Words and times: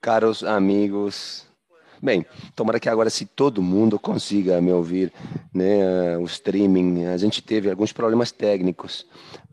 caros 0.00 0.42
amigos. 0.42 1.46
Bem, 2.02 2.24
tomara 2.56 2.80
que 2.80 2.88
agora 2.88 3.10
se 3.10 3.26
todo 3.26 3.60
mundo 3.60 3.98
consiga 3.98 4.60
me 4.60 4.72
ouvir, 4.72 5.12
né, 5.52 6.16
o 6.16 6.24
streaming, 6.24 7.04
a 7.04 7.16
gente 7.18 7.42
teve 7.42 7.68
alguns 7.68 7.92
problemas 7.92 8.32
técnicos, 8.32 9.06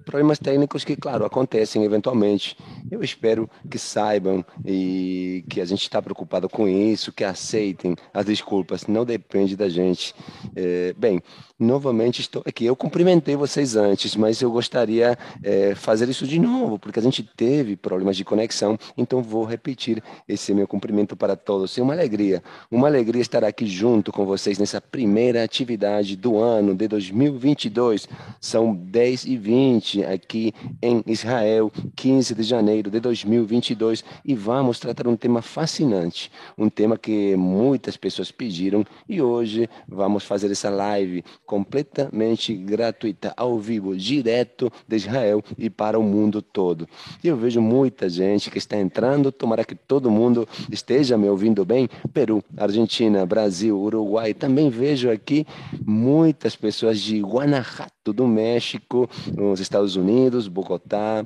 problemas 0.05 0.39
técnicos 0.39 0.85
que, 0.85 0.95
claro, 0.95 1.25
acontecem 1.25 1.83
eventualmente. 1.83 2.55
Eu 2.89 3.03
espero 3.03 3.49
que 3.69 3.77
saibam 3.77 4.45
e 4.65 5.43
que 5.49 5.59
a 5.59 5.65
gente 5.65 5.81
está 5.81 6.01
preocupado 6.01 6.47
com 6.47 6.65
isso, 6.65 7.11
que 7.11 7.25
aceitem 7.25 7.93
as 8.13 8.25
desculpas, 8.25 8.87
não 8.87 9.03
depende 9.03 9.57
da 9.57 9.67
gente. 9.67 10.15
É, 10.55 10.93
bem, 10.97 11.21
novamente 11.59 12.21
estou 12.21 12.43
aqui. 12.45 12.65
Eu 12.65 12.75
cumprimentei 12.75 13.35
vocês 13.35 13.75
antes, 13.75 14.15
mas 14.15 14.41
eu 14.41 14.51
gostaria 14.51 15.17
é, 15.43 15.73
fazer 15.75 16.07
isso 16.09 16.27
de 16.27 16.39
novo, 16.39 16.77
porque 16.77 16.99
a 16.99 17.03
gente 17.03 17.23
teve 17.23 17.75
problemas 17.75 18.15
de 18.15 18.23
conexão, 18.23 18.77
então 18.97 19.21
vou 19.21 19.43
repetir 19.43 20.03
esse 20.27 20.53
meu 20.53 20.67
cumprimento 20.67 21.15
para 21.15 21.35
todos. 21.35 21.77
É 21.77 21.81
uma 21.81 21.93
alegria, 21.93 22.43
uma 22.69 22.87
alegria 22.87 23.21
estar 23.21 23.43
aqui 23.43 23.65
junto 23.65 24.11
com 24.11 24.25
vocês 24.25 24.57
nessa 24.57 24.79
primeira 24.79 25.43
atividade 25.43 26.15
do 26.15 26.37
ano 26.37 26.75
de 26.75 26.87
2022. 26.87 28.07
São 28.39 28.75
10 28.75 29.25
e 29.25 29.37
20 29.37 30.03
aqui 30.05 30.53
em 30.81 31.03
Israel, 31.07 31.71
15 31.95 32.35
de 32.35 32.43
janeiro 32.43 32.91
de 32.91 32.99
2022, 32.99 34.03
e 34.23 34.35
vamos 34.35 34.79
tratar 34.79 35.07
um 35.07 35.15
tema 35.15 35.41
fascinante, 35.41 36.31
um 36.57 36.69
tema 36.69 36.97
que 36.97 37.35
muitas 37.35 37.97
pessoas 37.97 38.31
pediram 38.31 38.85
e 39.07 39.21
hoje 39.21 39.69
vamos 39.87 40.23
fazer 40.23 40.51
essa 40.51 40.69
live 40.69 41.23
completamente 41.47 42.53
gratuita, 42.53 43.33
ao 43.37 43.57
vivo, 43.57 43.95
direto 43.95 44.71
de 44.85 44.97
Israel 44.97 45.41
e 45.57 45.69
para 45.69 45.97
o 45.97 46.03
mundo 46.03 46.41
todo. 46.41 46.87
E 47.23 47.27
eu 47.29 47.37
vejo 47.37 47.61
muita 47.61 48.09
gente 48.09 48.51
que 48.51 48.57
está 48.57 48.77
entrando, 48.77 49.31
tomara 49.31 49.63
que 49.63 49.73
todo 49.73 50.11
mundo 50.11 50.47
esteja 50.69 51.17
me 51.17 51.29
ouvindo 51.29 51.65
bem. 51.65 51.89
Peru, 52.13 52.43
Argentina, 52.57 53.25
Brasil, 53.25 53.79
Uruguai, 53.79 54.33
também 54.33 54.69
vejo 54.69 55.09
aqui 55.09 55.47
muitas 55.85 56.55
pessoas 56.55 56.99
de 56.99 57.21
Guanajuato, 57.21 58.11
do 58.13 58.27
México, 58.27 59.09
nos 59.33 59.59
Estados 59.59 59.95
Unidos, 59.95 60.47
Bogotá, 60.47 61.25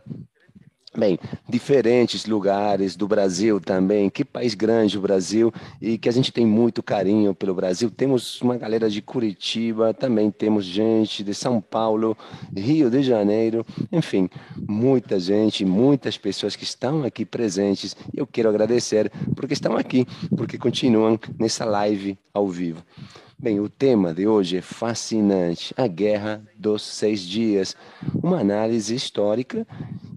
Bem, 0.93 1.17
diferentes 1.47 2.25
lugares 2.25 2.97
do 2.97 3.07
Brasil 3.07 3.61
também. 3.61 4.09
Que 4.09 4.25
país 4.25 4.53
grande 4.53 4.97
o 4.97 5.01
Brasil 5.01 5.49
e 5.81 5.97
que 5.97 6.09
a 6.09 6.11
gente 6.11 6.33
tem 6.33 6.45
muito 6.45 6.83
carinho 6.83 7.33
pelo 7.33 7.55
Brasil. 7.55 7.89
Temos 7.89 8.41
uma 8.41 8.57
galera 8.57 8.89
de 8.89 9.01
Curitiba, 9.01 9.93
também 9.93 10.29
temos 10.29 10.65
gente 10.65 11.23
de 11.23 11.33
São 11.33 11.61
Paulo, 11.61 12.17
Rio 12.53 12.89
de 12.89 13.01
Janeiro, 13.03 13.65
enfim, 13.89 14.29
muita 14.67 15.17
gente, 15.17 15.63
muitas 15.63 16.17
pessoas 16.17 16.57
que 16.57 16.65
estão 16.65 17.05
aqui 17.05 17.23
presentes. 17.23 17.95
Eu 18.13 18.27
quero 18.27 18.49
agradecer 18.49 19.09
porque 19.33 19.53
estão 19.53 19.77
aqui, 19.77 20.05
porque 20.35 20.57
continuam 20.57 21.17
nessa 21.39 21.63
live 21.63 22.19
ao 22.33 22.49
vivo. 22.49 22.83
Bem, 23.41 23.59
o 23.59 23.67
tema 23.67 24.13
de 24.13 24.27
hoje 24.27 24.57
é 24.57 24.61
fascinante: 24.61 25.73
a 25.75 25.87
Guerra 25.87 26.43
dos 26.55 26.83
Seis 26.83 27.21
Dias, 27.21 27.75
uma 28.21 28.39
análise 28.39 28.93
histórica. 28.93 29.65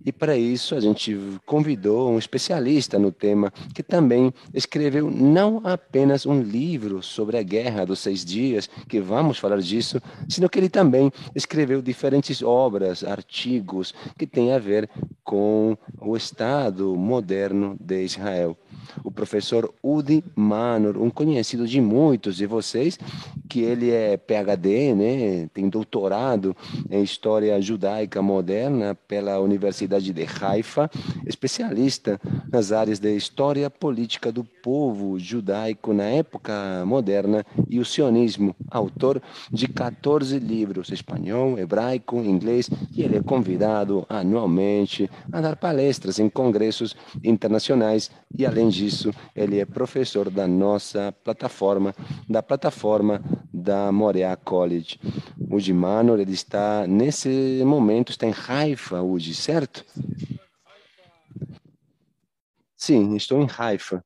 E 0.05 0.13
para 0.13 0.37
isso 0.37 0.75
a 0.75 0.81
gente 0.81 1.19
convidou 1.47 2.11
um 2.11 2.19
especialista 2.19 2.99
no 2.99 3.11
tema 3.11 3.51
que 3.75 3.83
também 3.83 4.31
escreveu 4.53 5.11
não 5.11 5.63
apenas 5.65 6.27
um 6.27 6.43
livro 6.43 7.03
sobre 7.03 7.39
a 7.39 7.43
Guerra 7.43 7.87
dos 7.87 8.01
Seis 8.01 8.23
Dias, 8.23 8.69
que 8.87 9.01
vamos 9.01 9.39
falar 9.39 9.59
disso, 9.63 10.03
sino 10.29 10.47
que 10.47 10.59
ele 10.59 10.69
também 10.69 11.11
escreveu 11.35 11.81
diferentes 11.81 12.43
obras, 12.43 13.03
artigos 13.03 13.95
que 14.19 14.27
têm 14.27 14.53
a 14.53 14.59
ver 14.59 14.91
com 15.25 15.79
o 15.99 16.15
Estado 16.15 16.95
moderno 16.95 17.75
de 17.81 18.05
Israel 18.05 18.55
o 19.03 19.11
professor 19.11 19.73
Udi 19.83 20.25
Manor, 20.35 20.97
um 20.97 21.11
conhecido 21.11 21.67
de 21.67 21.81
muitos 21.81 22.37
de 22.37 22.47
vocês, 22.47 22.99
que 23.49 23.61
ele 23.61 23.91
é 23.91 24.17
PhD, 24.17 24.95
né, 24.95 25.49
tem 25.53 25.69
doutorado 25.69 26.57
em 26.91 27.03
História 27.03 27.61
Judaica 27.61 28.23
Moderna 28.23 28.95
pela 29.07 29.41
Universidade 29.41 30.13
de 30.13 30.27
Haifa, 30.41 30.91
especialista 31.27 32.21
nas 32.51 32.73
áreas 32.73 32.99
de 32.99 33.15
História 33.15 33.69
Política 33.71 34.33
do 34.33 34.45
Povo 34.45 35.19
Judaico 35.19 35.93
na 35.93 36.05
época 36.05 36.85
moderna 36.87 37.45
e 37.69 37.79
o 37.79 37.85
sionismo, 37.85 38.55
autor 38.71 39.21
de 39.51 39.69
14 39.69 40.39
livros, 40.39 40.91
espanhol, 40.91 41.59
hebraico, 41.59 42.17
inglês, 42.17 42.71
e 42.93 43.03
ele 43.03 43.17
é 43.17 43.23
convidado 43.23 44.07
anualmente 44.09 45.11
a 45.33 45.41
dar 45.41 45.57
palestras 45.57 46.19
em 46.19 46.29
congressos 46.29 46.97
internacionais 47.23 48.11
e, 48.37 48.45
além 48.45 48.69
disso, 48.75 49.11
ele 49.35 49.59
é 49.59 49.65
professor 49.65 50.29
da 50.29 50.47
nossa 50.47 51.13
plataforma, 51.25 51.95
da 52.29 52.43
plataforma 52.43 53.23
da 53.53 53.91
Moriá 53.93 54.37
College. 54.37 54.99
O 55.51 55.61
de 55.61 55.73
Manor, 55.73 56.19
ele 56.19 56.33
está, 56.33 56.87
nesse 56.87 57.63
momento, 57.65 58.11
está 58.11 58.27
em 58.27 58.35
Haifa, 58.49 59.01
Udi, 59.01 59.35
certo? 59.35 59.85
Sim, 62.77 63.17
estou 63.17 63.41
em 63.41 63.49
Haifa. 63.57 64.05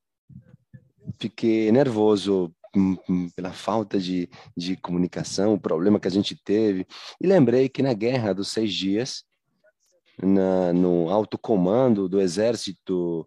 Fiquei 1.19 1.73
nervoso 1.73 2.55
hum, 2.77 2.97
hum, 3.09 3.29
pela 3.31 3.53
falta 3.53 3.99
de, 3.99 4.29
de 4.57 4.77
comunicação, 4.77 5.55
o 5.55 5.61
problema 5.61 5.99
que 5.99 6.07
a 6.07 6.11
gente 6.11 6.37
teve. 6.37 6.87
E 7.21 7.27
lembrei 7.27 7.69
que 7.69 7.83
na 7.83 7.93
Guerra 7.93 8.33
dos 8.33 8.49
Seis 8.49 8.73
Dias, 8.73 9.25
na, 10.23 10.73
no 10.73 11.11
alto 11.11 11.39
comando 11.39 12.09
do 12.09 12.21
exército 12.21 13.27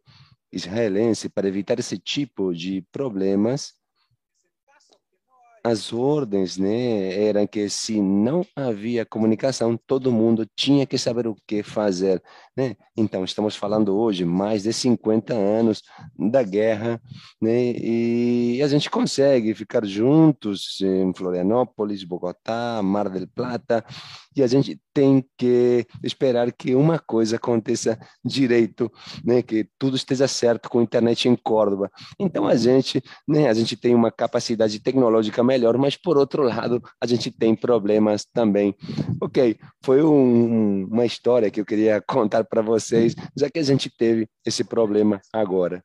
israelense 0.51 1.29
para 1.29 1.47
evitar 1.47 1.79
esse 1.79 1.97
tipo 1.97 2.53
de 2.53 2.81
problemas, 2.91 3.73
as 5.63 5.94
ordens 5.94 6.57
né, 6.57 7.23
eram 7.23 7.45
que 7.45 7.69
se 7.69 8.01
não 8.01 8.45
havia 8.56 9.06
comunicação, 9.06 9.78
todo 9.78 10.11
mundo 10.11 10.50
tinha 10.56 10.88
que 10.88 10.97
saber 10.97 11.28
o 11.28 11.35
que 11.47 11.61
fazer. 11.61 12.22
Né? 12.61 12.75
Então, 12.95 13.23
estamos 13.23 13.55
falando 13.55 13.97
hoje 13.97 14.23
mais 14.23 14.61
de 14.61 14.72
50 14.72 15.33
anos 15.33 15.81
da 16.16 16.44
guerra, 16.44 17.01
né? 17.41 17.72
e 17.75 18.61
a 18.61 18.67
gente 18.67 18.88
consegue 18.88 19.55
ficar 19.55 19.83
juntos 19.83 20.79
em 20.81 21.11
Florianópolis, 21.11 22.03
Bogotá, 22.03 22.79
Mar 22.83 23.09
del 23.09 23.27
Plata, 23.27 23.83
e 24.35 24.44
a 24.44 24.47
gente 24.47 24.79
tem 24.94 25.25
que 25.38 25.88
esperar 26.03 26.51
que 26.51 26.75
uma 26.75 26.99
coisa 26.99 27.38
aconteça 27.38 27.97
direito, 28.23 28.91
né? 29.25 29.41
que 29.41 29.67
tudo 29.79 29.95
esteja 29.95 30.28
certo 30.28 30.69
com 30.69 30.79
a 30.79 30.83
internet 30.83 31.28
em 31.28 31.35
Córdoba. 31.35 31.89
Então, 32.19 32.47
a 32.47 32.55
gente, 32.55 33.01
né, 33.28 33.49
a 33.49 33.53
gente 33.53 33.75
tem 33.75 33.95
uma 33.95 34.11
capacidade 34.11 34.79
tecnológica 34.79 35.43
melhor, 35.43 35.78
mas 35.78 35.95
por 35.95 36.17
outro 36.17 36.43
lado, 36.43 36.81
a 37.01 37.07
gente 37.07 37.31
tem 37.31 37.55
problemas 37.55 38.23
também. 38.25 38.75
Ok, 39.19 39.57
foi 39.83 40.03
um, 40.03 40.85
uma 40.85 41.05
história 41.05 41.49
que 41.49 41.59
eu 41.59 41.66
queria 41.66 42.01
contar 42.01 42.43
para 42.51 42.62
vocês, 42.62 43.16
já 43.35 43.50
que 43.50 43.59
a 43.59 43.63
gente 43.63 43.89
teve 43.89 44.28
esse 44.45 44.63
problema 44.66 45.22
agora. 45.34 45.81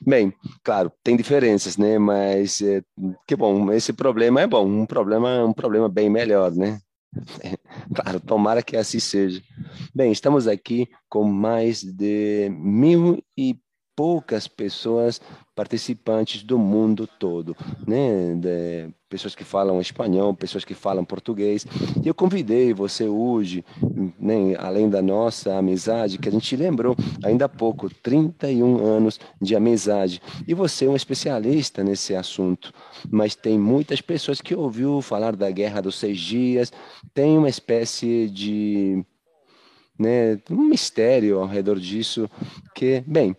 Bem, 0.00 0.32
claro, 0.62 0.92
tem 1.02 1.16
diferenças, 1.16 1.76
né? 1.76 1.98
Mas 1.98 2.60
é, 2.62 2.82
que 3.26 3.36
bom, 3.36 3.72
esse 3.72 3.92
problema 3.92 4.40
é 4.40 4.46
bom, 4.46 4.66
um 4.66 4.86
problema, 4.86 5.44
um 5.44 5.52
problema 5.52 5.88
bem 5.88 6.08
melhor, 6.10 6.52
né? 6.52 6.80
Claro, 7.94 8.20
tomara 8.20 8.62
que 8.62 8.76
assim 8.76 8.98
seja. 8.98 9.40
Bem, 9.94 10.12
estamos 10.12 10.46
aqui 10.48 10.88
com 11.08 11.24
mais 11.24 11.82
de 11.82 12.48
mil 12.50 13.22
e 13.36 13.58
poucas 13.96 14.46
pessoas 14.48 15.20
participantes 15.56 16.42
do 16.42 16.58
mundo 16.58 17.08
todo, 17.18 17.56
né? 17.86 18.34
De 18.34 18.90
pessoas 19.08 19.34
que 19.34 19.42
falam 19.42 19.80
espanhol, 19.80 20.34
pessoas 20.34 20.66
que 20.66 20.74
falam 20.74 21.02
português. 21.02 21.66
E 22.04 22.06
eu 22.06 22.12
convidei 22.12 22.74
você 22.74 23.04
hoje, 23.08 23.64
né, 24.18 24.54
além 24.58 24.90
da 24.90 25.00
nossa 25.00 25.56
amizade, 25.56 26.18
que 26.18 26.28
a 26.28 26.32
gente 26.32 26.54
lembrou 26.56 26.94
ainda 27.24 27.46
há 27.46 27.48
pouco, 27.48 27.88
31 27.88 28.84
anos 28.84 29.18
de 29.40 29.56
amizade. 29.56 30.20
E 30.46 30.52
você 30.52 30.84
é 30.84 30.90
um 30.90 30.96
especialista 30.96 31.82
nesse 31.82 32.14
assunto, 32.14 32.72
mas 33.10 33.34
tem 33.34 33.58
muitas 33.58 34.02
pessoas 34.02 34.42
que 34.42 34.54
ouviu 34.54 35.00
falar 35.00 35.34
da 35.34 35.50
Guerra 35.50 35.80
dos 35.80 35.98
Seis 35.98 36.18
Dias, 36.18 36.70
tem 37.14 37.38
uma 37.38 37.48
espécie 37.48 38.28
de 38.28 39.02
né, 39.98 40.38
um 40.50 40.64
mistério 40.64 41.38
ao 41.38 41.46
redor 41.46 41.78
disso, 41.78 42.28
que, 42.74 43.02
bem, 43.06 43.34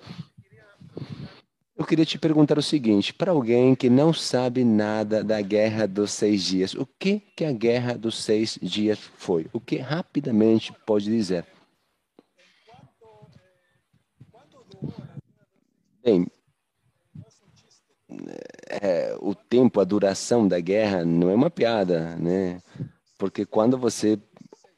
eu 1.77 1.85
queria 1.85 2.05
te 2.05 2.17
perguntar 2.17 2.57
o 2.57 2.63
seguinte: 2.63 3.13
para 3.13 3.31
alguém 3.31 3.75
que 3.75 3.89
não 3.89 4.11
sabe 4.11 4.63
nada 4.63 5.23
da 5.23 5.39
Guerra 5.41 5.87
dos 5.87 6.11
Seis 6.11 6.43
Dias, 6.43 6.73
o 6.73 6.85
que, 6.85 7.19
que 7.35 7.45
a 7.45 7.51
Guerra 7.51 7.93
dos 7.93 8.23
Seis 8.23 8.57
Dias 8.61 8.99
foi? 9.17 9.47
O 9.53 9.59
que 9.59 9.77
rapidamente 9.77 10.73
pode 10.85 11.05
dizer? 11.05 11.45
Bem, 16.03 16.25
é, 18.69 19.15
o 19.19 19.35
tempo, 19.35 19.79
a 19.79 19.83
duração 19.83 20.47
da 20.47 20.59
guerra 20.59 21.05
não 21.05 21.29
é 21.29 21.35
uma 21.35 21.49
piada, 21.49 22.15
né? 22.15 22.61
Porque 23.17 23.45
quando 23.45 23.77
você 23.77 24.19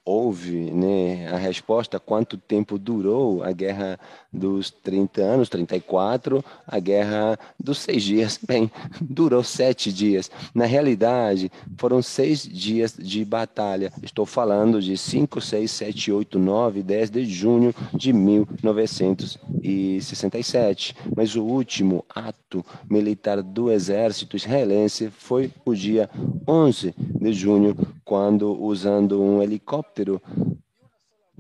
houve 0.10 0.72
né, 0.72 1.28
a 1.28 1.38
resposta, 1.38 2.00
quanto 2.00 2.36
tempo 2.36 2.80
durou 2.80 3.44
a 3.44 3.52
guerra 3.52 4.00
dos 4.32 4.70
30 4.70 5.22
anos, 5.22 5.50
34, 5.50 6.46
a 6.68 6.80
guerra 6.80 7.40
dos 7.60 7.80
seis 7.80 8.04
dias. 8.04 8.40
Bem, 8.46 8.72
durou 9.02 9.44
sete 9.44 9.92
dias. 9.92 10.30
Na 10.54 10.66
realidade, 10.66 11.52
foram 11.78 12.02
seis 12.02 12.44
dias 12.44 12.96
de 12.98 13.26
batalha. 13.26 13.92
Estou 14.04 14.26
falando 14.26 14.82
de 14.82 14.98
5, 14.98 15.42
6, 15.42 15.72
7, 15.72 16.12
8, 16.12 16.40
9, 16.40 16.84
10 16.84 17.12
de 17.12 17.26
junho 17.26 17.74
de 17.94 18.12
1967. 18.14 20.96
Mas 21.16 21.36
o 21.36 21.44
último 21.44 22.06
ato 22.10 22.66
militar 22.90 23.42
do 23.42 23.72
exército 23.72 24.36
israelense 24.36 25.10
foi 25.10 25.52
o 25.66 25.74
dia 25.74 26.10
11 26.48 26.94
de 26.98 27.34
junho, 27.34 27.76
quando, 28.04 28.62
usando 28.62 29.22
um 29.22 29.42
helicóptero, 29.42 30.22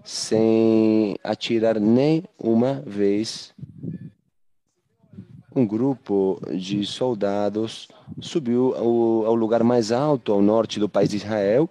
sem 0.03 1.15
atirar 1.23 1.79
nem 1.79 2.23
uma 2.37 2.83
vez, 2.85 3.53
um 5.55 5.65
grupo 5.65 6.39
de 6.53 6.85
soldados 6.85 7.87
subiu 8.21 8.75
ao, 8.75 9.25
ao 9.27 9.35
lugar 9.35 9.63
mais 9.63 9.91
alto 9.91 10.31
ao 10.31 10.41
norte 10.41 10.79
do 10.79 10.87
país 10.87 11.09
de 11.09 11.17
Israel. 11.17 11.69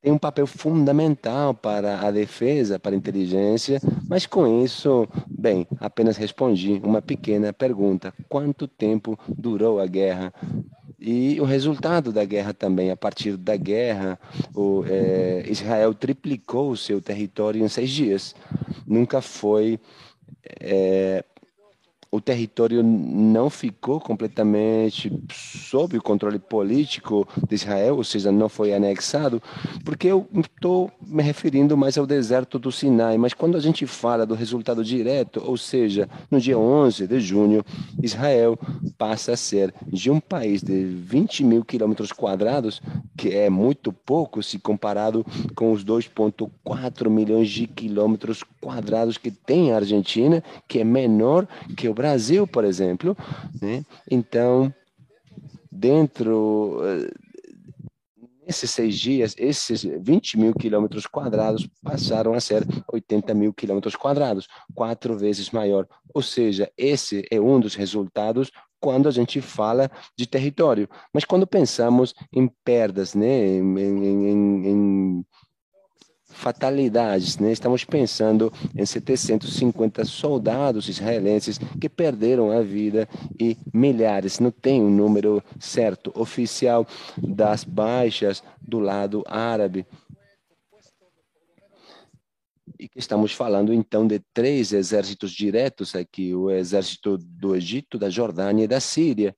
Tem 0.00 0.12
um 0.12 0.18
papel 0.18 0.46
fundamental 0.46 1.52
para 1.52 2.00
a 2.00 2.10
defesa, 2.10 2.78
para 2.78 2.94
a 2.94 2.98
inteligência, 2.98 3.80
mas 4.08 4.26
com 4.26 4.62
isso, 4.64 5.08
bem, 5.26 5.66
apenas 5.80 6.16
respondi 6.16 6.80
uma 6.84 7.02
pequena 7.02 7.52
pergunta: 7.52 8.14
quanto 8.28 8.68
tempo 8.68 9.18
durou 9.28 9.80
a 9.80 9.86
guerra? 9.86 10.32
E 11.00 11.40
o 11.40 11.44
resultado 11.44 12.12
da 12.12 12.24
guerra 12.24 12.52
também, 12.52 12.90
a 12.90 12.96
partir 12.96 13.36
da 13.36 13.56
guerra, 13.56 14.18
o, 14.52 14.84
é, 14.86 15.44
Israel 15.48 15.94
triplicou 15.94 16.70
o 16.70 16.76
seu 16.76 17.00
território 17.00 17.64
em 17.64 17.68
seis 17.68 17.90
dias. 17.90 18.34
Nunca 18.84 19.20
foi 19.22 19.78
é, 20.60 21.24
o 22.10 22.20
território 22.20 22.82
não 22.82 23.50
ficou 23.50 24.00
completamente 24.00 25.12
sob 25.30 25.98
o 25.98 26.02
controle 26.02 26.38
político 26.38 27.28
de 27.46 27.54
Israel, 27.54 27.96
ou 27.96 28.04
seja, 28.04 28.32
não 28.32 28.48
foi 28.48 28.72
anexado, 28.72 29.42
porque 29.84 30.08
eu 30.08 30.26
estou 30.34 30.90
me 31.06 31.22
referindo 31.22 31.76
mais 31.76 31.98
ao 31.98 32.06
deserto 32.06 32.58
do 32.58 32.72
Sinai, 32.72 33.18
mas 33.18 33.34
quando 33.34 33.56
a 33.56 33.60
gente 33.60 33.86
fala 33.86 34.24
do 34.24 34.34
resultado 34.34 34.82
direto, 34.82 35.42
ou 35.44 35.56
seja, 35.58 36.08
no 36.30 36.40
dia 36.40 36.58
11 36.58 37.06
de 37.06 37.20
junho, 37.20 37.62
Israel 38.02 38.58
passa 38.96 39.32
a 39.32 39.36
ser 39.36 39.74
de 39.86 40.10
um 40.10 40.18
país 40.18 40.62
de 40.62 40.84
20 40.84 41.44
mil 41.44 41.64
quilômetros 41.64 42.10
quadrados, 42.10 42.80
que 43.16 43.34
é 43.34 43.50
muito 43.50 43.92
pouco 43.92 44.42
se 44.42 44.58
comparado 44.58 45.26
com 45.54 45.72
os 45.72 45.84
2,4 45.84 47.10
milhões 47.10 47.50
de 47.50 47.66
quilômetros 47.66 48.42
quadrados 48.60 49.18
que 49.18 49.30
tem 49.30 49.72
a 49.72 49.76
Argentina, 49.76 50.42
que 50.66 50.80
é 50.80 50.84
menor 50.84 51.46
que 51.76 51.88
o 51.88 51.94
Brasil, 51.98 52.46
por 52.46 52.64
exemplo. 52.64 53.16
Né? 53.60 53.84
Então, 54.08 54.72
dentro 55.70 56.80
nesses 58.48 58.70
seis 58.70 58.98
dias, 58.98 59.34
esses 59.36 59.82
20 59.82 60.38
mil 60.38 60.54
quilômetros 60.54 61.06
quadrados 61.06 61.68
passaram 61.82 62.32
a 62.32 62.40
ser 62.40 62.66
80 62.90 63.34
mil 63.34 63.52
quilômetros 63.52 63.94
quadrados, 63.94 64.48
quatro 64.74 65.18
vezes 65.18 65.50
maior. 65.50 65.86
Ou 66.14 66.22
seja, 66.22 66.72
esse 66.74 67.26
é 67.30 67.38
um 67.38 67.60
dos 67.60 67.74
resultados 67.74 68.50
quando 68.80 69.06
a 69.06 69.10
gente 69.10 69.42
fala 69.42 69.90
de 70.16 70.26
território. 70.26 70.88
Mas 71.12 71.26
quando 71.26 71.46
pensamos 71.46 72.14
em 72.32 72.48
perdas, 72.64 73.14
né, 73.14 73.58
em, 73.58 73.78
em, 73.78 74.66
em 74.66 75.26
fatalidades. 76.38 77.36
Né? 77.36 77.52
Estamos 77.52 77.84
pensando 77.84 78.52
em 78.74 78.86
750 78.86 80.04
soldados 80.04 80.88
israelenses 80.88 81.58
que 81.80 81.88
perderam 81.88 82.50
a 82.50 82.62
vida 82.62 83.08
e 83.38 83.56
milhares, 83.74 84.38
não 84.38 84.50
tem 84.50 84.80
um 84.80 84.90
número 84.90 85.42
certo 85.58 86.12
oficial 86.14 86.86
das 87.16 87.64
baixas 87.64 88.42
do 88.62 88.78
lado 88.78 89.24
árabe. 89.26 89.84
E 92.78 92.88
estamos 92.94 93.32
falando 93.32 93.74
então 93.74 94.06
de 94.06 94.20
três 94.32 94.72
exércitos 94.72 95.32
diretos 95.32 95.96
aqui: 95.96 96.32
o 96.32 96.48
exército 96.48 97.18
do 97.18 97.56
Egito, 97.56 97.98
da 97.98 98.08
Jordânia 98.08 98.64
e 98.64 98.68
da 98.68 98.78
Síria 98.78 99.34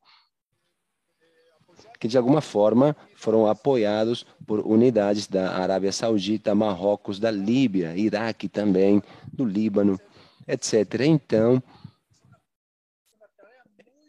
que 2.00 2.08
de 2.08 2.16
alguma 2.16 2.40
forma 2.40 2.96
foram 3.14 3.46
apoiados 3.46 4.26
por 4.46 4.60
unidades 4.60 5.26
da 5.26 5.52
Arábia 5.58 5.92
Saudita, 5.92 6.54
Marrocos, 6.54 7.20
da 7.20 7.30
Líbia, 7.30 7.94
Iraque 7.94 8.48
também, 8.48 9.02
do 9.30 9.44
Líbano, 9.44 10.00
etc. 10.48 11.02
Então, 11.02 11.62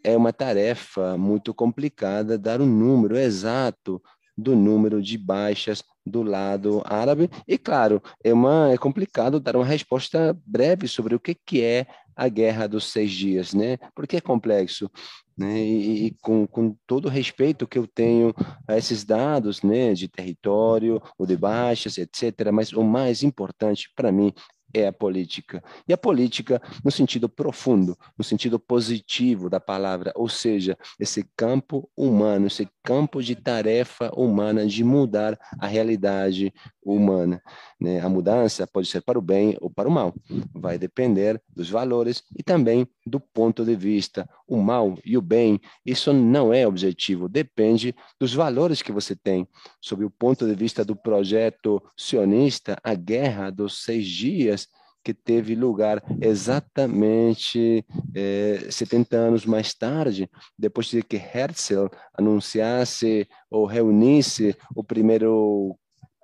é 0.01 0.15
uma 0.15 0.31
tarefa 0.31 1.17
muito 1.17 1.53
complicada 1.53 2.37
dar 2.37 2.61
um 2.61 2.65
número 2.65 3.17
exato 3.17 4.01
do 4.41 4.55
número 4.55 5.01
de 5.01 5.17
baixas 5.17 5.83
do 6.05 6.23
lado 6.23 6.81
árabe. 6.85 7.29
E, 7.47 7.57
claro, 7.57 8.01
é, 8.23 8.33
uma, 8.33 8.71
é 8.71 8.77
complicado 8.77 9.39
dar 9.39 9.55
uma 9.55 9.65
resposta 9.65 10.37
breve 10.45 10.87
sobre 10.87 11.15
o 11.15 11.19
que, 11.19 11.35
que 11.35 11.61
é 11.63 11.85
a 12.15 12.27
Guerra 12.27 12.67
dos 12.67 12.91
Seis 12.91 13.11
Dias, 13.11 13.53
né? 13.53 13.77
Porque 13.95 14.17
é 14.17 14.21
complexo. 14.21 14.89
Né? 15.37 15.59
E, 15.59 16.05
e 16.07 16.11
com, 16.21 16.45
com, 16.45 16.75
todo 16.85 17.05
o 17.05 17.09
respeito 17.09 17.67
que 17.67 17.77
eu 17.77 17.87
tenho 17.87 18.33
a 18.67 18.77
esses 18.77 19.03
dados 19.03 19.63
né, 19.63 19.93
de 19.93 20.07
território, 20.07 21.01
ou 21.17 21.25
de 21.25 21.37
baixas, 21.37 21.97
etc., 21.97 22.51
mas 22.51 22.73
o 22.73 22.83
mais 22.83 23.23
importante 23.23 23.89
para 23.95 24.11
mim 24.11 24.33
é 24.73 24.87
a 24.87 24.93
política. 24.93 25.63
E 25.87 25.93
a 25.93 25.97
política 25.97 26.61
no 26.83 26.91
sentido 26.91 27.27
profundo, 27.27 27.97
no 28.17 28.23
sentido 28.23 28.59
positivo 28.59 29.49
da 29.49 29.59
palavra, 29.59 30.11
ou 30.15 30.29
seja, 30.29 30.77
esse 30.99 31.25
campo 31.35 31.89
humano, 31.95 32.47
esse 32.47 32.67
campo 32.83 33.21
de 33.21 33.35
tarefa 33.35 34.11
humana 34.15 34.65
de 34.65 34.83
mudar 34.83 35.37
a 35.59 35.67
realidade 35.67 36.53
humana. 36.83 37.41
Né? 37.79 37.99
A 37.99 38.09
mudança 38.09 38.65
pode 38.65 38.87
ser 38.87 39.01
para 39.01 39.19
o 39.19 39.21
bem 39.21 39.55
ou 39.61 39.69
para 39.69 39.87
o 39.87 39.91
mal, 39.91 40.13
vai 40.53 40.77
depender 40.77 41.41
dos 41.55 41.69
valores 41.69 42.23
e 42.37 42.43
também 42.43 42.87
do 43.05 43.19
ponto 43.19 43.63
de 43.63 43.75
vista. 43.75 44.27
O 44.47 44.57
mal 44.57 44.97
e 45.05 45.17
o 45.17 45.21
bem, 45.21 45.59
isso 45.85 46.11
não 46.11 46.53
é 46.53 46.67
objetivo, 46.67 47.29
depende 47.29 47.95
dos 48.19 48.33
valores 48.33 48.81
que 48.81 48.91
você 48.91 49.15
tem. 49.15 49.47
Sob 49.79 50.03
o 50.03 50.09
ponto 50.09 50.45
de 50.45 50.55
vista 50.55 50.83
do 50.83 50.95
projeto 50.95 51.81
sionista, 51.95 52.77
a 52.83 52.93
guerra 52.93 53.49
dos 53.49 53.83
seis 53.83 54.05
dias 54.05 54.67
que 55.03 55.13
teve 55.13 55.55
lugar 55.55 56.03
exatamente 56.21 57.85
é, 58.15 58.67
70 58.69 59.17
anos 59.17 59.45
mais 59.45 59.73
tarde, 59.73 60.29
depois 60.57 60.87
de 60.87 61.01
que 61.01 61.17
Herzl 61.17 61.87
anunciasse 62.17 63.27
ou 63.49 63.65
reunisse 63.65 64.55
o 64.75 64.83
primeiro 64.83 65.77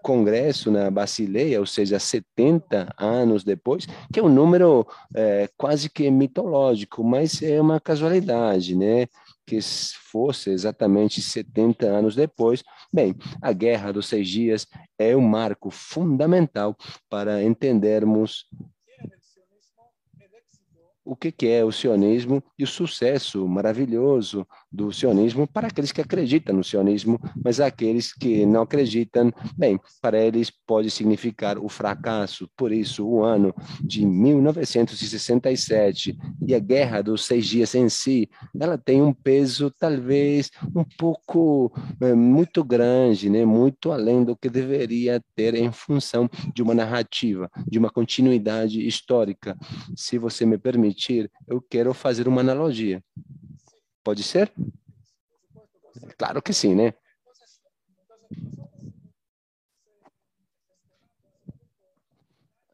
congresso 0.08 0.72
na 0.72 0.90
Basileia, 0.90 1.60
ou 1.60 1.66
seja, 1.66 2.00
70 2.00 2.94
anos 2.98 3.44
depois, 3.44 3.86
que 4.12 4.22
é 4.22 4.24
um 4.24 4.30
número 4.30 4.88
é, 5.14 5.50
quase 5.58 5.90
que 5.90 6.10
mitológico, 6.10 7.04
mas 7.04 7.42
é 7.42 7.60
uma 7.60 7.78
casualidade, 7.78 8.74
né? 8.74 9.08
Que 9.46 9.60
fosse 10.10 10.50
exatamente 10.50 11.22
70 11.22 11.86
anos 11.88 12.16
depois. 12.16 12.64
Bem, 12.92 13.16
a 13.42 13.52
Guerra 13.52 13.92
dos 13.92 14.08
Seis 14.08 14.30
Dias 14.30 14.66
é 14.98 15.14
um 15.14 15.22
marco 15.22 15.70
fundamental 15.70 16.74
para 17.10 17.44
entendermos 17.44 18.46
o 21.08 21.16
que, 21.16 21.48
é 21.48 21.64
o 21.64 21.72
sionismo 21.72 22.44
e 22.58 22.66
o 22.66 22.68
sucesso 22.68 23.48
maravilhoso 23.48 24.46
do 24.78 24.94
sionismo 24.94 25.46
para 25.48 25.70
aqueles 25.70 25.92
que 25.92 26.00
acreditam 26.00 26.56
no 26.56 26.64
sionismo, 26.64 27.20
mas 27.44 27.60
aqueles 27.60 28.14
que 28.14 28.46
não 28.46 28.62
acreditam, 28.62 29.34
bem, 29.58 29.80
para 30.00 30.24
eles 30.24 30.52
pode 30.52 30.92
significar 30.92 31.58
o 31.58 31.68
fracasso. 31.68 32.48
Por 32.56 32.72
isso, 32.72 33.04
o 33.04 33.24
ano 33.24 33.56
de 33.82 34.06
1967 34.06 36.16
e 36.46 36.54
a 36.54 36.60
Guerra 36.60 37.02
dos 37.02 37.26
Seis 37.26 37.48
Dias 37.48 37.74
em 37.74 37.90
si, 37.90 38.30
ela 38.60 38.78
tem 38.78 39.02
um 39.02 39.12
peso 39.12 39.74
talvez 39.80 40.52
um 40.76 40.84
pouco 40.84 41.74
é, 42.00 42.14
muito 42.14 42.64
grande, 42.64 43.32
né? 43.32 43.44
muito 43.46 43.92
além 43.92 44.24
do 44.24 44.38
que 44.38 44.48
deveria 44.48 45.20
ter 45.36 45.56
em 45.56 45.72
função 45.72 46.30
de 46.54 46.62
uma 46.62 46.76
narrativa, 46.76 47.50
de 47.68 47.80
uma 47.80 47.90
continuidade 47.90 48.88
histórica. 48.88 49.58
Se 49.96 50.20
você 50.20 50.46
me 50.46 50.60
permitir, 50.60 51.32
eu 51.48 51.60
quero 51.60 51.96
fazer 51.96 52.28
uma 52.28 52.42
analogia. 52.42 53.02
Pode 54.08 54.24
ser? 54.24 54.50
Claro 56.18 56.42
que 56.42 56.54
sim, 56.54 56.74
né? 56.74 56.94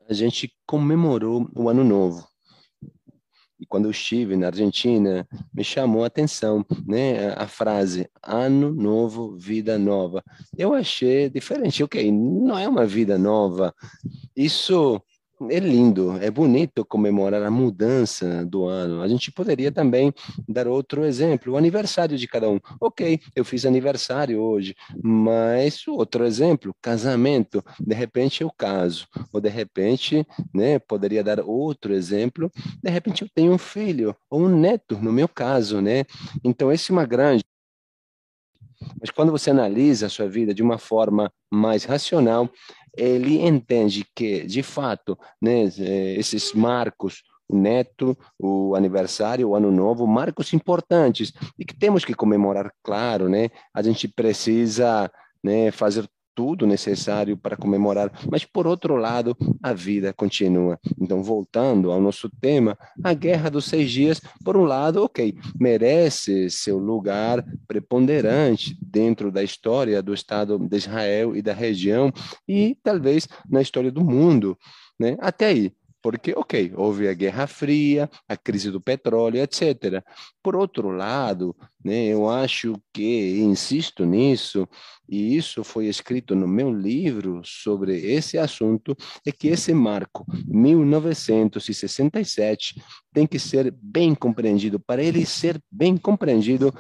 A 0.08 0.13
gente 0.13 0.56
comemorou 0.63 1.50
o 1.56 1.70
Ano 1.70 1.84
Novo. 1.84 2.28
E 3.60 3.66
quando 3.66 3.86
eu 3.86 3.92
estive 3.92 4.36
na 4.36 4.46
Argentina, 4.46 5.28
me 5.52 5.63
chamou 5.63 6.04
a 6.04 6.08
atenção, 6.08 6.63
né, 6.86 7.30
a 7.34 7.48
frase 7.48 8.08
ano 8.22 8.72
novo, 8.72 9.36
vida 9.36 9.80
nova. 9.80 10.24
Eu 10.56 10.75
achei 10.75 11.32
diferente. 11.32 11.84
OK, 11.84 12.12
não 12.12 12.60
é 12.60 12.70
uma 12.70 12.86
vida 12.86 13.18
nova. 13.18 13.74
Isso 14.36 15.02
é 15.50 15.60
lindo, 15.60 16.18
é 16.22 16.30
bonito 16.30 16.86
comemorar 16.86 17.44
a 17.44 17.52
mudança 17.52 18.46
do 18.46 18.66
ano. 18.66 19.02
A 19.02 19.08
gente 19.08 19.32
poderia 19.32 19.72
também 19.72 20.14
dar 20.48 20.68
outro 20.68 21.04
exemplo, 21.06 21.54
o 21.54 21.58
aniversário 21.58 22.18
de 22.18 22.28
cada 22.28 22.50
um. 22.50 22.60
Ok, 22.80 23.20
eu 23.36 23.44
fiz 23.46 23.66
aniversário 23.66 24.40
hoje, 24.40 24.76
mas 25.02 25.88
outro 25.88 26.26
exemplo, 26.26 26.76
casamento. 26.82 27.64
De 27.80 27.96
repente 27.96 28.42
eu 28.42 28.52
caso, 28.52 29.08
ou 29.32 29.40
de 29.40 29.50
repente, 29.50 30.26
né, 30.54 30.80
poderia 30.80 31.24
dar 31.24 31.40
outro 31.40 31.94
exemplo. 31.94 32.52
De 32.82 32.90
repente 32.90 33.24
eu 33.24 33.30
tenho 33.34 33.54
um 33.54 33.58
filho 33.58 34.16
ou 34.30 34.42
um 34.42 34.50
neto, 34.50 34.98
no 34.98 35.12
meu 35.12 35.28
caso, 35.28 35.82
né? 35.82 36.06
Então 36.44 36.72
esse 36.72 36.92
é 36.92 36.94
uma 36.94 37.06
grande 37.06 37.44
mas 39.00 39.10
quando 39.10 39.32
você 39.32 39.50
analisa 39.50 40.08
a 40.08 40.10
sua 40.10 40.28
vida 40.28 40.54
de 40.54 40.62
uma 40.62 40.78
forma 40.78 41.32
mais 41.52 41.86
racional, 41.86 42.50
ele 42.96 43.42
entende 43.42 44.06
que, 44.16 44.46
de 44.46 44.62
fato, 44.62 45.18
né, 45.42 45.66
eh, 45.80 46.16
esses 46.18 46.54
marcos, 46.54 47.24
o 47.48 47.58
neto, 47.58 48.18
o 48.40 48.76
aniversário, 48.76 49.50
o 49.50 49.56
ano 49.56 49.72
novo, 49.72 50.08
marcos 50.08 50.54
importantes 50.54 51.34
e 51.58 51.66
que 51.66 51.76
temos 51.76 52.06
que 52.06 52.14
comemorar, 52.14 52.72
claro, 52.84 53.28
né? 53.28 53.50
A 53.74 53.82
gente 53.82 54.08
precisa 54.08 55.12
né, 55.44 55.72
fazer 55.72 56.08
tudo 56.36 56.66
necessário 56.66 57.38
para 57.38 57.58
comemorar, 57.58 58.12
mas 58.30 58.46
por 58.46 58.68
outro 58.68 58.96
lado, 58.96 59.36
a 59.62 59.74
vida 59.74 60.13
continua. 60.13 60.80
Então, 61.00 61.24
voltando 61.24 61.92
ao 61.92 62.02
nosso 62.02 62.30
tema, 62.30 62.78
a 63.04 63.13
Guerra 63.13 63.50
dos 63.50 63.66
Seis 63.66 63.92
Dias, 63.92 64.22
por 64.44 64.58
um 64.58 64.63
lado, 64.63 65.04
ok, 65.04 65.36
merece 65.60 66.50
seu 66.50 66.78
lugar 66.78 67.46
preponderante 67.68 68.78
dentro 68.82 69.32
da 69.32 69.44
história 69.44 70.02
do 70.02 70.13
Estado 70.13 70.58
de 70.58 70.78
Israel 70.78 71.36
e 71.36 71.42
da 71.42 71.54
região 71.54 72.12
e 72.48 72.78
talvez 72.84 73.28
na 73.50 73.62
história 73.62 73.92
do 73.92 74.04
mundo, 74.04 74.58
né? 75.00 75.16
Até 75.20 75.48
aí. 75.48 75.74
Porque, 76.03 76.33
ok, 76.36 76.74
houve 76.75 77.07
a 77.07 77.13
Guerra 77.13 77.48
Fria, 77.48 78.10
a 78.27 78.36
crise 78.36 78.69
do 78.69 78.81
petróleo, 78.81 79.41
etc. 79.41 80.03
Por 80.43 80.53
outro 80.53 80.89
lado, 80.89 81.55
né, 81.83 82.07
eu 82.07 82.29
acho 82.29 82.75
que, 82.93 83.39
insisto 83.39 84.05
nisso, 84.05 84.67
e 85.07 85.38
isso 85.38 85.63
foi 85.63 85.88
escrito 85.88 86.36
no 86.36 86.45
meu 86.45 86.74
livro 86.74 87.39
sobre 87.45 87.98
esse 87.98 88.38
assunto, 88.38 88.93
é 89.25 89.31
que 89.31 89.48
esse 89.48 89.74
marco, 89.74 90.25
1967, 90.45 92.83
tem 93.13 93.25
que 93.25 93.39
ser 93.39 93.74
bem 93.81 94.13
compreendido. 94.13 94.81
Para 94.81 95.01
ele 95.01 95.25
ser 95.25 95.57
bem 95.72 95.95
compreendido, 95.95 96.74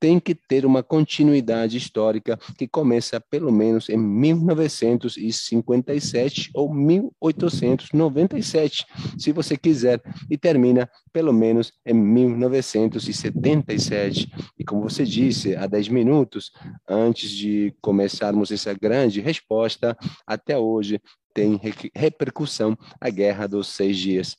tem 0.00 0.18
que 0.20 0.34
ter 0.34 0.64
uma 0.64 0.82
continuidade 0.82 1.76
histórica 1.76 2.38
que 2.56 2.66
começa 2.66 3.20
pelo 3.20 3.52
menos 3.52 3.88
em 3.88 3.96
1957 3.96 6.50
ou 6.54 6.72
1897, 6.72 8.86
se 9.18 9.32
você 9.32 9.56
quiser, 9.56 10.00
e 10.30 10.38
termina 10.38 10.88
pelo 11.12 11.32
menos 11.32 11.72
em 11.84 11.94
1977. 11.94 14.30
E 14.58 14.64
como 14.64 14.82
você 14.82 15.04
disse 15.04 15.56
há 15.56 15.66
10 15.66 15.88
minutos, 15.88 16.52
antes 16.88 17.30
de 17.30 17.74
começarmos 17.80 18.52
essa 18.52 18.74
grande 18.74 19.20
resposta, 19.20 19.96
até 20.26 20.58
hoje 20.58 21.00
tem 21.34 21.60
repercussão 21.94 22.76
a 23.00 23.10
Guerra 23.10 23.46
dos 23.46 23.68
Seis 23.68 23.96
Dias. 23.96 24.36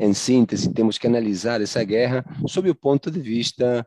Em 0.00 0.12
síntese, 0.14 0.72
temos 0.72 0.98
que 0.98 1.06
analisar 1.06 1.60
essa 1.60 1.82
guerra 1.84 2.24
sob 2.46 2.70
o 2.70 2.74
ponto 2.74 3.10
de 3.10 3.20
vista 3.20 3.86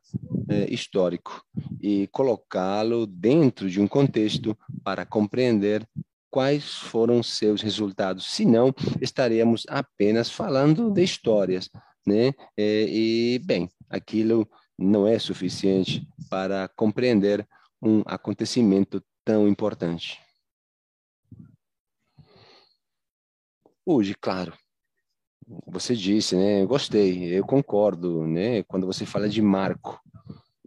eh, 0.50 0.68
histórico 0.70 1.44
e 1.82 2.08
colocá-lo 2.08 3.06
dentro 3.06 3.70
de 3.70 3.80
um 3.80 3.88
contexto 3.88 4.58
para 4.84 5.06
compreender 5.06 5.88
quais 6.30 6.74
foram 6.74 7.22
seus 7.22 7.62
resultados. 7.62 8.25
Senão, 8.25 8.74
estaremos 9.00 9.65
apenas 9.70 10.30
falando 10.30 10.89
de 10.92 11.03
histórias, 11.03 11.70
né? 12.06 12.34
E, 12.58 13.36
e 13.36 13.46
bem, 13.46 13.70
aquilo 13.89 14.50
não 14.77 15.08
é 15.08 15.20
suficiente 15.20 16.08
para 16.30 16.68
compreender 16.75 17.48
um 17.82 18.01
acontecimento 18.06 19.03
tão 19.24 19.48
importante. 19.48 20.20
Hoje, 23.86 24.15
claro, 24.20 24.53
você 25.66 25.96
disse, 25.96 26.36
né? 26.36 26.66
Gostei, 26.66 27.38
eu 27.38 27.46
concordo, 27.46 28.26
né? 28.26 28.64
Quando 28.64 28.86
você 28.86 29.06
fala 29.06 29.28
de 29.28 29.42
marco, 29.42 30.00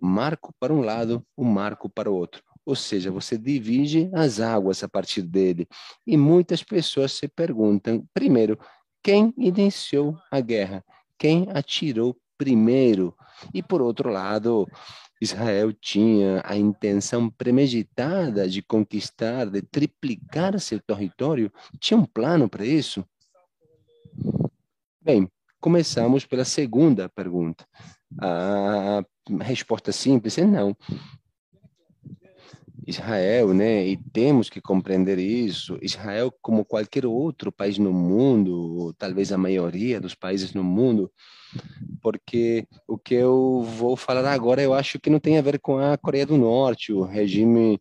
marco 0.00 0.54
para 0.58 0.72
um 0.72 0.80
lado, 0.80 1.24
um 1.36 1.44
marco 1.44 1.88
para 1.88 2.10
o 2.10 2.14
outro. 2.14 2.42
Ou 2.64 2.74
seja, 2.74 3.10
você 3.10 3.38
divide 3.38 4.10
as 4.12 4.40
águas 4.40 4.82
a 4.82 4.88
partir 4.88 5.22
dele. 5.22 5.68
E 6.06 6.16
muitas 6.16 6.62
pessoas 6.62 7.12
se 7.12 7.28
perguntam, 7.28 8.04
primeiro, 8.12 8.58
quem 9.02 9.32
iniciou 9.38 10.18
a 10.30 10.40
guerra? 10.40 10.84
Quem 11.16 11.46
atirou 11.50 12.16
primeiro? 12.36 13.14
E 13.54 13.62
por 13.62 13.80
outro 13.80 14.10
lado, 14.10 14.66
Israel 15.20 15.72
tinha 15.72 16.42
a 16.44 16.56
intenção 16.56 17.30
premeditada 17.30 18.48
de 18.48 18.62
conquistar, 18.62 19.46
de 19.46 19.62
triplicar 19.62 20.58
seu 20.58 20.80
território? 20.80 21.52
Tinha 21.80 21.98
um 21.98 22.04
plano 22.04 22.48
para 22.48 22.66
isso? 22.66 23.04
Bem, 25.06 25.30
começamos 25.60 26.26
pela 26.26 26.44
segunda 26.44 27.08
pergunta. 27.08 27.64
A 28.20 29.04
resposta 29.40 29.92
simples 29.92 30.36
é 30.36 30.44
não. 30.44 30.76
Israel, 32.84 33.54
né? 33.54 33.86
E 33.86 33.96
temos 33.96 34.50
que 34.50 34.60
compreender 34.60 35.16
isso. 35.20 35.78
Israel, 35.80 36.34
como 36.42 36.64
qualquer 36.64 37.06
outro 37.06 37.52
país 37.52 37.78
no 37.78 37.92
mundo, 37.92 38.92
talvez 38.98 39.30
a 39.30 39.38
maioria 39.38 40.00
dos 40.00 40.16
países 40.16 40.52
no 40.52 40.64
mundo, 40.64 41.08
porque 42.02 42.66
o 42.88 42.98
que 42.98 43.14
eu 43.14 43.62
vou 43.62 43.96
falar 43.96 44.28
agora 44.32 44.60
eu 44.60 44.74
acho 44.74 44.98
que 44.98 45.08
não 45.08 45.20
tem 45.20 45.38
a 45.38 45.42
ver 45.42 45.60
com 45.60 45.78
a 45.78 45.96
Coreia 45.96 46.26
do 46.26 46.36
Norte, 46.36 46.92
o 46.92 47.02
regime 47.02 47.80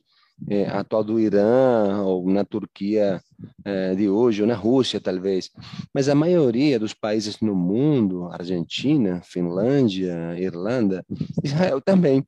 é, 0.49 0.65
atual 0.67 1.03
do 1.03 1.19
Irã, 1.19 2.01
ou 2.03 2.29
na 2.29 2.43
Turquia 2.43 3.21
é, 3.63 3.95
de 3.95 4.09
hoje, 4.09 4.41
ou 4.41 4.47
na 4.47 4.55
Rússia, 4.55 4.99
talvez. 4.99 5.51
Mas 5.93 6.09
a 6.09 6.15
maioria 6.15 6.79
dos 6.79 6.93
países 6.93 7.39
no 7.39 7.55
mundo, 7.55 8.27
Argentina, 8.31 9.21
Finlândia, 9.23 10.37
Irlanda, 10.37 11.05
Israel 11.43 11.81
também. 11.81 12.25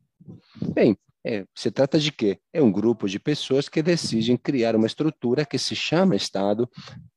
Bem, 0.74 0.98
é, 1.26 1.46
se 1.54 1.70
trata 1.70 2.00
de 2.00 2.12
quê? 2.12 2.40
É 2.54 2.62
um 2.62 2.72
grupo 2.72 3.08
de 3.08 3.20
pessoas 3.20 3.68
que 3.68 3.82
decidem 3.82 4.38
criar 4.38 4.76
uma 4.76 4.88
estrutura 4.88 5.46
que 5.46 5.60
se 5.60 5.76
chama 5.76 6.16
Estado 6.16 6.70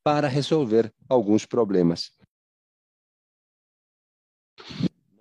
para 0.03 0.29
resolver 0.29 0.93
alguns 1.09 1.47
problemas. 1.47 2.11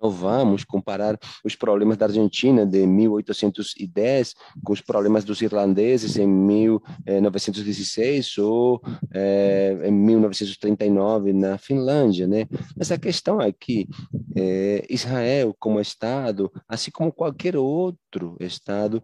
Não 0.02 0.10
vamos 0.10 0.64
comparar 0.64 1.18
os 1.44 1.54
problemas 1.54 1.98
da 1.98 2.06
Argentina 2.06 2.64
de 2.64 2.86
1810 2.86 4.34
com 4.64 4.72
os 4.72 4.80
problemas 4.80 5.24
dos 5.24 5.42
irlandeses 5.42 6.16
em 6.16 6.26
1916 6.26 8.38
ou 8.38 8.80
é, 9.12 9.78
em 9.84 9.92
1939 9.92 11.34
na 11.34 11.58
Finlândia, 11.58 12.26
né? 12.26 12.46
Mas 12.76 12.90
a 12.90 12.98
questão 12.98 13.38
que 13.52 13.86
é, 14.34 14.86
Israel, 14.88 15.54
como 15.58 15.80
Estado, 15.80 16.50
assim 16.68 16.90
como 16.90 17.12
qualquer 17.12 17.56
outro 17.56 18.36
Estado, 18.40 19.02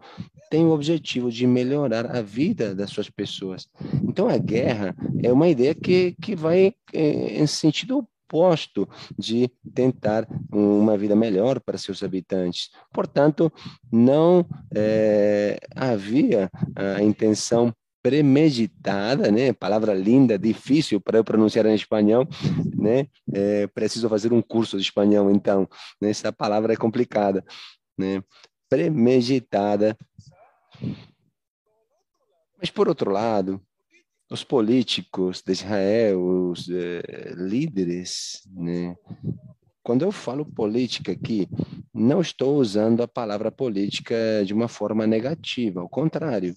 tem 0.49 0.65
o 0.65 0.71
objetivo 0.71 1.31
de 1.31 1.45
melhorar 1.45 2.15
a 2.15 2.21
vida 2.21 2.73
das 2.73 2.89
suas 2.89 3.09
pessoas. 3.09 3.67
Então, 4.03 4.27
a 4.27 4.37
guerra 4.37 4.95
é 5.21 5.31
uma 5.31 5.47
ideia 5.47 5.75
que, 5.75 6.15
que 6.21 6.35
vai 6.35 6.73
é, 6.93 7.41
em 7.41 7.47
sentido 7.47 7.99
oposto 7.99 8.16
de 9.17 9.49
tentar 9.73 10.27
uma 10.51 10.97
vida 10.97 11.15
melhor 11.15 11.59
para 11.59 11.77
seus 11.77 12.03
habitantes. 12.03 12.69
Portanto, 12.93 13.51
não 13.91 14.45
é, 14.75 15.57
havia 15.75 16.49
a 16.75 17.01
intenção 17.01 17.73
premeditada, 18.01 19.29
né? 19.29 19.51
Palavra 19.51 19.93
linda, 19.93 20.39
difícil 20.39 21.01
para 21.01 21.17
eu 21.17 21.23
pronunciar 21.25 21.65
em 21.65 21.75
espanhol, 21.75 22.25
né? 22.73 23.07
É, 23.33 23.67
preciso 23.67 24.07
fazer 24.07 24.31
um 24.31 24.41
curso 24.41 24.77
de 24.77 24.83
espanhol, 24.83 25.29
então. 25.29 25.67
Né? 26.01 26.09
Essa 26.09 26.31
palavra 26.31 26.71
é 26.71 26.77
complicada, 26.77 27.43
né? 27.97 28.23
Premeditada. 28.69 29.97
Mas 32.59 32.69
por 32.71 32.87
outro 32.87 33.11
lado, 33.11 33.61
os 34.29 34.43
políticos 34.43 35.41
de 35.45 35.51
Israel, 35.51 36.21
os 36.49 36.69
eh, 36.69 37.33
líderes, 37.35 38.41
né? 38.51 38.95
Quando 39.81 40.03
eu 40.03 40.11
falo 40.11 40.45
política 40.45 41.13
aqui, 41.13 41.47
não 41.93 42.19
estou 42.19 42.57
usando 42.57 43.01
a 43.01 43.07
palavra 43.07 43.49
política 43.49 44.15
de 44.45 44.53
uma 44.53 44.67
forma 44.67 45.07
negativa, 45.07 45.79
ao 45.79 45.87
contrário. 45.87 46.53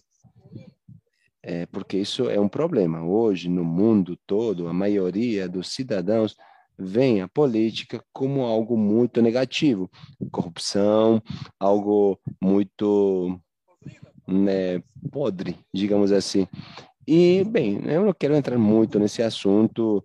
É, 1.42 1.64
porque 1.66 1.96
isso 1.96 2.28
é 2.28 2.40
um 2.40 2.48
problema. 2.48 3.04
Hoje, 3.04 3.48
no 3.48 3.64
mundo 3.64 4.18
todo, 4.26 4.66
a 4.66 4.72
maioria 4.72 5.48
dos 5.48 5.68
cidadãos 5.68 6.36
veem 6.76 7.20
a 7.20 7.28
política 7.28 8.02
como 8.12 8.42
algo 8.42 8.76
muito 8.76 9.22
negativo, 9.22 9.88
corrupção, 10.32 11.22
algo 11.58 12.18
muito 12.40 13.40
né, 14.26 14.82
podre, 15.10 15.56
digamos 15.72 16.10
assim. 16.10 16.48
E, 17.06 17.44
bem, 17.44 17.80
eu 17.86 18.04
não 18.04 18.12
quero 18.12 18.34
entrar 18.34 18.58
muito 18.58 18.98
nesse 18.98 19.22
assunto, 19.22 20.04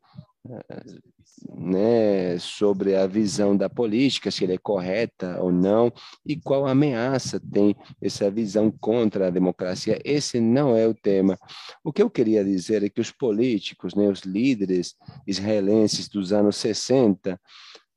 né, 1.58 2.38
sobre 2.40 2.96
a 2.96 3.06
visão 3.06 3.56
da 3.56 3.70
política, 3.70 4.32
se 4.32 4.44
ele 4.44 4.54
é 4.54 4.58
correta 4.58 5.38
ou 5.42 5.52
não, 5.52 5.92
e 6.26 6.36
qual 6.36 6.66
ameaça 6.66 7.40
tem 7.40 7.76
essa 8.02 8.32
visão 8.32 8.72
contra 8.72 9.28
a 9.28 9.32
democracia. 9.32 10.00
Esse 10.04 10.40
não 10.40 10.76
é 10.76 10.88
o 10.88 10.94
tema. 10.94 11.38
O 11.84 11.92
que 11.92 12.02
eu 12.02 12.10
queria 12.10 12.44
dizer 12.44 12.84
é 12.84 12.90
que 12.90 13.02
os 13.02 13.12
políticos, 13.12 13.94
né, 13.94 14.08
os 14.08 14.22
líderes 14.22 14.96
israelenses 15.28 16.08
dos 16.08 16.32
anos 16.32 16.56
60, 16.58 17.40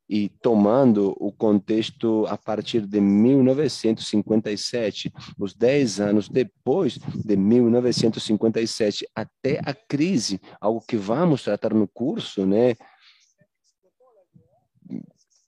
e 0.09 0.27
tomando 0.41 1.15
o 1.19 1.31
contexto 1.31 2.25
a 2.27 2.35
partir 2.35 2.81
de 2.81 2.99
1957, 2.99 5.13
os 5.37 5.53
10 5.53 5.99
anos 5.99 6.27
depois 6.27 6.97
de 6.97 7.37
1957, 7.37 9.07
até 9.13 9.61
a 9.63 9.73
crise, 9.73 10.41
algo 10.59 10.81
que 10.81 10.97
vamos 10.97 11.43
tratar 11.43 11.75
no 11.75 11.87
curso, 11.87 12.43
né? 12.43 12.75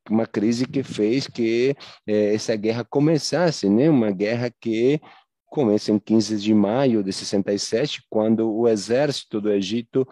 Uma 0.08 0.28
crise 0.28 0.68
que 0.68 0.84
fez 0.84 1.26
que 1.26 1.76
eh, 2.06 2.36
essa 2.36 2.56
guerra 2.56 2.84
começasse, 2.84 3.68
né? 3.68 3.90
Uma 3.90 4.12
guerra 4.12 4.52
que 4.52 5.02
começa 5.48 5.92
em 5.92 5.98
15 5.98 6.38
de 6.38 6.54
maio 6.54 7.04
de 7.04 7.12
67, 7.12 8.04
quando 8.10 8.54
o 8.54 8.68
exército 8.68 9.42
do 9.42 9.52
Egito 9.52 10.08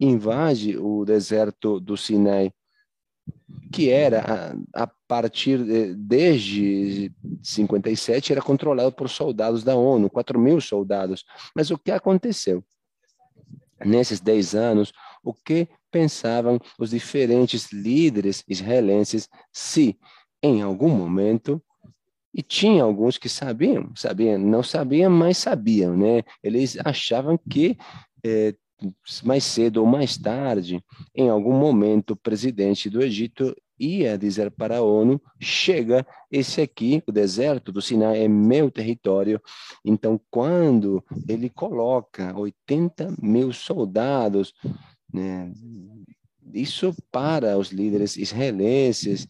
invade 0.00 0.78
o 0.78 1.04
deserto 1.04 1.78
do 1.78 1.94
Sinai 1.96 2.50
que 3.72 3.90
era 3.90 4.54
a, 4.74 4.82
a 4.82 4.86
partir 5.06 5.62
de, 5.64 5.94
desde 5.94 7.12
57 7.42 8.32
era 8.32 8.42
controlado 8.42 8.92
por 8.92 9.08
soldados 9.08 9.62
da 9.62 9.76
ONU, 9.76 10.10
4 10.10 10.38
mil 10.38 10.60
soldados. 10.60 11.24
Mas 11.54 11.70
o 11.70 11.78
que 11.78 11.90
aconteceu? 11.90 12.64
Nesses 13.84 14.20
10 14.20 14.54
anos, 14.54 14.92
o 15.22 15.32
que 15.32 15.68
pensavam 15.90 16.58
os 16.78 16.90
diferentes 16.90 17.72
líderes 17.72 18.44
israelenses 18.46 19.28
se, 19.52 19.98
em 20.42 20.62
algum 20.62 20.90
momento, 20.90 21.62
e 22.32 22.42
tinha 22.42 22.84
alguns 22.84 23.18
que 23.18 23.28
sabiam, 23.28 23.90
sabiam, 23.96 24.38
não 24.38 24.62
sabiam, 24.62 25.10
mas 25.10 25.38
sabiam, 25.38 25.96
né? 25.96 26.22
Eles 26.42 26.78
achavam 26.84 27.36
que 27.36 27.76
eh, 28.24 28.54
mais 29.22 29.44
cedo 29.44 29.78
ou 29.78 29.86
mais 29.86 30.16
tarde, 30.16 30.82
em 31.14 31.28
algum 31.28 31.52
momento, 31.52 32.12
o 32.12 32.16
presidente 32.16 32.88
do 32.88 33.02
Egito 33.02 33.54
ia 33.78 34.18
dizer 34.18 34.50
para 34.50 34.78
a 34.78 34.82
ONU: 34.82 35.20
chega, 35.40 36.06
esse 36.30 36.60
aqui, 36.60 37.02
o 37.06 37.12
deserto 37.12 37.72
do 37.72 37.80
Sinai, 37.80 38.22
é 38.22 38.28
meu 38.28 38.70
território. 38.70 39.40
Então, 39.84 40.20
quando 40.30 41.02
ele 41.28 41.48
coloca 41.48 42.38
80 42.38 43.16
mil 43.20 43.52
soldados, 43.52 44.52
né, 45.12 45.52
isso 46.52 46.94
para 47.10 47.56
os 47.56 47.70
líderes 47.70 48.16
israelenses 48.16 49.26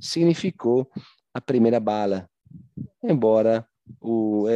significou 0.00 0.88
a 1.32 1.40
primeira 1.40 1.80
bala. 1.80 2.28
Embora 3.02 3.66
o 4.00 4.46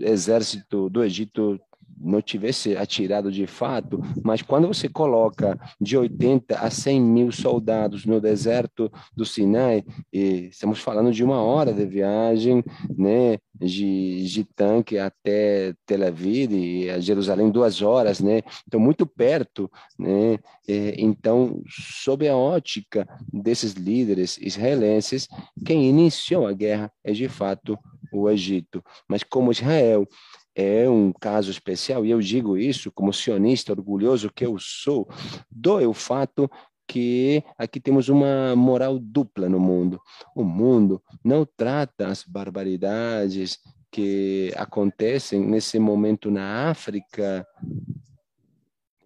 exército 0.00 0.88
do 0.88 1.02
Egito 1.04 1.60
não 2.02 2.20
tivesse 2.20 2.76
atirado 2.76 3.30
de 3.30 3.46
fato, 3.46 4.00
mas 4.24 4.42
quando 4.42 4.66
você 4.66 4.88
coloca 4.88 5.58
de 5.80 5.96
80 5.96 6.58
a 6.58 6.70
100 6.70 7.00
mil 7.00 7.32
soldados 7.32 8.04
no 8.04 8.20
deserto 8.20 8.90
do 9.16 9.24
Sinai, 9.24 9.84
e 10.12 10.48
estamos 10.50 10.80
falando 10.80 11.12
de 11.12 11.22
uma 11.22 11.40
hora 11.40 11.72
de 11.72 11.84
viagem, 11.86 12.62
né, 12.96 13.38
de, 13.54 14.24
de 14.24 14.44
tanque 14.44 14.98
até 14.98 15.74
Tel 15.86 16.06
Aviv 16.06 16.52
e 16.52 16.90
a 16.90 16.98
Jerusalém 16.98 17.50
duas 17.50 17.82
horas, 17.82 18.20
né, 18.20 18.42
então 18.66 18.80
muito 18.80 19.06
perto, 19.06 19.70
né, 19.98 20.38
e, 20.66 20.94
então 20.98 21.62
sob 21.68 22.28
a 22.28 22.36
ótica 22.36 23.06
desses 23.32 23.72
líderes 23.72 24.38
israelenses, 24.38 25.28
quem 25.64 25.88
iniciou 25.88 26.46
a 26.46 26.52
guerra 26.52 26.92
é 27.04 27.12
de 27.12 27.28
fato 27.28 27.78
o 28.12 28.28
Egito, 28.28 28.84
mas 29.08 29.22
como 29.22 29.50
Israel 29.50 30.06
é 30.54 30.88
um 30.88 31.12
caso 31.12 31.50
especial, 31.50 32.04
e 32.04 32.10
eu 32.10 32.20
digo 32.20 32.56
isso 32.56 32.92
como 32.92 33.12
sionista 33.12 33.72
orgulhoso 33.72 34.30
que 34.32 34.44
eu 34.44 34.56
sou, 34.58 35.08
doe 35.50 35.86
o 35.86 35.94
fato 35.94 36.50
que 36.86 37.42
aqui 37.56 37.80
temos 37.80 38.08
uma 38.08 38.54
moral 38.54 38.98
dupla 38.98 39.48
no 39.48 39.58
mundo. 39.58 40.00
O 40.36 40.44
mundo 40.44 41.02
não 41.24 41.46
trata 41.56 42.08
as 42.08 42.22
barbaridades 42.22 43.58
que 43.90 44.52
acontecem 44.56 45.40
nesse 45.40 45.78
momento 45.78 46.30
na 46.30 46.70
África, 46.70 47.46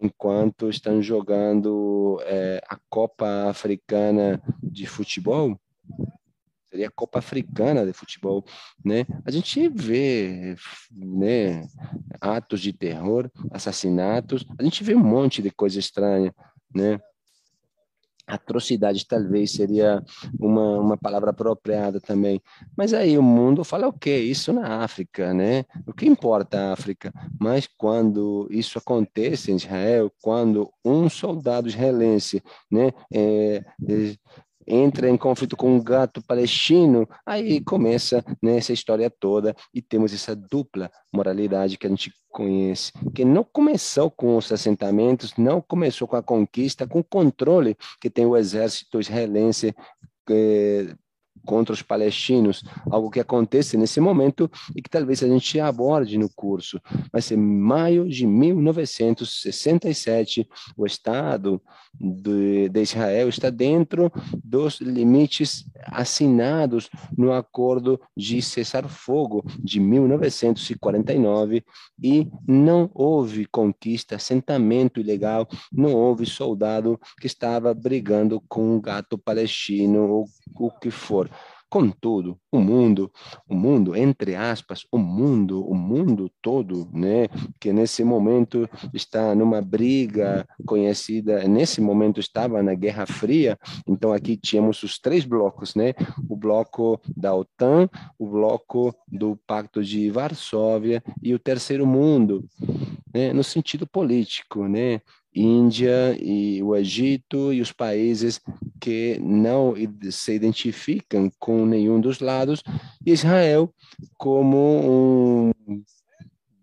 enquanto 0.01 0.69
estão 0.69 1.01
jogando 1.01 2.19
é, 2.23 2.61
a 2.67 2.77
Copa 2.89 3.49
Africana 3.49 4.41
de 4.61 4.85
Futebol, 4.85 5.59
seria 6.77 6.87
a 6.87 6.91
Copa 6.91 7.19
Africana 7.19 7.85
de 7.85 7.91
Futebol, 7.91 8.45
né? 8.85 9.05
A 9.25 9.31
gente 9.31 9.67
vê, 9.67 10.55
né, 10.91 11.67
atos 12.21 12.61
de 12.61 12.71
terror, 12.71 13.31
assassinatos, 13.51 14.45
a 14.59 14.63
gente 14.63 14.83
vê 14.83 14.93
um 14.93 15.03
monte 15.03 15.41
de 15.41 15.49
coisa 15.49 15.79
estranha, 15.79 16.33
né? 16.73 16.99
Atrocidade 18.27 19.07
talvez 19.07 19.51
seria 19.51 20.03
uma, 20.37 20.79
uma 20.81 20.97
palavra 20.97 21.29
apropriada 21.29 22.01
também. 22.01 22.41
Mas 22.77 22.93
aí 22.93 23.17
o 23.17 23.23
mundo 23.23 23.63
fala 23.63 23.87
o 23.87 23.93
que 23.93 24.13
isso 24.17 24.51
na 24.51 24.83
África, 24.83 25.33
né? 25.33 25.63
O 25.85 25.93
que 25.93 26.05
importa 26.05 26.59
a 26.59 26.73
África? 26.73 27.13
Mas 27.39 27.69
quando 27.77 28.45
isso 28.51 28.77
acontece 28.77 29.49
em 29.49 29.55
Israel, 29.55 30.11
quando 30.21 30.69
um 30.83 31.09
soldado 31.09 31.69
israelense, 31.69 32.43
né, 32.69 32.91
é, 33.13 33.63
é, 33.87 34.15
entra 34.67 35.09
em 35.09 35.17
conflito 35.17 35.55
com 35.55 35.75
um 35.75 35.81
gato 35.81 36.21
palestino, 36.21 37.07
aí. 37.25 37.61
começa 37.61 38.23
né, 38.41 38.57
essa 38.57 38.73
história 38.73 39.09
toda. 39.09 39.55
E 39.73 39.81
temos 39.81 40.13
essa 40.13 40.35
dupla 40.35 40.91
moralidade 41.13 41.77
que 41.77 41.87
a 41.87 41.89
gente 41.89 42.11
conhece, 42.29 42.91
que 43.15 43.23
não 43.23 43.43
começou 43.43 44.11
com 44.11 44.37
os 44.37 44.51
assentamentos, 44.51 45.33
não 45.37 45.61
começou 45.61 46.07
com 46.07 46.15
a 46.15 46.21
conquista, 46.21 46.85
com 46.85 46.99
o 46.99 47.03
controle 47.03 47.75
que 47.99 48.09
tem 48.09 48.25
o 48.25 48.35
exército 48.35 48.99
israelense 48.99 49.73
eh, 50.29 50.93
contra 51.47 51.73
os 51.73 51.81
palestinos, 51.81 52.63
algo 52.91 53.09
que 53.09 53.21
acontece 53.21 53.77
nesse 53.77 54.01
momento 54.01 54.51
e 54.75 54.81
que 54.81 54.89
talvez 54.89 55.23
a 55.23 55.27
gente 55.27 55.57
aborde 55.59 56.17
no 56.17 56.29
curso. 56.29 56.81
Vai 57.11 57.21
ser 57.21 57.37
maio 57.37 58.09
de 58.09 58.25
1967, 58.27 60.47
o 60.75 60.85
Estado 60.85 61.61
de, 61.99 62.69
de 62.69 62.81
Israel 62.81 63.27
está 63.29 63.49
dentro 63.49 64.11
dos 64.43 64.81
limites 64.81 65.65
assinados 65.85 66.89
no 67.17 67.31
acordo 67.31 67.99
de 68.15 68.39
cessar-fogo 68.41 69.43
de 69.59 69.79
1949 69.79 71.63
e 72.03 72.29
não 72.47 72.91
houve 72.93 73.45
conquista, 73.45 74.15
assentamento 74.15 74.99
ilegal, 74.99 75.47
não 75.71 75.93
houve 75.93 76.25
soldado 76.25 76.99
que 77.19 77.27
estava 77.27 77.73
brigando 77.73 78.41
com 78.47 78.75
um 78.75 78.81
gato 78.81 79.17
palestino 79.17 80.09
ou 80.09 80.25
o 80.59 80.71
que 80.71 80.91
for. 80.91 81.29
Contudo, 81.69 82.39
o 82.49 82.59
mundo, 82.61 83.11
o 83.45 83.53
mundo, 83.53 83.93
entre 83.93 84.35
aspas, 84.35 84.85
o 84.89 84.97
mundo, 84.97 85.67
o 85.67 85.75
mundo 85.75 86.31
todo, 86.41 86.89
né, 86.93 87.27
que 87.59 87.73
nesse 87.73 88.05
momento 88.05 88.69
está 88.93 89.35
numa 89.35 89.61
briga 89.61 90.47
conhecida, 90.65 91.45
nesse 91.45 91.81
momento 91.81 92.21
estava 92.21 92.63
na 92.63 92.73
Guerra 92.73 93.05
Fria, 93.05 93.59
então 93.85 94.13
aqui 94.13 94.37
tínhamos 94.37 94.81
os 94.81 94.97
três 94.97 95.25
blocos, 95.25 95.75
né, 95.75 95.93
o 96.29 96.37
bloco 96.37 97.01
da 97.17 97.35
OTAN, 97.35 97.89
o 98.17 98.27
bloco 98.27 98.95
do 99.05 99.37
Pacto 99.45 99.83
de 99.83 100.09
Varsóvia 100.09 101.03
e 101.21 101.33
o 101.33 101.39
terceiro 101.39 101.85
mundo, 101.85 102.45
né, 103.13 103.33
no 103.33 103.43
sentido 103.43 103.85
político, 103.85 104.69
né, 104.69 105.01
Índia 105.39 106.17
e 106.19 106.61
o 106.63 106.75
Egito 106.75 107.53
e 107.53 107.61
os 107.61 107.71
países 107.71 108.41
que 108.79 109.19
não 109.21 109.73
se 110.09 110.33
identificam 110.33 111.31
com 111.39 111.65
nenhum 111.65 111.99
dos 112.01 112.19
lados, 112.19 112.63
Israel 113.05 113.71
como 114.17 115.51
um 115.67 115.83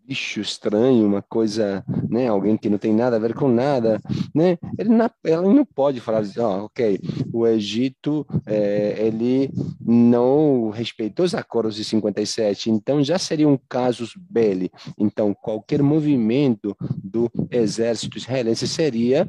bicho 0.06 0.40
estranho, 0.40 1.06
uma 1.06 1.22
coisa, 1.22 1.84
né, 2.08 2.28
alguém 2.28 2.56
que 2.56 2.68
não 2.68 2.76
tem 2.76 2.92
nada 2.92 3.16
a 3.16 3.18
ver 3.18 3.34
com 3.34 3.48
nada, 3.48 4.00
né? 4.34 4.58
Ele 4.78 4.90
não, 4.90 5.10
ela 5.24 5.42
não 5.42 5.64
pode 5.64 6.00
falar 6.00 6.18
assim, 6.18 6.40
oh, 6.40 6.64
ok, 6.64 7.00
o 7.32 7.46
Egito 7.46 8.26
é, 8.46 8.96
ele 8.98 9.50
não 9.80 10.70
respeitou 10.70 11.24
os 11.24 11.34
acordos 11.34 11.76
de 11.76 11.84
57, 11.84 12.70
então 12.70 13.02
já 13.02 13.18
seria 13.18 13.48
um 13.48 13.58
casus 13.68 14.12
belli. 14.16 14.70
Então 14.98 15.34
qualquer 15.34 15.82
movimento 15.82 16.76
do 17.02 17.30
exército 17.50 18.18
israelense 18.18 18.68
seria 18.68 19.28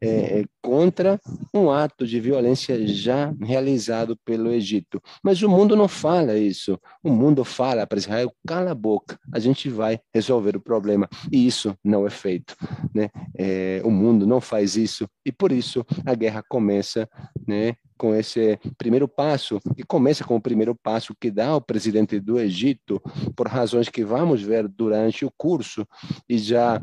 é, 0.00 0.44
contra 0.62 1.20
um 1.52 1.70
ato 1.70 2.06
de 2.06 2.18
violência 2.18 2.86
já 2.86 3.34
realizado 3.42 4.16
pelo 4.24 4.50
Egito. 4.50 5.02
Mas 5.22 5.42
o 5.42 5.48
mundo 5.48 5.76
não 5.76 5.88
fala 5.88 6.38
isso. 6.38 6.78
O 7.02 7.10
mundo 7.10 7.44
fala 7.44 7.86
para 7.86 7.98
Israel, 7.98 8.32
cala 8.46 8.70
a 8.70 8.74
boca, 8.74 9.18
a 9.32 9.38
gente 9.38 9.68
vai 9.68 10.00
resolver 10.14 10.56
o 10.56 10.60
problema. 10.60 11.08
E 11.32 11.46
isso 11.46 11.76
não 11.82 12.06
é 12.06 12.10
feito. 12.10 12.56
Né? 12.94 13.10
É, 13.36 13.82
o 13.84 13.90
mundo 13.90 14.26
não 14.26 14.40
faz 14.40 14.76
isso 14.76 15.08
e 15.26 15.32
por 15.32 15.50
isso 15.50 15.84
a 16.06 16.14
guerra 16.14 16.42
começa 16.48 17.08
né, 17.46 17.76
com 17.96 18.14
esse 18.14 18.58
primeiro 18.76 19.08
passo, 19.08 19.60
e 19.76 19.82
começa 19.82 20.24
com 20.24 20.36
o 20.36 20.40
primeiro 20.40 20.74
passo 20.74 21.14
que 21.18 21.30
dá 21.30 21.56
o 21.56 21.60
presidente 21.60 22.18
do 22.20 22.38
Egito, 22.38 23.00
por 23.36 23.48
razões 23.48 23.88
que 23.88 24.04
vamos 24.04 24.42
ver 24.42 24.68
durante 24.68 25.24
o 25.24 25.32
curso, 25.36 25.86
e 26.28 26.36
já 26.38 26.80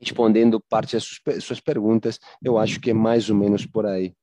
respondendo 0.00 0.60
parte 0.60 0.94
das 0.94 1.20
suas 1.42 1.60
perguntas, 1.60 2.18
eu 2.42 2.58
acho 2.58 2.78
que 2.80 2.90
é 2.90 2.94
mais 2.94 3.30
ou 3.30 3.36
menos 3.36 3.66
por 3.66 3.86
aí. 3.86 4.14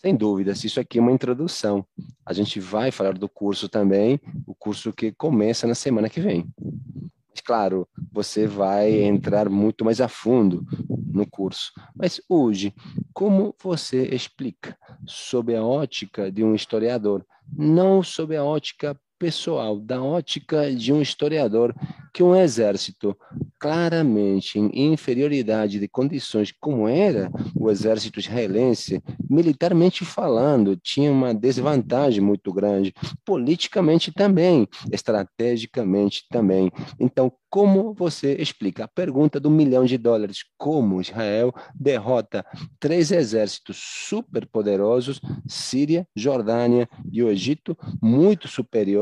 Sem 0.00 0.14
dúvidas, 0.14 0.62
isso 0.62 0.78
aqui 0.78 0.98
é 0.98 1.00
uma 1.00 1.12
introdução. 1.12 1.84
A 2.24 2.32
gente 2.32 2.60
vai 2.60 2.90
falar 2.90 3.14
do 3.14 3.28
curso 3.28 3.68
também, 3.68 4.20
o 4.46 4.54
curso 4.54 4.92
que 4.92 5.10
começa 5.10 5.66
na 5.66 5.74
semana 5.74 6.08
que 6.10 6.20
vem. 6.20 6.46
Mas, 7.30 7.40
claro, 7.42 7.88
você 8.12 8.46
vai 8.46 8.92
entrar 9.02 9.48
muito 9.48 9.84
mais 9.84 10.00
a 10.00 10.06
fundo 10.06 10.66
no 10.88 11.26
curso. 11.26 11.72
Mas 11.94 12.20
hoje, 12.28 12.74
como 13.14 13.54
você 13.62 14.06
explica 14.08 14.76
sob 15.06 15.56
a 15.56 15.64
ótica 15.64 16.30
de 16.30 16.44
um 16.44 16.54
historiador, 16.54 17.24
não 17.50 18.02
sob 18.02 18.36
a 18.36 18.44
ótica 18.44 18.98
pessoal, 19.18 19.78
da 19.78 20.02
ótica 20.02 20.72
de 20.74 20.92
um 20.92 21.00
historiador, 21.00 21.74
que 22.12 22.22
um 22.22 22.34
exército 22.34 23.16
claramente 23.58 24.58
em 24.58 24.92
inferioridade 24.92 25.78
de 25.78 25.88
condições 25.88 26.52
como 26.58 26.88
era 26.88 27.30
o 27.54 27.70
exército 27.70 28.20
israelense, 28.20 29.02
militarmente 29.28 30.04
falando, 30.04 30.76
tinha 30.76 31.10
uma 31.10 31.34
desvantagem 31.34 32.22
muito 32.22 32.52
grande, 32.52 32.94
politicamente 33.24 34.12
também, 34.12 34.66
estrategicamente 34.90 36.24
também. 36.30 36.70
Então, 36.98 37.32
como 37.50 37.94
você 37.94 38.34
explica 38.34 38.84
a 38.84 38.88
pergunta 38.88 39.40
do 39.40 39.50
milhão 39.50 39.84
de 39.84 39.96
dólares? 39.96 40.44
Como 40.58 41.00
Israel 41.00 41.54
derrota 41.74 42.44
três 42.78 43.10
exércitos 43.10 43.78
superpoderosos, 43.78 45.20
Síria, 45.46 46.06
Jordânia 46.14 46.88
e 47.10 47.22
o 47.22 47.30
Egito, 47.30 47.76
muito 48.02 48.48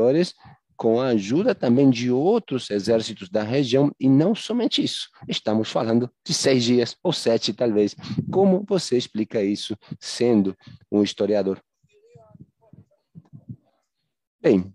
superiores, 0.05 0.33
com 0.77 0.99
a 0.99 1.07
ajuda 1.07 1.55
também 1.55 1.89
de 1.89 2.11
outros 2.11 2.69
exércitos 2.69 3.29
da 3.29 3.41
região, 3.43 3.91
e 3.99 4.09
não 4.09 4.35
somente 4.35 4.83
isso. 4.83 5.09
Estamos 5.27 5.71
falando 5.71 6.09
de 6.23 6.33
seis 6.33 6.63
dias, 6.63 6.97
ou 7.01 7.13
sete 7.13 7.53
talvez. 7.53 7.95
Como 8.31 8.63
você 8.67 8.97
explica 8.97 9.41
isso, 9.41 9.77
sendo 9.99 10.55
um 10.91 11.01
historiador? 11.01 11.61
Bem, 14.41 14.73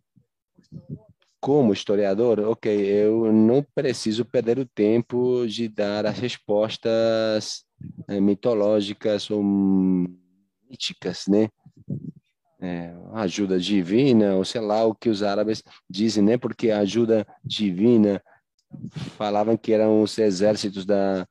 como 1.39 1.73
historiador, 1.73 2.41
ok, 2.41 2.75
eu 2.75 3.31
não 3.33 3.65
preciso 3.75 4.25
perder 4.25 4.59
o 4.59 4.67
tempo 4.67 5.47
de 5.47 5.69
dar 5.69 6.07
as 6.07 6.19
respostas 6.19 7.65
é, 8.09 8.21
mitológicas 8.21 9.31
ou 9.31 9.43
míticas, 9.43 11.25
né? 11.29 11.49
É, 12.63 12.93
ajuda 13.15 13.59
divina, 13.59 14.35
ou 14.35 14.45
sei 14.45 14.61
lá 14.61 14.85
o 14.85 14.95
que 14.95 15.09
os 15.09 15.23
árabes 15.23 15.63
dizem, 15.89 16.23
né? 16.23 16.37
Porque 16.37 16.71
a 16.71 16.81
ajuda 16.81 17.27
divina 17.43 18.23
falavam 19.17 19.57
que 19.57 19.73
eram 19.73 20.03
os 20.03 20.19
exércitos 20.19 20.85
da, 20.85 21.27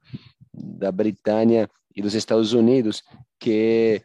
da 0.53 0.91
Britânia 0.91 1.69
e 1.95 2.01
dos 2.01 2.13
Estados 2.13 2.53
Unidos 2.53 3.03
que 3.39 4.01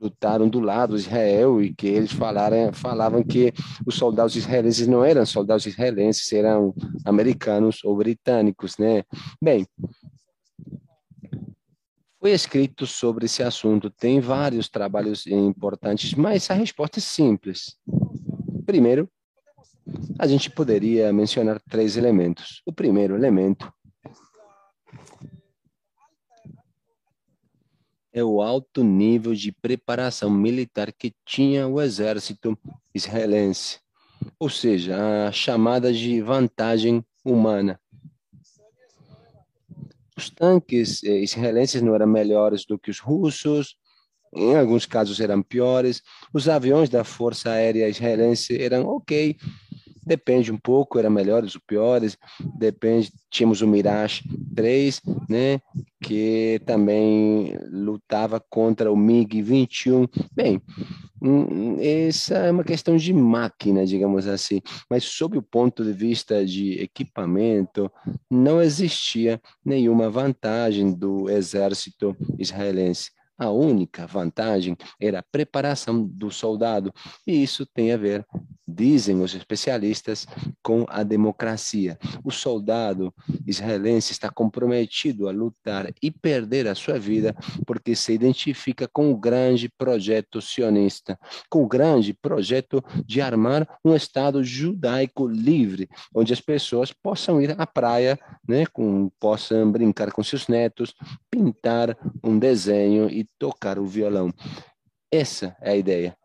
lutaram 0.00 0.48
do 0.48 0.60
lado 0.60 0.94
de 0.94 1.02
Israel 1.02 1.62
e 1.62 1.74
que 1.74 1.86
eles 1.86 2.12
falaram, 2.12 2.72
falavam 2.72 3.22
que 3.22 3.52
os 3.86 3.94
soldados 3.94 4.36
israelenses 4.36 4.86
não 4.86 5.04
eram 5.04 5.24
soldados 5.24 5.66
israelenses, 5.66 6.30
eram 6.32 6.74
americanos 7.04 7.82
ou 7.84 7.96
britânicos, 7.96 8.76
né? 8.76 9.02
Bem, 9.40 9.66
foi 12.24 12.32
escrito 12.32 12.86
sobre 12.86 13.26
esse 13.26 13.42
assunto, 13.42 13.90
tem 13.90 14.18
vários 14.18 14.66
trabalhos 14.66 15.26
importantes, 15.26 16.14
mas 16.14 16.50
a 16.50 16.54
resposta 16.54 16.98
é 16.98 17.02
simples. 17.02 17.76
Primeiro, 18.64 19.10
a 20.18 20.26
gente 20.26 20.48
poderia 20.48 21.12
mencionar 21.12 21.60
três 21.68 21.98
elementos. 21.98 22.62
O 22.64 22.72
primeiro 22.72 23.14
elemento 23.14 23.70
é 28.10 28.24
o 28.24 28.40
alto 28.40 28.82
nível 28.82 29.34
de 29.34 29.52
preparação 29.52 30.30
militar 30.30 30.90
que 30.94 31.12
tinha 31.26 31.68
o 31.68 31.78
exército 31.78 32.58
israelense, 32.94 33.80
ou 34.38 34.48
seja, 34.48 35.26
a 35.28 35.30
chamada 35.30 35.92
de 35.92 36.22
vantagem 36.22 37.04
humana. 37.22 37.78
Os 40.16 40.30
tanques 40.30 41.02
eh, 41.04 41.20
israelenses 41.20 41.82
não 41.82 41.94
eram 41.94 42.06
melhores 42.06 42.64
do 42.64 42.78
que 42.78 42.90
os 42.90 43.00
russos, 43.00 43.76
em 44.34 44.56
alguns 44.56 44.86
casos 44.86 45.20
eram 45.20 45.42
piores. 45.42 46.02
Os 46.32 46.48
aviões 46.48 46.88
da 46.88 47.04
Força 47.04 47.50
Aérea 47.50 47.88
Israelense 47.88 48.60
eram 48.60 48.86
ok, 48.86 49.36
depende 50.04 50.52
um 50.52 50.58
pouco, 50.58 50.98
eram 50.98 51.10
melhores 51.10 51.54
ou 51.54 51.60
piores, 51.66 52.16
depende, 52.58 53.12
tínhamos 53.30 53.62
o 53.62 53.66
Mirage 53.66 54.22
3, 54.54 55.00
né, 55.28 55.60
que 56.02 56.60
também 56.66 57.56
lutava 57.70 58.40
contra 58.50 58.92
o 58.92 58.96
MiG-21. 58.96 60.08
Bem, 60.32 60.60
essa 61.80 62.34
é 62.34 62.50
uma 62.50 62.64
questão 62.64 62.96
de 62.96 63.12
máquina, 63.12 63.86
digamos 63.86 64.26
assim, 64.26 64.60
mas 64.90 65.04
sob 65.04 65.38
o 65.38 65.42
ponto 65.42 65.82
de 65.82 65.92
vista 65.92 66.44
de 66.44 66.80
equipamento, 66.80 67.90
não 68.30 68.60
existia 68.60 69.40
nenhuma 69.64 70.10
vantagem 70.10 70.92
do 70.92 71.30
exército 71.30 72.16
israelense. 72.38 73.10
A 73.38 73.50
única 73.50 74.06
vantagem 74.06 74.76
era 75.00 75.18
a 75.18 75.22
preparação 75.22 76.04
do 76.04 76.30
soldado, 76.30 76.92
e 77.26 77.42
isso 77.42 77.66
tem 77.66 77.92
a 77.92 77.96
ver 77.96 78.24
dizem 78.66 79.20
os 79.22 79.34
especialistas, 79.34 80.26
com 80.62 80.84
a 80.88 81.02
democracia. 81.02 81.98
O 82.24 82.30
soldado 82.30 83.12
israelense 83.46 84.12
está 84.12 84.30
comprometido 84.30 85.28
a 85.28 85.32
lutar 85.32 85.92
e 86.02 86.10
perder 86.10 86.66
a 86.66 86.74
sua 86.74 86.98
vida 86.98 87.34
porque 87.66 87.94
se 87.94 88.12
identifica 88.12 88.88
com 88.88 89.10
o 89.12 89.16
grande 89.16 89.68
projeto 89.68 90.40
sionista, 90.40 91.18
com 91.48 91.62
o 91.62 91.68
grande 91.68 92.12
projeto 92.12 92.82
de 93.04 93.20
armar 93.20 93.68
um 93.84 93.94
Estado 93.94 94.42
judaico 94.42 95.26
livre, 95.26 95.88
onde 96.14 96.32
as 96.32 96.40
pessoas 96.40 96.92
possam 96.92 97.40
ir 97.40 97.54
à 97.58 97.66
praia, 97.66 98.18
né, 98.46 98.66
com, 98.66 99.10
possam 99.20 99.70
brincar 99.70 100.10
com 100.10 100.22
seus 100.22 100.48
netos, 100.48 100.94
pintar 101.30 101.96
um 102.22 102.38
desenho 102.38 103.08
e 103.10 103.23
tocar 103.38 103.78
o 103.78 103.86
violão. 103.86 104.32
Essa 105.10 105.56
é 105.60 105.70
a 105.70 105.76
ideia. 105.76 106.16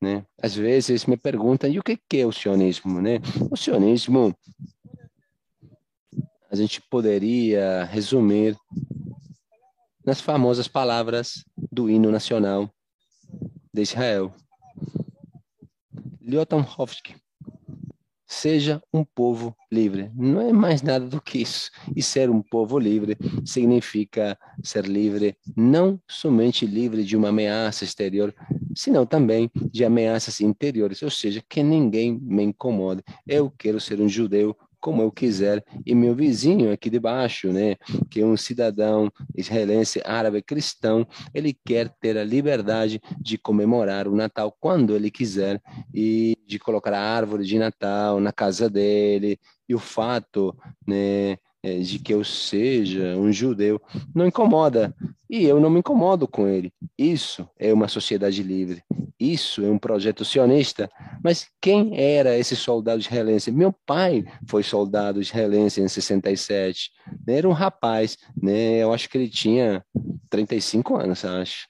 Né? 0.00 0.26
Às 0.42 0.54
vezes 0.54 1.06
me 1.06 1.16
perguntam, 1.16 1.70
e 1.70 1.78
o 1.78 1.82
que 1.82 1.98
é 2.14 2.26
o 2.26 2.32
sionismo? 2.32 3.00
Né? 3.00 3.20
O 3.50 3.56
sionismo, 3.56 4.34
a 6.50 6.56
gente 6.56 6.80
poderia 6.90 7.84
resumir 7.84 8.56
nas 10.04 10.20
famosas 10.20 10.66
palavras 10.66 11.44
do 11.70 11.88
hino 11.88 12.10
nacional 12.10 12.68
de 13.72 13.82
Israel. 13.82 14.34
Lyotam 16.20 16.66
Hofsky, 16.76 17.14
seja 18.32 18.82
um 18.92 19.04
povo 19.04 19.54
livre. 19.70 20.10
Não 20.14 20.40
é 20.40 20.52
mais 20.52 20.80
nada 20.80 21.06
do 21.06 21.20
que 21.20 21.42
isso. 21.42 21.70
E 21.94 22.02
ser 22.02 22.30
um 22.30 22.40
povo 22.40 22.78
livre 22.78 23.16
significa 23.44 24.38
ser 24.62 24.86
livre 24.86 25.36
não 25.54 26.00
somente 26.08 26.66
livre 26.66 27.04
de 27.04 27.14
uma 27.14 27.28
ameaça 27.28 27.84
exterior, 27.84 28.34
senão 28.74 29.04
também 29.04 29.50
de 29.70 29.84
ameaças 29.84 30.40
interiores, 30.40 31.02
ou 31.02 31.10
seja, 31.10 31.42
que 31.46 31.62
ninguém 31.62 32.18
me 32.20 32.42
incomode. 32.42 33.02
Eu 33.26 33.50
quero 33.50 33.78
ser 33.78 34.00
um 34.00 34.08
judeu 34.08 34.56
como 34.82 35.00
eu 35.00 35.10
quiser. 35.10 35.64
E 35.86 35.94
meu 35.94 36.14
vizinho 36.14 36.72
aqui 36.72 36.90
de 36.90 36.98
baixo, 36.98 37.52
né, 37.52 37.76
que 38.10 38.20
é 38.20 38.26
um 38.26 38.36
cidadão 38.36 39.10
israelense 39.34 40.02
árabe 40.04 40.42
cristão, 40.42 41.06
ele 41.32 41.56
quer 41.64 41.88
ter 41.88 42.18
a 42.18 42.24
liberdade 42.24 43.00
de 43.18 43.38
comemorar 43.38 44.08
o 44.08 44.16
Natal 44.16 44.54
quando 44.60 44.94
ele 44.94 45.10
quiser 45.10 45.62
e 45.94 46.36
de 46.46 46.58
colocar 46.58 46.92
a 46.92 47.00
árvore 47.00 47.44
de 47.44 47.58
Natal 47.58 48.20
na 48.20 48.32
casa 48.32 48.68
dele. 48.68 49.38
E 49.68 49.74
o 49.74 49.78
fato, 49.78 50.54
né, 50.86 51.38
de 51.62 51.98
que 51.98 52.12
eu 52.12 52.24
seja 52.24 53.16
um 53.16 53.32
judeu 53.32 53.80
não 54.14 54.26
incomoda 54.26 54.94
e 55.30 55.44
eu 55.44 55.60
não 55.60 55.70
me 55.70 55.78
incomodo 55.78 56.26
com 56.26 56.48
ele. 56.48 56.72
Isso 56.98 57.48
é 57.58 57.72
uma 57.72 57.88
sociedade 57.88 58.42
livre. 58.42 58.82
Isso 59.18 59.64
é 59.64 59.70
um 59.70 59.78
projeto 59.78 60.24
sionista. 60.24 60.90
Mas 61.22 61.48
quem 61.60 61.98
era 61.98 62.36
esse 62.36 62.56
soldado 62.56 63.00
israelense? 63.00 63.52
Meu 63.52 63.72
pai 63.86 64.24
foi 64.46 64.62
soldado 64.62 65.20
israelense 65.20 65.80
em 65.80 65.88
67. 65.88 66.90
Era 67.26 67.48
um 67.48 67.52
rapaz, 67.52 68.18
né? 68.36 68.82
Eu 68.82 68.92
acho 68.92 69.08
que 69.08 69.16
ele 69.16 69.28
tinha 69.28 69.84
35 70.28 70.96
anos, 70.96 71.24
acho 71.24 71.68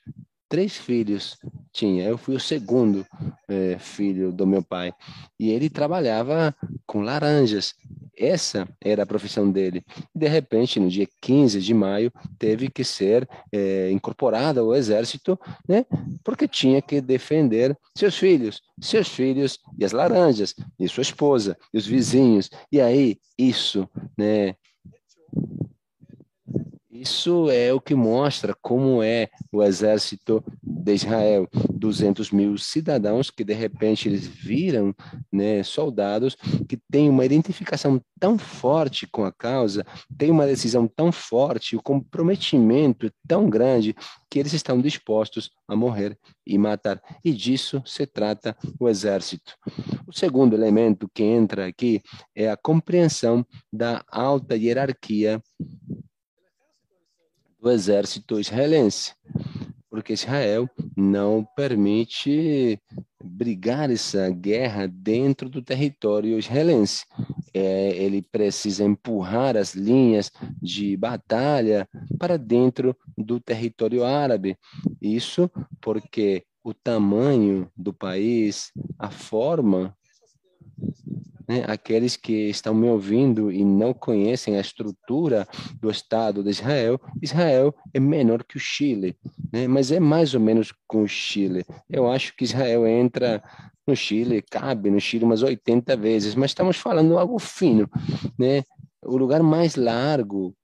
três 0.53 0.77
filhos 0.77 1.39
tinha. 1.73 2.05
Eu 2.05 2.19
fui 2.19 2.37
o 2.37 2.41
segundo 2.41 3.07
é, 3.49 3.79
filho 3.79 4.31
do 4.31 4.47
meu 4.47 4.63
pai. 4.63 4.93
E 5.41 5.49
ele 5.49 5.71
trabalhava 5.71 6.55
com 6.87 7.01
laranjas. 7.01 7.73
Essa 8.23 8.69
era 8.81 9.03
a 9.03 9.07
profissão 9.07 9.51
dele. 9.51 9.85
De 10.15 10.29
repente, 10.29 10.79
no 10.79 10.89
dia 10.89 11.09
15 11.21 11.61
de 11.61 11.75
maio, 11.75 12.13
teve 12.39 12.71
que 12.71 12.85
ser 12.85 13.29
é, 13.51 13.91
incorporado 13.91 14.61
ao 14.61 14.77
exército, 14.77 15.37
né? 15.69 15.85
porque 16.23 16.47
tinha 16.47 16.81
que 16.81 17.01
defender 17.01 17.77
seus 17.99 18.17
filhos, 18.17 18.63
seus 18.81 19.09
filhos 19.09 19.59
e 19.77 19.85
as 19.85 19.91
laranjas, 19.91 20.55
e 20.79 20.89
sua 20.89 21.03
esposa, 21.03 21.59
e 21.75 21.79
os 21.79 21.85
vizinhos. 21.85 22.49
E 22.71 22.81
aí, 22.81 23.19
isso, 23.37 23.89
né? 24.17 24.55
Isso 26.93 27.51
é 27.51 27.73
o 27.73 27.81
que 27.81 27.95
mostra 27.95 28.55
como 28.61 29.03
é 29.03 29.31
o 29.51 29.63
exército 29.63 30.45
de 30.63 30.93
Israel. 30.93 31.49
200 31.73 32.31
mil 32.31 32.59
cidadãos 32.59 33.31
que, 33.31 33.43
de 33.43 33.55
repente, 33.55 34.07
eles 34.07 34.27
viram 34.27 34.95
né, 35.33 35.63
soldados 35.63 36.37
que 36.69 36.79
têm 36.91 37.09
uma 37.09 37.25
identificação 37.25 37.99
tão 38.21 38.37
forte 38.37 39.07
com 39.07 39.25
a 39.25 39.33
causa, 39.33 39.87
têm 40.19 40.31
uma 40.31 40.47
decisão 40.47 40.87
tão 40.87 41.11
forte, 41.11 41.75
o 41.75 41.83
comprometimento 41.83 43.11
tão 43.27 43.49
grande, 43.49 43.97
que 44.31 44.39
eles 44.39 44.53
estão 44.53 44.81
dispostos 44.81 45.51
a 45.67 45.75
morrer 45.75 46.17
e 46.47 46.57
matar. 46.57 47.03
E 47.25 47.33
disso 47.33 47.83
se 47.85 48.07
trata 48.07 48.57
o 48.79 48.89
exército. 48.89 49.55
O 50.07 50.13
segundo 50.13 50.55
elemento 50.55 51.11
que 51.13 51.23
entra 51.23 51.67
aqui 51.67 52.01
é 52.35 52.49
a 52.49 52.57
compreensão 52.57 53.45
da 53.73 54.05
alta 54.09 54.57
hierarquia 54.57 55.43
do 57.63 57.71
exército 57.71 58.41
israelense, 58.41 59.15
porque 59.89 60.15
Israel 60.15 60.69
não 60.97 61.47
permite 61.55 62.77
brigar 63.23 63.89
essa 63.89 64.29
guerra 64.31 64.89
dentro 64.89 65.49
do 65.49 65.63
território 65.63 66.37
israelense. 66.39 67.05
É, 67.55 67.91
ele 67.97 68.21
precisa 68.21 68.83
empurrar 68.83 69.57
as 69.57 69.75
linhas 69.75 70.33
de 70.61 70.97
batalha 70.97 71.89
para 72.19 72.37
dentro 72.37 72.97
do 73.17 73.39
território 73.39 74.05
árabe. 74.05 74.57
Isso 75.01 75.49
porque 75.81 76.45
o 76.65 76.75
tamanho 76.75 77.71
do 77.77 77.93
país, 77.93 78.73
a 78.99 79.11
forma 79.11 79.97
né, 81.49 81.65
aqueles 81.67 82.17
que 82.17 82.49
estão 82.49 82.75
me 82.75 82.89
ouvindo 82.89 83.51
e 83.51 83.65
não 83.65 83.93
conhecem 83.93 84.57
a 84.57 84.61
estrutura 84.61 85.47
do 85.81 85.91
Estado 85.91 86.43
de 86.43 86.51
Israel, 86.51 87.01
Israel 87.21 87.75
é 87.93 88.01
menor 88.01 88.45
que 88.45 88.57
o 88.57 88.61
Chile, 88.61 89.17
né, 89.53 89.67
mas 89.67 89.91
é 89.91 90.01
mais 90.01 90.35
ou 90.35 90.41
menos 90.41 90.73
com 90.87 91.03
o 91.03 91.09
Chile. 91.09 91.65
Eu 91.91 92.11
acho 92.11 92.35
que 92.37 92.45
Israel 92.45 92.87
entra 92.87 93.43
no 93.87 93.97
Chile, 93.97 94.43
cabe 94.43 94.91
no 94.91 95.01
Chile 95.01 95.25
umas 95.25 95.43
80 95.43 95.97
vezes, 95.97 96.35
mas 96.35 96.51
estamos 96.51 96.77
falando 96.77 97.19
algo 97.19 97.39
fino, 97.39 97.89
né? 98.39 98.63
O 99.05 99.17
lugar 99.17 99.43
mais 99.43 99.75
largo 99.75 100.55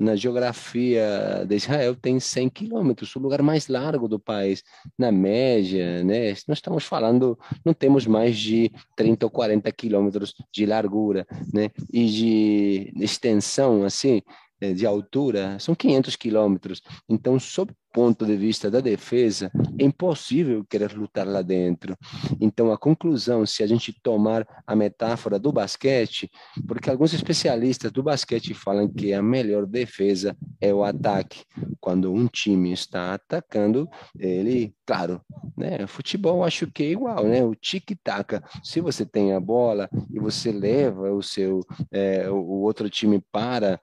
na 0.00 0.16
geografia 0.16 1.44
de 1.46 1.56
Israel 1.56 1.94
tem 1.94 2.18
100 2.18 2.48
quilômetros, 2.48 3.14
o 3.14 3.18
lugar 3.18 3.42
mais 3.42 3.68
largo 3.68 4.08
do 4.08 4.18
país, 4.18 4.64
na 4.98 5.12
média, 5.12 6.02
né? 6.02 6.30
Nós 6.48 6.58
estamos 6.58 6.84
falando, 6.84 7.38
não 7.64 7.74
temos 7.74 8.06
mais 8.06 8.38
de 8.38 8.72
30 8.96 9.26
ou 9.26 9.30
40 9.30 9.70
quilômetros 9.70 10.34
de 10.50 10.64
largura, 10.64 11.26
né? 11.52 11.70
E 11.92 12.06
de 12.06 12.92
extensão, 12.96 13.84
assim, 13.84 14.22
eh, 14.60 14.72
de 14.72 14.86
altura, 14.86 15.58
são 15.58 15.74
500 15.74 16.16
quilômetros. 16.16 16.80
Então, 17.08 17.38
sob 17.38 17.72
ponto 17.92 18.24
de 18.24 18.36
vista 18.36 18.70
da 18.70 18.80
defesa, 18.80 19.50
é 19.78 19.84
impossível 19.84 20.64
querer 20.64 20.92
lutar 20.92 21.26
lá 21.26 21.42
dentro. 21.42 21.96
Então, 22.40 22.72
a 22.72 22.78
conclusão, 22.78 23.44
se 23.44 23.62
a 23.62 23.66
gente 23.66 23.92
tomar 24.02 24.46
a 24.66 24.76
metáfora 24.76 25.38
do 25.38 25.52
basquete, 25.52 26.30
porque 26.66 26.90
alguns 26.90 27.12
especialistas 27.12 27.90
do 27.92 28.02
basquete 28.02 28.54
falam 28.54 28.88
que 28.88 29.12
a 29.12 29.22
melhor 29.22 29.66
defesa 29.66 30.36
é 30.60 30.72
o 30.72 30.84
ataque. 30.84 31.44
Quando 31.80 32.12
um 32.12 32.26
time 32.26 32.72
está 32.72 33.14
atacando, 33.14 33.88
ele, 34.18 34.74
claro, 34.86 35.20
né, 35.56 35.86
futebol 35.86 36.44
acho 36.44 36.70
que 36.70 36.82
é 36.82 36.90
igual, 36.90 37.24
né? 37.24 37.44
O 37.44 37.54
tic-tac. 37.54 38.40
Se 38.62 38.80
você 38.80 39.04
tem 39.04 39.32
a 39.32 39.40
bola 39.40 39.88
e 40.12 40.18
você 40.18 40.52
leva 40.52 41.12
o 41.12 41.22
seu, 41.22 41.60
é, 41.90 42.30
o 42.30 42.60
outro 42.60 42.88
time 42.88 43.22
para, 43.32 43.80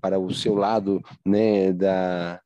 para 0.00 0.18
o 0.18 0.32
seu 0.32 0.54
lado, 0.54 1.00
né, 1.24 1.72
da 1.72 2.40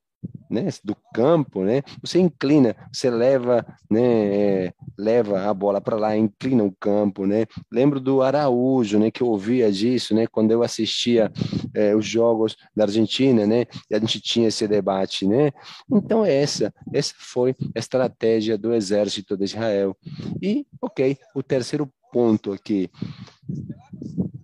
né, 0.52 0.68
do 0.84 0.94
campo, 1.14 1.64
né, 1.64 1.82
você 2.02 2.18
inclina, 2.18 2.76
você 2.92 3.10
leva, 3.10 3.66
né, 3.90 4.02
é, 4.02 4.74
leva 4.98 5.48
a 5.48 5.54
bola 5.54 5.80
para 5.80 5.96
lá, 5.96 6.16
inclina 6.16 6.62
o 6.62 6.70
campo, 6.72 7.26
né. 7.26 7.46
Lembro 7.70 7.98
do 7.98 8.22
Araújo, 8.22 8.98
né, 8.98 9.10
que 9.10 9.22
eu 9.22 9.28
ouvia 9.28 9.72
disso, 9.72 10.14
né, 10.14 10.26
quando 10.26 10.50
eu 10.50 10.62
assistia 10.62 11.32
é, 11.74 11.96
os 11.96 12.06
jogos 12.06 12.56
da 12.76 12.84
Argentina, 12.84 13.46
né, 13.46 13.66
e 13.90 13.94
a 13.94 13.98
gente 13.98 14.20
tinha 14.20 14.48
esse 14.48 14.68
debate, 14.68 15.26
né. 15.26 15.50
Então 15.90 16.24
essa, 16.24 16.72
essa 16.92 17.14
foi 17.16 17.56
a 17.74 17.78
estratégia 17.78 18.58
do 18.58 18.74
exército 18.74 19.36
de 19.36 19.44
Israel. 19.44 19.96
E, 20.40 20.66
ok, 20.80 21.16
o 21.34 21.42
terceiro 21.42 21.90
ponto 22.12 22.52
aqui. 22.52 22.90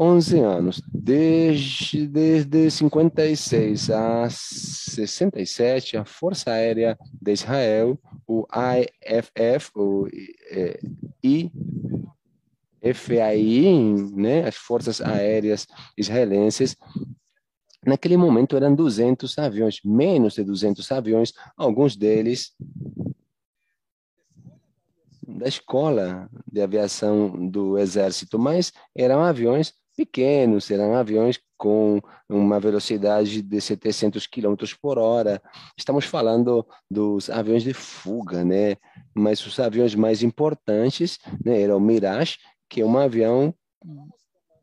11 0.00 0.38
anos, 0.38 0.80
desde, 0.94 2.06
desde 2.06 2.70
56 2.70 3.90
a 3.90 4.30
67, 4.30 5.96
a 5.96 6.04
Força 6.04 6.52
Aérea 6.52 6.96
de 7.20 7.32
Israel, 7.32 7.98
o 8.26 8.46
IFF, 8.52 9.72
o 9.74 10.06
é, 10.50 10.78
IFAI, 12.80 13.94
né, 14.14 14.46
as 14.46 14.54
Forças 14.54 15.00
Aéreas 15.00 15.66
Israelenses, 15.96 16.76
naquele 17.84 18.16
momento 18.16 18.56
eram 18.56 18.74
200 18.74 19.36
aviões, 19.36 19.80
menos 19.84 20.34
de 20.34 20.44
200 20.44 20.92
aviões, 20.92 21.32
alguns 21.56 21.96
deles 21.96 22.52
da 25.28 25.46
escola 25.46 26.28
de 26.50 26.62
aviação 26.62 27.50
do 27.50 27.76
exército, 27.76 28.38
mas 28.38 28.72
eram 28.96 29.22
aviões 29.22 29.74
pequenos, 29.94 30.70
eram 30.70 30.94
aviões 30.94 31.38
com 31.56 32.00
uma 32.28 32.58
velocidade 32.58 33.42
de 33.42 33.60
700 33.60 34.26
km 34.26 34.54
por 34.80 34.96
hora. 34.96 35.42
Estamos 35.76 36.04
falando 36.04 36.64
dos 36.90 37.28
aviões 37.28 37.62
de 37.62 37.74
fuga, 37.74 38.44
né? 38.44 38.76
Mas 39.14 39.44
os 39.44 39.58
aviões 39.58 39.94
mais 39.94 40.22
importantes 40.22 41.18
né, 41.44 41.60
eram 41.60 41.76
o 41.76 41.80
Mirage, 41.80 42.36
que 42.70 42.80
é 42.80 42.86
um 42.86 42.96
avião 42.96 43.52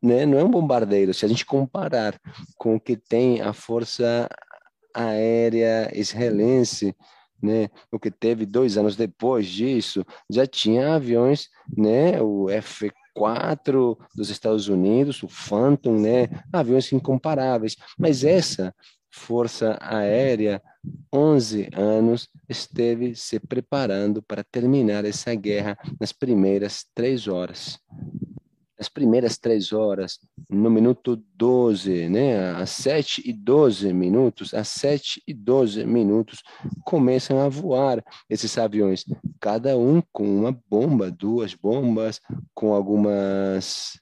né, 0.01 0.25
não 0.25 0.37
é 0.39 0.43
um 0.43 0.51
bombardeiro. 0.51 1.13
Se 1.13 1.25
a 1.25 1.27
gente 1.27 1.45
comparar 1.45 2.19
com 2.57 2.75
o 2.75 2.79
que 2.79 2.95
tem 2.95 3.41
a 3.41 3.53
Força 3.53 4.29
Aérea 4.93 5.91
Israelense, 5.93 6.95
né? 7.45 7.69
O 7.91 7.99
que 7.99 8.11
teve 8.11 8.45
dois 8.45 8.77
anos 8.77 8.95
depois 8.95 9.47
disso, 9.47 10.05
já 10.29 10.45
tinha 10.45 10.95
aviões, 10.95 11.49
né? 11.77 12.21
O 12.21 12.47
F4 12.47 13.97
dos 14.15 14.29
Estados 14.29 14.67
Unidos, 14.67 15.23
o 15.23 15.27
Phantom, 15.27 15.99
né? 15.99 16.27
Aviões 16.51 16.91
incomparáveis. 16.91 17.75
Mas 17.97 18.23
essa 18.23 18.73
Força 19.11 19.77
Aérea, 19.79 20.61
11 21.13 21.69
anos, 21.73 22.27
esteve 22.49 23.15
se 23.15 23.39
preparando 23.39 24.21
para 24.21 24.43
terminar 24.43 25.05
essa 25.05 25.33
guerra 25.33 25.77
nas 25.99 26.11
primeiras 26.11 26.85
três 26.93 27.27
horas 27.27 27.79
as 28.79 28.89
primeiras 28.89 29.37
três 29.37 29.71
horas, 29.71 30.19
no 30.49 30.69
minuto 30.69 31.21
12, 31.35 32.09
né, 32.09 32.51
às 32.51 32.71
7 32.71 33.23
e 33.25 33.33
12 33.33 33.93
minutos, 33.93 34.53
às 34.53 34.67
7 34.67 35.21
e 35.27 35.33
12 35.33 35.85
minutos, 35.85 36.43
começam 36.83 37.39
a 37.39 37.49
voar 37.49 38.03
esses 38.29 38.57
aviões, 38.57 39.05
cada 39.39 39.77
um 39.77 40.01
com 40.11 40.23
uma 40.23 40.57
bomba, 40.69 41.09
duas 41.09 41.53
bombas, 41.53 42.19
com 42.53 42.73
algumas 42.73 43.99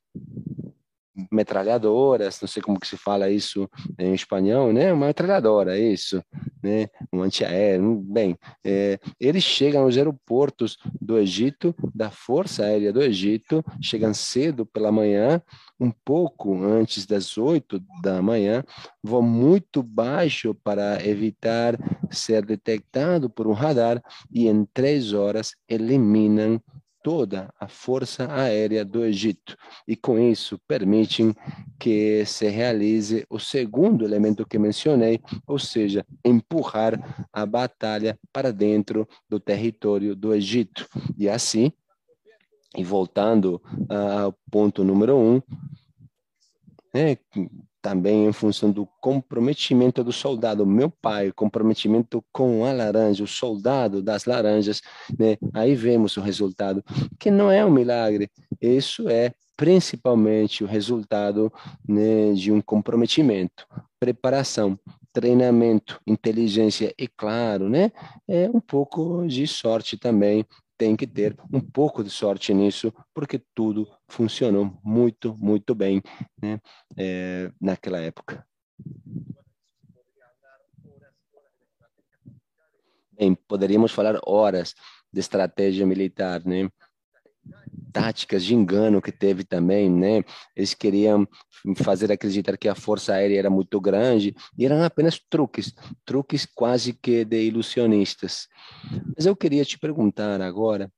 metralhadoras, 1.32 2.39
não 2.41 2.47
sei 2.47 2.62
como 2.62 2.80
que 2.80 2.88
se 2.88 2.97
fala 2.97 3.30
isso 3.30 3.69
em 3.99 4.13
espanhol, 4.13 4.73
né? 4.73 4.91
Uma 4.91 5.08
metralhadora, 5.08 5.78
isso, 5.78 6.23
né? 6.62 6.88
Um 7.12 7.21
antiaéreo. 7.21 8.02
Bem, 8.02 8.38
é, 8.63 8.99
eles 9.19 9.43
chegam 9.43 9.84
aos 9.84 9.97
aeroportos 9.97 10.78
do 10.99 11.17
Egito, 11.17 11.76
da 11.93 12.10
Força 12.10 12.63
Aérea 12.65 12.91
do 12.91 13.02
Egito, 13.02 13.63
chegam 13.82 14.13
cedo 14.13 14.65
pela 14.65 14.91
manhã, 14.91 15.41
um 15.80 15.91
pouco 15.91 16.63
antes 16.63 17.06
das 17.06 17.38
oito 17.38 17.82
da 18.02 18.21
manhã, 18.21 18.63
vão 19.04 19.21
muito 19.21 19.84
baixo 19.84 20.56
para 20.63 21.06
evitar 21.06 21.78
ser 22.10 22.45
detectado 22.45 23.30
por 23.30 23.47
um 23.47 23.54
radar 23.54 24.02
e 24.32 24.47
em 24.47 24.65
três 24.73 25.13
horas 25.13 25.56
eliminam 25.67 26.62
toda 27.03 27.53
a 27.59 27.67
força 27.67 28.33
aérea 28.33 28.85
do 28.85 29.03
Egito 29.03 29.57
e 29.85 29.95
com 29.95 30.17
isso 30.17 30.57
permitem 30.65 31.35
que 31.77 32.25
se 32.25 32.47
realize 32.47 33.25
o 33.29 33.37
segundo 33.37 34.05
elemento 34.05 34.47
que 34.47 34.57
mencionei, 34.57 35.19
ou 35.45 35.59
seja, 35.59 36.05
empurrar 36.23 37.27
a 37.31 37.45
batalha 37.45 38.17
para 38.31 38.53
dentro 38.53 39.07
do 39.29 39.39
território 39.39 40.15
do 40.15 40.33
Egito. 40.33 40.87
E 41.17 41.27
assim, 41.29 41.71
e 42.75 42.83
voltando 42.83 43.61
ao 43.89 44.33
ponto 44.49 44.83
número 44.83 45.17
um, 45.17 45.41
né, 46.93 47.17
também 47.84 48.26
em 48.26 48.32
função 48.32 48.72
do 48.72 48.88
comprometimento 49.02 50.02
do 50.06 50.13
soldado. 50.13 50.65
Meu 50.65 50.89
pai, 50.89 51.34
comprometimento 51.34 52.24
com 52.32 52.63
a 52.63 52.72
laranja, 52.72 53.26
o 53.26 53.28
soldado 53.28 54.02
das 54.02 54.24
laranjas, 54.24 54.82
né? 55.19 55.38
Aí 55.54 55.76
vemos 55.76 56.15
o 56.15 56.22
resultado, 56.22 56.82
que 57.19 57.30
não 57.30 57.52
é 57.52 57.63
um 57.63 57.69
milagre, 57.69 58.32
isso 58.62 59.10
é 59.10 59.34
principalmente 59.58 60.63
o 60.63 60.67
resultado 60.67 61.52
né, 61.88 62.34
de 62.34 62.52
um 62.52 62.60
comprometimento, 62.60 63.67
preparação, 64.00 64.80
treinamento, 65.12 66.02
inteligência 66.08 66.93
e, 66.98 67.08
claro, 67.08 67.69
né, 67.69 67.91
é 68.28 68.50
um 68.50 68.60
pouco 68.60 69.28
de 69.28 69.46
sorte 69.46 69.96
também 69.96 70.43
tem 70.77 70.95
que 70.95 71.07
ter 71.07 71.38
um 71.51 71.59
pouco 71.59 72.03
de 72.03 72.09
sorte 72.09 72.53
nisso, 72.53 72.93
porque 73.13 73.41
tudo 73.53 73.88
funcionou 74.07 74.77
muito, 74.83 75.36
muito 75.38 75.73
bem 75.75 76.01
né, 76.41 76.59
é, 76.97 77.51
naquela 77.59 77.99
época. 77.99 78.45
Bem, 83.12 83.36
poderíamos 83.36 83.91
falar 83.91 84.19
horas 84.25 84.73
de 85.12 85.19
estratégia 85.19 85.86
militar, 85.86 86.43
né? 86.45 86.69
Táticas 87.93 88.43
de 88.43 88.56
engano 88.56 89.01
que 89.01 89.12
teve 89.12 89.43
também, 89.43 89.89
né? 89.89 90.23
Eles 90.56 90.73
queriam 90.73 91.27
fazer 91.77 92.12
acreditar 92.12 92.58
que 92.58 92.67
a 92.67 92.75
força 92.75 93.13
aérea 93.13 93.39
era 93.39 93.49
muito 93.49 93.79
grande 93.79 94.36
e 94.58 94.65
eram 94.65 94.84
apenas 94.84 95.19
truques, 95.29 95.73
truques 96.03 96.45
quase 96.45 96.93
que 96.93 97.23
de 97.23 97.43
ilusionistas. 97.43 98.47
Mas 99.15 99.25
eu 99.25 99.36
queria 99.36 99.63
te 99.63 99.77
perguntar 99.77 100.41
agora, 100.41 100.91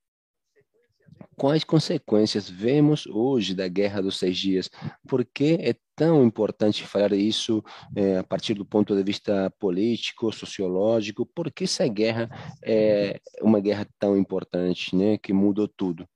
quais 1.36 1.64
consequências 1.64 2.50
vemos 2.50 3.06
hoje 3.08 3.54
da 3.54 3.68
Guerra 3.68 4.02
dos 4.02 4.18
Seis 4.18 4.38
Dias? 4.38 4.70
Por 5.08 5.26
que 5.26 5.58
é 5.60 5.76
tão 5.96 6.24
importante 6.24 6.86
falar 6.86 7.14
isso 7.14 7.64
é, 7.96 8.18
a 8.18 8.24
partir 8.24 8.54
do 8.54 8.66
ponto 8.66 8.96
de 8.96 9.04
vista 9.04 9.52
político, 9.60 10.32
sociológico? 10.32 11.26
Por 11.26 11.52
que 11.52 11.66
essa 11.66 11.88
guerra 11.88 12.30
é 12.64 13.20
uma 13.42 13.60
guerra 13.60 13.88
tão 14.00 14.18
importante, 14.18 14.96
né, 14.96 15.18
que 15.18 15.34
mudou 15.34 15.68
tudo? 15.68 16.08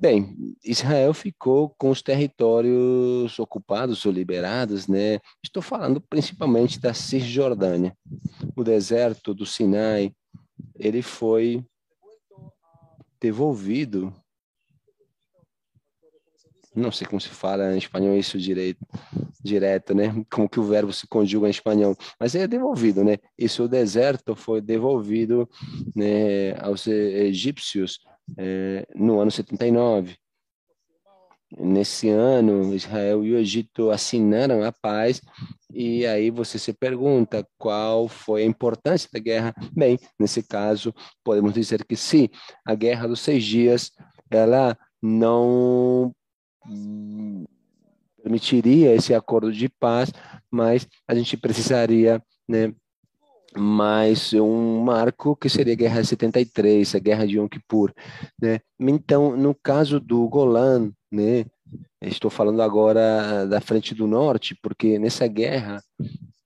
Bem, 0.00 0.54
Israel 0.64 1.12
ficou 1.12 1.70
com 1.76 1.90
os 1.90 2.00
territórios 2.02 3.36
ocupados 3.36 4.06
ou 4.06 4.12
liberados, 4.12 4.86
né? 4.86 5.18
Estou 5.42 5.60
falando 5.60 6.00
principalmente 6.00 6.78
da 6.78 6.94
Cisjordânia. 6.94 7.96
O 8.54 8.62
deserto 8.62 9.34
do 9.34 9.44
Sinai, 9.44 10.14
ele 10.76 11.02
foi 11.02 11.66
devolvido. 13.20 14.14
Não 16.72 16.92
sei 16.92 17.04
como 17.04 17.20
se 17.20 17.30
fala 17.30 17.74
em 17.74 17.78
espanhol 17.78 18.16
isso 18.16 18.38
direito, 18.38 18.86
direto, 19.42 19.96
né? 19.96 20.24
Como 20.30 20.48
que 20.48 20.60
o 20.60 20.64
verbo 20.64 20.92
se 20.92 21.08
conjuga 21.08 21.48
em 21.48 21.50
espanhol, 21.50 21.96
mas 22.20 22.36
é 22.36 22.46
devolvido, 22.46 23.02
né? 23.02 23.18
Isso 23.36 23.64
o 23.64 23.68
deserto 23.68 24.36
foi 24.36 24.60
devolvido 24.60 25.50
né, 25.96 26.52
aos 26.60 26.86
egípcios 26.86 27.98
é, 28.36 28.86
no 28.94 29.20
ano 29.20 29.30
79. 29.30 30.16
Nesse 31.58 32.10
ano, 32.10 32.74
Israel 32.74 33.24
e 33.24 33.32
o 33.32 33.38
Egito 33.38 33.90
assinaram 33.90 34.62
a 34.62 34.70
paz, 34.70 35.22
e 35.72 36.06
aí 36.06 36.30
você 36.30 36.58
se 36.58 36.74
pergunta 36.74 37.46
qual 37.56 38.06
foi 38.06 38.42
a 38.42 38.46
importância 38.46 39.08
da 39.10 39.18
guerra. 39.18 39.54
Bem, 39.72 39.98
nesse 40.18 40.42
caso, 40.42 40.92
podemos 41.24 41.54
dizer 41.54 41.84
que 41.86 41.96
sim, 41.96 42.28
a 42.66 42.74
guerra 42.74 43.08
dos 43.08 43.20
seis 43.20 43.42
dias, 43.44 43.90
ela 44.30 44.76
não 45.00 46.14
permitiria 48.22 48.94
esse 48.94 49.14
acordo 49.14 49.50
de 49.50 49.70
paz, 49.70 50.12
mas 50.50 50.86
a 51.06 51.14
gente 51.14 51.34
precisaria 51.36 52.22
né, 52.46 52.74
mas 53.58 54.32
um 54.32 54.80
marco 54.80 55.36
que 55.36 55.48
seria 55.48 55.72
a 55.72 55.76
Guerra 55.76 56.00
de 56.00 56.08
73, 56.08 56.94
a 56.94 56.98
Guerra 56.98 57.26
de 57.26 57.36
Yom 57.36 57.48
Kippur, 57.48 57.92
né? 58.40 58.60
Então, 58.78 59.36
no 59.36 59.54
caso 59.54 59.98
do 60.00 60.26
Golan, 60.28 60.92
né, 61.10 61.44
estou 62.00 62.30
falando 62.30 62.62
agora 62.62 63.46
da 63.46 63.60
frente 63.60 63.94
do 63.94 64.06
norte, 64.06 64.54
porque 64.62 64.98
nessa 64.98 65.26
guerra 65.26 65.82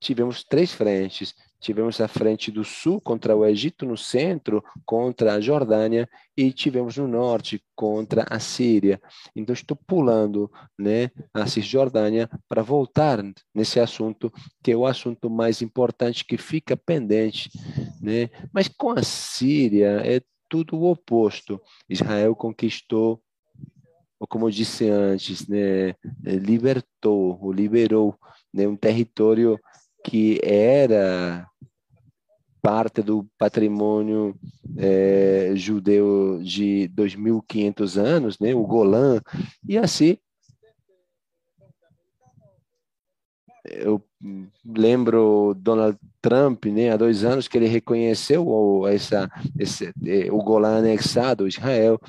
tivemos 0.01 0.42
três 0.42 0.72
frentes. 0.72 1.35
Tivemos 1.62 2.01
a 2.01 2.09
frente 2.09 2.51
do 2.51 2.64
sul 2.64 3.01
contra 3.01 3.37
o 3.37 3.46
Egito, 3.46 3.87
no 3.87 3.96
centro 3.96 4.64
contra 4.85 5.35
a 5.35 5.40
Jordânia 5.40 6.09
e 6.37 6.53
tivemos 6.53 6.96
no 6.96 7.07
norte 7.07 7.62
contra 7.77 8.27
a 8.29 8.40
Síria. 8.40 9.01
Então 9.35 9.53
estou 9.53 9.77
pulando, 9.87 10.51
né, 10.77 11.12
a 11.33 11.46
Cisjordânia 11.46 12.29
para 12.48 12.62
voltar 12.62 13.22
nesse 13.55 13.79
assunto 13.79 14.33
que 14.61 14.72
é 14.72 14.77
o 14.77 14.85
assunto 14.85 15.31
mais 15.31 15.62
importante 15.62 16.25
que 16.25 16.37
fica 16.37 16.77
pendente, 16.77 17.48
né? 18.01 18.29
Mas 18.53 18.66
com 18.66 18.90
a 18.90 19.03
Síria 19.05 20.03
é 20.05 20.20
tudo 20.48 20.77
o 20.77 20.90
oposto. 20.90 21.61
Israel 21.88 22.35
conquistou 22.35 23.22
ou 24.18 24.27
como 24.29 24.46
eu 24.46 24.51
disse 24.51 24.88
antes, 24.88 25.48
né, 25.48 25.96
libertou, 26.22 27.37
ou 27.42 27.53
liberou 27.53 28.16
né, 28.55 28.68
um 28.68 28.77
território 28.77 29.59
que 30.05 30.41
era 30.43 31.47
parte 32.62 33.03
do 33.03 33.27
patrimônio 33.38 34.37
é, 34.77 35.53
judeu 35.55 36.41
de 36.43 36.88
2.500 36.95 37.97
anos, 38.01 38.38
né, 38.38 38.55
o 38.55 38.65
Golã, 38.65 39.21
e 39.69 39.77
assim 39.77 40.17
eu 43.64 44.03
lembro 44.64 45.55
Donald 45.57 45.96
Trump, 46.20 46.66
né, 46.66 46.90
há 46.90 46.96
dois 46.96 47.25
anos 47.25 47.46
que 47.46 47.57
ele 47.57 47.66
reconheceu 47.66 48.46
o, 48.46 48.87
essa, 48.88 49.31
esse, 49.59 49.92
é, 50.05 50.31
o 50.31 50.38
Golã 50.38 50.79
anexado, 50.79 51.46
Israel, 51.46 52.01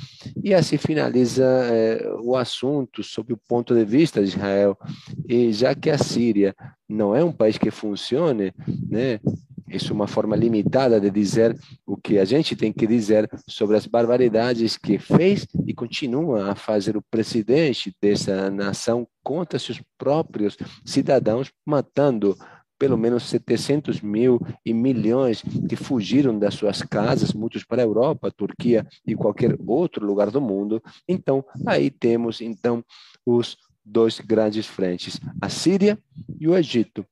e 0.43 0.53
assim 0.53 0.77
finaliza 0.77 1.45
é, 1.45 2.07
o 2.21 2.35
assunto 2.35 3.03
sob 3.03 3.33
o 3.33 3.39
ponto 3.47 3.75
de 3.75 3.85
vista 3.85 4.21
de 4.21 4.29
Israel. 4.29 4.77
E 5.27 5.51
já 5.51 5.75
que 5.75 5.89
a 5.89 5.97
Síria 5.97 6.55
não 6.89 7.15
é 7.15 7.23
um 7.23 7.31
país 7.31 7.57
que 7.57 7.71
funcione, 7.71 8.53
né, 8.89 9.19
isso 9.67 9.91
é 9.91 9.95
uma 9.95 10.07
forma 10.07 10.35
limitada 10.35 10.99
de 10.99 11.09
dizer 11.09 11.57
o 11.85 11.95
que 11.97 12.19
a 12.19 12.25
gente 12.25 12.55
tem 12.55 12.71
que 12.71 12.85
dizer 12.85 13.29
sobre 13.47 13.77
as 13.77 13.87
barbaridades 13.87 14.77
que 14.77 14.97
fez 14.97 15.47
e 15.65 15.73
continua 15.73 16.51
a 16.51 16.55
fazer 16.55 16.97
o 16.97 17.01
presidente 17.01 17.95
dessa 18.01 18.49
nação 18.49 19.07
contra 19.23 19.57
seus 19.57 19.81
próprios 19.97 20.57
cidadãos, 20.85 21.51
matando 21.65 22.37
pelo 22.77 22.97
menos 22.97 23.23
700 23.23 24.01
mil 24.01 24.41
e 24.65 24.73
milhões 24.73 25.41
que 25.69 25.75
fugiram 25.75 26.37
das 26.37 26.55
suas 26.55 26.81
casas, 26.81 27.31
muitos 27.31 27.63
para 27.63 27.81
a 27.81 27.85
Europa, 27.85 28.29
Turquia 28.29 28.85
e 29.07 29.15
qualquer 29.15 29.55
outro 29.65 30.05
lugar 30.05 30.29
do 30.29 30.41
mundo. 30.41 30.83
Então, 31.07 31.45
aí 31.65 31.89
temos 31.89 32.41
então 32.41 32.83
os 33.25 33.57
dois 33.85 34.19
grandes 34.19 34.65
frentes, 34.65 35.19
a 35.41 35.47
Síria 35.47 35.97
e 36.39 36.47
o 36.47 36.57
Egito. 36.57 37.05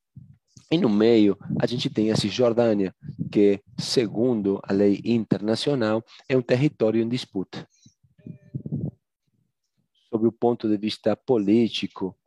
E 0.72 0.78
no 0.78 0.88
meio, 0.88 1.38
a 1.60 1.68
gente 1.68 1.90
tem 1.90 2.12
a 2.12 2.16
Cisjordânia, 2.16 2.96
que, 3.30 3.62
segundo 3.78 4.58
a 4.64 4.72
lei 4.72 5.02
internacional, 5.04 6.02
é 6.30 6.38
um 6.38 6.42
território 6.42 7.02
em 7.02 7.10
disputa. 7.10 7.68
Sob 10.10 10.26
o 10.26 10.32
ponto 10.32 10.70
de 10.70 10.78
vista 10.78 11.14
político, 11.14 12.18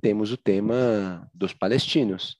temos 0.00 0.32
o 0.32 0.38
tema 0.38 1.30
dos 1.34 1.52
palestinos. 1.52 2.38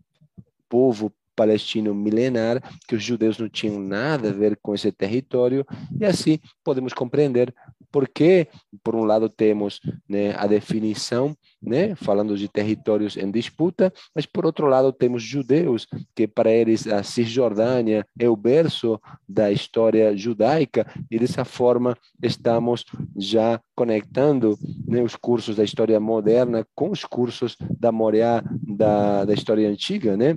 povo 0.68 1.12
palestino 1.38 1.94
milenar, 1.94 2.60
que 2.88 2.96
os 2.96 3.04
judeus 3.04 3.38
não 3.38 3.48
tinham 3.48 3.78
nada 3.78 4.30
a 4.30 4.32
ver 4.32 4.58
com 4.60 4.74
esse 4.74 4.90
território, 4.90 5.64
e 6.00 6.04
assim 6.04 6.40
podemos 6.64 6.92
compreender 6.92 7.54
porque, 7.90 8.48
por 8.82 8.94
um 8.94 9.04
lado, 9.04 9.28
temos 9.28 9.80
né, 10.08 10.34
a 10.36 10.46
definição, 10.46 11.34
né, 11.62 11.94
falando 11.94 12.36
de 12.36 12.48
territórios 12.48 13.16
em 13.16 13.30
disputa, 13.30 13.92
mas, 14.14 14.26
por 14.26 14.44
outro 14.44 14.66
lado, 14.66 14.92
temos 14.92 15.22
judeus, 15.22 15.86
que 16.14 16.26
para 16.26 16.50
eles 16.50 16.86
a 16.86 17.02
Cisjordânia 17.02 18.06
é 18.18 18.28
o 18.28 18.36
berço 18.36 19.00
da 19.28 19.50
história 19.50 20.16
judaica, 20.16 20.86
e 21.10 21.18
dessa 21.18 21.44
forma 21.44 21.96
estamos 22.22 22.84
já 23.16 23.60
conectando 23.74 24.58
né, 24.86 25.02
os 25.02 25.16
cursos 25.16 25.56
da 25.56 25.64
história 25.64 25.98
moderna 25.98 26.66
com 26.74 26.90
os 26.90 27.04
cursos 27.04 27.56
da 27.78 27.90
Moriá 27.90 28.42
da, 28.62 29.24
da 29.24 29.34
história 29.34 29.68
antiga, 29.68 30.16
né? 30.16 30.36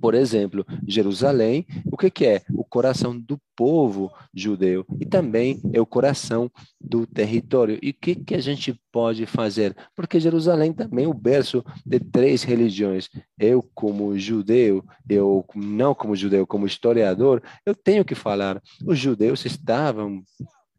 Por 0.00 0.14
exemplo, 0.14 0.64
Jerusalém, 0.86 1.66
o 1.90 1.96
que, 1.96 2.10
que, 2.10 2.26
é? 2.26 2.42
O 2.52 2.64
coração 2.64 3.18
do 3.18 3.40
povo 3.56 4.12
judeu 4.34 4.84
e 5.00 5.06
também 5.06 5.60
é 5.72 5.80
o 5.80 5.86
coração 5.86 6.50
do 6.80 7.06
território. 7.06 7.78
E 7.82 7.90
o 7.90 7.94
que, 7.94 8.14
que 8.14 8.34
a 8.34 8.40
gente 8.40 8.78
pode 8.92 9.26
fazer? 9.26 9.76
Porque 9.94 10.20
Jerusalém 10.20 10.72
também 10.72 11.06
é 11.06 11.08
o 11.08 11.14
berço 11.14 11.64
de 11.84 11.98
três 11.98 12.42
religiões. 12.42 13.08
Eu, 13.38 13.62
como 13.74 14.18
judeu, 14.18 14.84
eu 15.08 15.44
não 15.54 15.94
como 15.94 16.16
judeu, 16.16 16.46
como 16.46 16.66
historiador, 16.66 17.42
eu 17.64 17.74
tenho 17.74 18.04
que 18.04 18.14
falar. 18.14 18.62
Os 18.84 18.98
judeus 18.98 19.44
estavam 19.44 20.22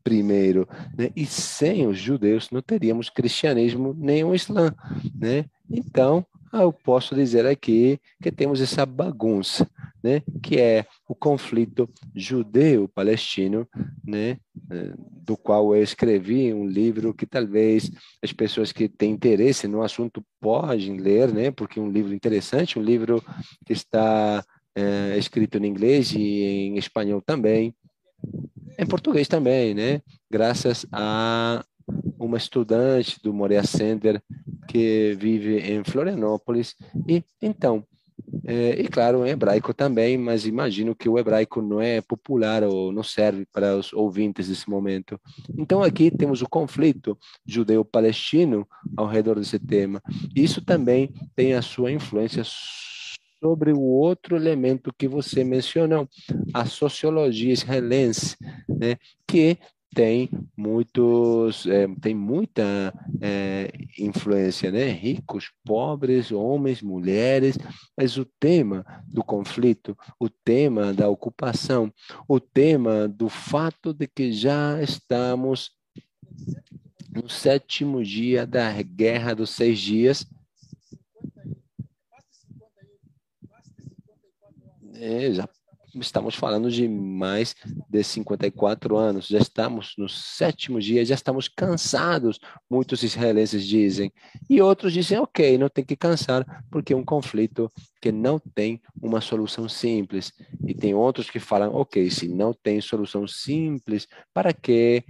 primeiro, 0.07 0.65
né? 0.97 1.11
e 1.13 1.25
sem 1.25 1.85
os 1.85 1.97
judeus 1.97 2.49
não 2.49 2.61
teríamos 2.61 3.09
cristianismo 3.09 3.93
nem 3.97 4.23
o 4.23 4.33
islã, 4.33 4.73
né? 5.13 5.43
Então, 5.69 6.25
eu 6.53 6.71
posso 6.71 7.15
dizer 7.15 7.45
aqui 7.45 7.99
que 8.21 8.31
temos 8.31 8.61
essa 8.61 8.85
bagunça, 8.85 9.69
né, 10.03 10.21
que 10.41 10.57
é 10.59 10.85
o 11.07 11.15
conflito 11.15 11.89
judeu-palestino, 12.15 13.67
né, 14.05 14.37
eh, 14.71 14.93
do 14.97 15.35
qual 15.35 15.75
eu 15.75 15.83
escrevi 15.83 16.53
um 16.53 16.65
livro 16.65 17.13
que 17.13 17.25
talvez 17.25 17.91
as 18.23 18.31
pessoas 18.31 18.71
que 18.71 18.87
têm 18.87 19.11
interesse 19.11 19.67
no 19.67 19.81
assunto 19.81 20.23
podem 20.39 20.97
ler, 20.97 21.33
né, 21.33 21.51
porque 21.51 21.79
é 21.79 21.81
um 21.81 21.91
livro 21.91 22.13
interessante, 22.13 22.79
um 22.79 22.83
livro 22.83 23.21
que 23.65 23.73
está 23.73 24.43
é, 24.75 25.17
escrito 25.17 25.57
em 25.57 25.65
inglês 25.65 26.13
e 26.13 26.43
em 26.43 26.77
espanhol 26.77 27.21
também, 27.21 27.75
em 28.77 28.85
português 28.85 29.27
também, 29.27 29.73
né, 29.73 30.01
graças 30.29 30.85
a 30.91 31.65
uma 32.19 32.37
estudante 32.37 33.19
do 33.23 33.33
Morea 33.33 33.63
Center 33.63 34.21
que 34.67 35.15
vive 35.17 35.59
em 35.59 35.83
Florianópolis. 35.83 36.75
E 37.07 37.23
então, 37.41 37.83
é, 38.45 38.81
e 38.81 38.87
claro, 38.87 39.25
em 39.25 39.29
hebraico 39.29 39.73
também, 39.73 40.17
mas 40.17 40.45
imagino 40.45 40.95
que 40.95 41.07
o 41.07 41.17
hebraico 41.17 41.61
não 41.61 41.81
é 41.81 42.01
popular 42.01 42.63
ou 42.63 42.91
não 42.91 43.03
serve 43.03 43.45
para 43.51 43.75
os 43.75 43.93
ouvintes 43.93 44.49
nesse 44.49 44.69
momento. 44.69 45.19
Então, 45.57 45.83
aqui 45.83 46.09
temos 46.09 46.41
o 46.41 46.49
conflito 46.49 47.17
judeu-palestino 47.45 48.67
ao 48.95 49.07
redor 49.07 49.35
desse 49.35 49.59
tema. 49.59 50.01
Isso 50.35 50.61
também 50.61 51.13
tem 51.35 51.53
a 51.53 51.61
sua 51.61 51.91
influência 51.91 52.43
sobre 53.39 53.71
o 53.71 53.81
outro 53.81 54.35
elemento 54.35 54.93
que 54.97 55.07
você 55.07 55.43
mencionou, 55.43 56.09
a 56.53 56.65
sociologia 56.65 57.53
israelense, 57.53 58.35
né, 58.67 58.97
que 59.27 59.57
tem 59.93 60.29
muitos, 60.55 61.65
é, 61.65 61.87
tem 62.01 62.13
muita 62.13 62.93
é, 63.21 63.71
influência, 63.97 64.71
né? 64.71 64.89
Ricos, 64.89 65.51
pobres, 65.65 66.31
homens, 66.31 66.81
mulheres, 66.81 67.57
mas 67.95 68.17
o 68.17 68.25
tema 68.39 68.85
do 69.07 69.23
conflito, 69.23 69.97
o 70.19 70.29
tema 70.29 70.93
da 70.93 71.09
ocupação, 71.09 71.91
o 72.27 72.39
tema 72.39 73.07
do 73.07 73.29
fato 73.29 73.93
de 73.93 74.07
que 74.07 74.31
já 74.31 74.81
estamos 74.81 75.71
no 77.11 77.29
sétimo 77.29 78.03
dia 78.03 78.45
da 78.45 78.71
Guerra 78.81 79.33
dos 79.33 79.49
Seis 79.49 79.79
Dias. 79.79 80.25
É, 84.93 85.31
já 85.31 85.47
estamos 86.01 86.35
falando 86.35 86.69
de 86.69 86.87
mais 86.87 87.55
de 87.89 88.03
54 88.03 88.97
anos, 88.97 89.27
já 89.27 89.39
estamos 89.39 89.93
no 89.97 90.07
sétimo 90.07 90.79
dia, 90.79 91.05
já 91.05 91.15
estamos 91.15 91.47
cansados, 91.47 92.39
muitos 92.69 93.03
israelenses 93.03 93.65
dizem. 93.65 94.11
E 94.49 94.61
outros 94.61 94.93
dizem, 94.93 95.19
ok, 95.19 95.57
não 95.57 95.69
tem 95.69 95.83
que 95.83 95.95
cansar, 95.95 96.45
porque 96.69 96.93
é 96.93 96.95
um 96.95 97.05
conflito 97.05 97.71
que 98.01 98.11
não 98.11 98.39
tem 98.39 98.81
uma 99.01 99.21
solução 99.21 99.67
simples. 99.67 100.31
E 100.65 100.73
tem 100.73 100.93
outros 100.93 101.29
que 101.29 101.39
falam, 101.39 101.73
ok, 101.73 102.09
se 102.09 102.27
não 102.27 102.53
tem 102.53 102.79
solução 102.81 103.27
simples, 103.27 104.07
para 104.33 104.53
que 104.53 105.03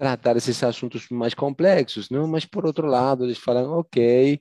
tratar 0.00 0.34
esses 0.34 0.62
assuntos 0.64 1.08
mais 1.10 1.34
complexos? 1.34 2.08
Não, 2.08 2.26
mas 2.26 2.46
por 2.46 2.64
outro 2.64 2.86
lado, 2.86 3.24
eles 3.24 3.36
falam, 3.36 3.70
ok, 3.72 4.40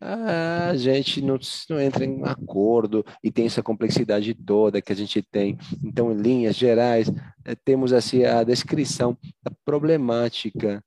a 0.00 0.76
gente 0.76 1.22
não, 1.22 1.38
não, 1.70 1.80
entra 1.80 2.04
em 2.04 2.22
acordo 2.24 3.04
e 3.24 3.30
tem 3.30 3.46
essa 3.46 3.62
complexidade 3.62 4.34
toda 4.34 4.82
que 4.82 4.92
a 4.92 4.96
gente 4.96 5.22
tem. 5.22 5.58
Então, 5.82 6.12
em 6.12 6.16
linhas 6.16 6.54
gerais, 6.54 7.10
é, 7.44 7.54
temos 7.54 7.92
assim 7.92 8.24
a 8.24 8.44
descrição 8.44 9.16
da 9.42 9.50
problemática 9.64 10.84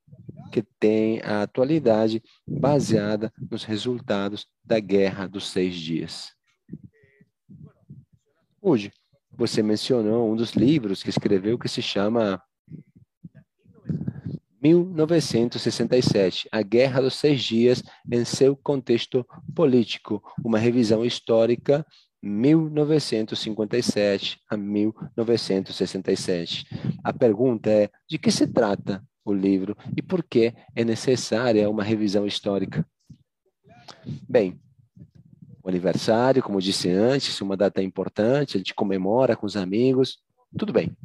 que 0.51 0.63
tem 0.79 1.21
a 1.21 1.43
atualidade 1.43 2.21
baseada 2.47 3.31
nos 3.49 3.63
resultados 3.63 4.47
da 4.63 4.79
Guerra 4.79 5.27
dos 5.27 5.49
Seis 5.49 5.75
Dias. 5.75 6.31
Hoje, 8.61 8.91
você 9.31 9.63
mencionou 9.63 10.31
um 10.31 10.35
dos 10.35 10.51
livros 10.51 11.01
que 11.01 11.09
escreveu 11.09 11.57
que 11.57 11.69
se 11.69 11.81
chama 11.81 12.41
1967, 14.62 16.49
A 16.51 16.62
Guerra 16.62 17.01
dos 17.01 17.16
Seis 17.16 17.41
Dias 17.41 17.82
em 18.12 18.26
seu 18.26 18.55
contexto 18.55 19.26
político, 19.55 20.22
uma 20.43 20.60
revisão 20.60 21.05
histórica 21.05 21.86
1957 22.22 24.39
a 24.49 24.57
1967. 24.57 26.66
A 27.03 27.14
pergunta 27.14 27.70
é: 27.70 27.89
de 28.07 28.18
que 28.18 28.32
se 28.32 28.47
trata 28.47 29.03
o 29.24 29.32
livro 29.34 29.78
e 29.95 30.01
por 30.01 30.24
que 30.24 30.53
é 30.76 30.84
necessária 30.84 31.70
uma 31.70 31.84
revisão 31.84 32.26
histórica? 32.26 32.84
Bem, 34.28 34.60
o 35.64 35.70
aniversário, 35.70 36.43
como 36.43 36.62
disse 36.62 36.89
antes, 36.89 37.39
uma 37.41 37.55
data 37.55 37.82
importante, 37.82 38.57
a 38.57 38.60
gente 38.60 38.74
comemora 38.74 39.36
com 39.36 39.45
os 39.45 39.55
amigos, 39.55 40.18
tudo 40.57 40.74
bem. 40.74 40.97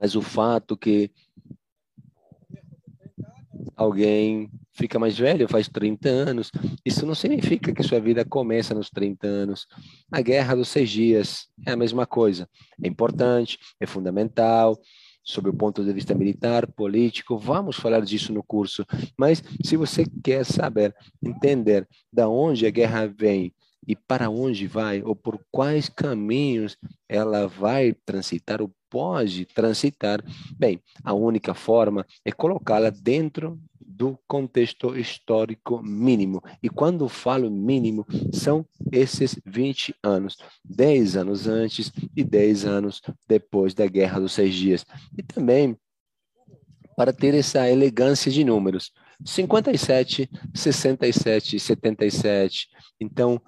Mas 0.00 0.16
o 0.16 0.22
fato 0.22 0.76
que 0.76 1.10
alguém 3.76 4.50
fica 4.72 4.98
mais 4.98 5.18
velho, 5.18 5.48
faz 5.48 5.68
30 5.68 6.08
anos, 6.08 6.50
isso 6.84 7.04
não 7.04 7.14
significa 7.14 7.72
que 7.72 7.82
sua 7.82 8.00
vida 8.00 8.24
começa 8.24 8.74
nos 8.74 8.88
30 8.88 9.26
anos. 9.26 9.66
A 10.10 10.22
guerra 10.22 10.54
dos 10.54 10.68
seis 10.68 10.88
dias 10.90 11.48
é 11.66 11.72
a 11.72 11.76
mesma 11.76 12.06
coisa. 12.06 12.48
É 12.82 12.88
importante, 12.88 13.58
é 13.78 13.86
fundamental, 13.86 14.80
sob 15.22 15.48
o 15.48 15.54
ponto 15.54 15.84
de 15.84 15.92
vista 15.92 16.14
militar, 16.14 16.66
político, 16.66 17.38
vamos 17.38 17.76
falar 17.76 18.00
disso 18.00 18.32
no 18.32 18.42
curso. 18.42 18.84
Mas 19.18 19.42
se 19.62 19.76
você 19.76 20.04
quer 20.24 20.44
saber, 20.44 20.94
entender 21.22 21.86
da 22.12 22.28
onde 22.28 22.66
a 22.66 22.70
guerra 22.70 23.06
vem 23.06 23.52
e 23.86 23.96
para 23.96 24.30
onde 24.30 24.66
vai, 24.66 25.02
ou 25.02 25.14
por 25.16 25.40
quais 25.50 25.88
caminhos 25.88 26.76
ela 27.08 27.46
vai 27.46 27.94
transitar, 28.04 28.60
pode 28.88 29.46
transitar, 29.46 30.22
bem, 30.56 30.80
a 31.04 31.14
única 31.14 31.54
forma 31.54 32.04
é 32.24 32.32
colocá-la 32.32 32.90
dentro 32.90 33.58
do 33.80 34.18
contexto 34.26 34.96
histórico 34.96 35.82
mínimo. 35.82 36.42
E 36.62 36.68
quando 36.68 37.08
falo 37.08 37.50
mínimo, 37.50 38.06
são 38.32 38.64
esses 38.90 39.38
20 39.44 39.94
anos, 40.02 40.36
10 40.64 41.16
anos 41.16 41.46
antes 41.46 41.92
e 42.16 42.24
10 42.24 42.64
anos 42.64 43.02
depois 43.28 43.74
da 43.74 43.86
Guerra 43.86 44.20
dos 44.20 44.32
Seis 44.32 44.54
Dias. 44.54 44.86
E 45.16 45.22
também 45.22 45.76
para 46.96 47.12
ter 47.12 47.34
essa 47.34 47.68
elegância 47.68 48.30
de 48.30 48.44
números. 48.44 48.92
57, 49.24 50.30
67, 50.54 51.58
77. 51.58 52.68
Então, 53.00 53.40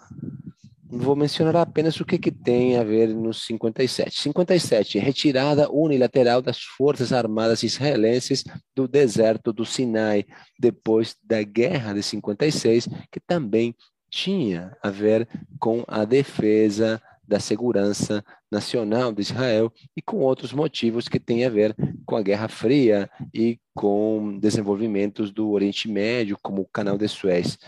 vou 0.85 1.17
mencionar 1.17 1.57
apenas 1.57 1.99
o 1.99 2.05
que, 2.05 2.19
que 2.19 2.31
tem 2.31 2.77
a 2.77 2.85
ver 2.85 3.09
no 3.09 3.33
57. 3.33 4.21
57, 4.21 4.99
retirada 4.99 5.71
unilateral 5.71 6.43
das 6.43 6.63
Forças 6.63 7.13
Armadas 7.13 7.63
Israelenses 7.63 8.45
do 8.77 8.87
deserto 8.87 9.53
do 9.53 9.65
Sinai, 9.65 10.27
depois 10.59 11.17
da 11.25 11.43
Guerra 11.43 11.95
de 11.95 12.03
56, 12.03 12.89
que 13.11 13.19
também 13.21 13.75
tinha 14.11 14.77
a 14.83 14.91
ver 14.91 15.27
com 15.59 15.83
a 15.89 16.05
defesa 16.05 17.01
da 17.33 17.41
segurança 17.41 18.23
nacional 18.51 19.11
de 19.11 19.23
Israel 19.23 19.73
e 19.97 20.03
com 20.03 20.19
outros 20.19 20.53
motivos 20.53 21.09
que 21.09 21.19
têm 21.19 21.47
a 21.47 21.49
ver 21.49 21.75
com 22.05 22.15
a 22.15 22.21
Guerra 22.21 22.47
Fria 22.47 23.09
e 23.33 23.59
com 23.75 24.39
desenvolvimentos 24.39 25.31
do 25.31 25.49
Oriente 25.49 25.89
Médio, 25.89 26.37
como 26.43 26.61
o 26.61 26.69
Canal 26.71 26.99
de 26.99 27.09
Suez. 27.09 27.59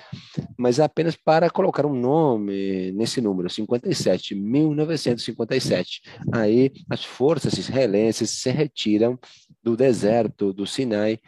Mas 0.55 0.79
apenas 0.79 1.17
para 1.17 1.49
colocar 1.49 1.87
um 1.87 1.95
nome 1.95 2.93
nesse 2.93 3.23
número, 3.23 3.49
57, 3.49 4.35
1957. 4.35 6.03
Aí 6.31 6.71
as 6.91 7.03
forças 7.03 7.57
israelenses 7.57 8.29
se 8.33 8.51
retiram 8.51 9.19
do 9.63 9.75
deserto 9.75 10.53
do 10.53 10.67
Sinai 10.67 11.19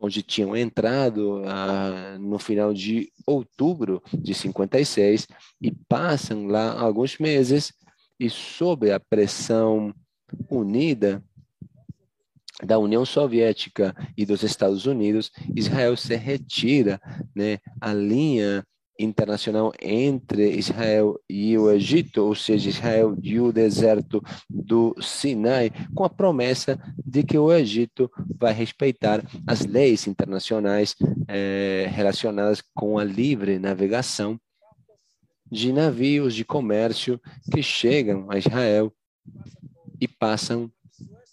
onde 0.00 0.22
tinham 0.22 0.56
entrado 0.56 1.42
ah, 1.46 2.16
no 2.18 2.38
final 2.38 2.72
de 2.72 3.12
outubro 3.26 4.02
de 4.12 4.32
56 4.32 5.28
e 5.60 5.70
passam 5.88 6.46
lá 6.46 6.80
alguns 6.80 7.18
meses 7.18 7.72
e 8.18 8.30
sob 8.30 8.90
a 8.90 8.98
pressão 8.98 9.94
unida 10.50 11.22
da 12.62 12.78
União 12.78 13.04
Soviética 13.04 13.94
e 14.16 14.26
dos 14.26 14.42
Estados 14.42 14.86
Unidos, 14.86 15.30
Israel 15.54 15.96
se 15.96 16.14
retira, 16.16 17.00
né, 17.34 17.58
a 17.80 17.94
linha 17.94 18.64
internacional 19.02 19.72
entre 19.80 20.50
Israel 20.56 21.18
e 21.28 21.56
o 21.56 21.70
Egito, 21.70 22.24
ou 22.24 22.34
seja, 22.34 22.68
Israel 22.68 23.16
e 23.22 23.40
o 23.40 23.52
deserto 23.52 24.22
do 24.48 24.94
Sinai, 25.00 25.72
com 25.94 26.04
a 26.04 26.10
promessa 26.10 26.78
de 27.04 27.22
que 27.22 27.38
o 27.38 27.52
Egito 27.52 28.10
vai 28.38 28.52
respeitar 28.52 29.22
as 29.46 29.64
leis 29.64 30.06
internacionais 30.06 30.94
eh, 31.28 31.88
relacionadas 31.90 32.62
com 32.74 32.98
a 32.98 33.04
livre 33.04 33.58
navegação 33.58 34.38
de 35.50 35.72
navios 35.72 36.34
de 36.34 36.44
comércio 36.44 37.20
que 37.52 37.62
chegam 37.62 38.26
a 38.30 38.38
Israel 38.38 38.92
e 40.00 40.06
passam 40.06 40.70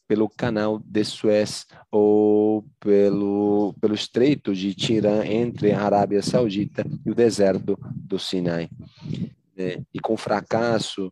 pelo 0.08 0.30
canal 0.30 0.80
de 0.80 1.04
Suez 1.04 1.66
ou 1.92 2.66
pelo, 2.80 3.76
pelo 3.82 3.94
estreito 3.94 4.56
de 4.56 4.74
Tirã 4.74 5.26
entre 5.26 5.72
a 5.74 5.82
Arábia 5.82 6.22
Saudita 6.22 6.86
e 7.06 7.12
o 7.12 7.16
deserto 7.16 7.78
do 7.94 8.18
Sinai. 8.18 8.70
É, 9.58 9.82
e 9.94 10.00
com 10.00 10.14
o 10.14 10.18
fracasso 10.18 11.12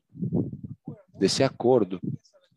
desse 1.18 1.44
acordo, 1.44 2.00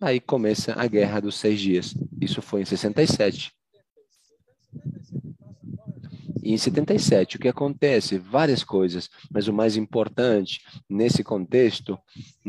aí 0.01 0.21
começa 0.21 0.75
a 0.75 0.87
Guerra 0.87 1.21
dos 1.21 1.37
Seis 1.37 1.61
Dias. 1.61 1.95
Isso 2.21 2.41
foi 2.41 2.63
em 2.63 2.65
67. 2.65 3.53
E 6.49 6.53
em 6.53 6.57
77, 6.57 7.37
o 7.37 7.41
que 7.41 7.49
acontece? 7.49 8.17
Várias 8.17 8.65
coisas, 8.65 9.11
mas 9.31 9.49
o 9.49 9.53
mais 9.53 9.77
importante 9.77 10.63
nesse 10.89 11.23
contexto, 11.23 11.99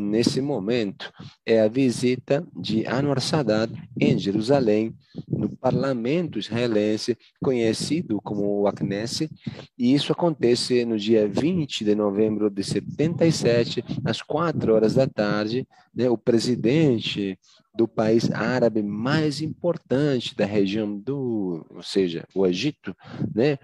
nesse 0.00 0.40
momento, 0.40 1.12
é 1.44 1.60
a 1.60 1.68
visita 1.68 2.46
de 2.56 2.86
Anwar 2.86 3.20
Sadat 3.20 3.72
em 4.00 4.18
Jerusalém, 4.18 4.94
no 5.28 5.48
parlamento 5.56 6.38
israelense, 6.38 7.16
conhecido 7.42 8.20
como 8.22 8.66
o 8.66 8.72
Knesset, 8.72 9.30
e 9.78 9.94
isso 9.94 10.12
acontece 10.12 10.84
no 10.84 10.98
dia 10.98 11.28
20 11.28 11.84
de 11.84 11.94
novembro 11.94 12.50
de 12.50 12.64
77, 12.64 13.84
às 14.04 14.22
quatro 14.22 14.74
horas 14.74 14.94
da 14.94 15.06
tarde. 15.06 15.66
Né, 15.92 16.08
o 16.08 16.16
presidente 16.16 17.36
do 17.74 17.88
país 17.88 18.30
árabe 18.30 18.82
mais 18.82 19.40
importante 19.40 20.36
da 20.36 20.44
região 20.44 20.98
do, 20.98 21.64
ou 21.70 21.82
seja, 21.82 22.26
o 22.34 22.46
Egito, 22.46 22.94
né, 23.34 23.58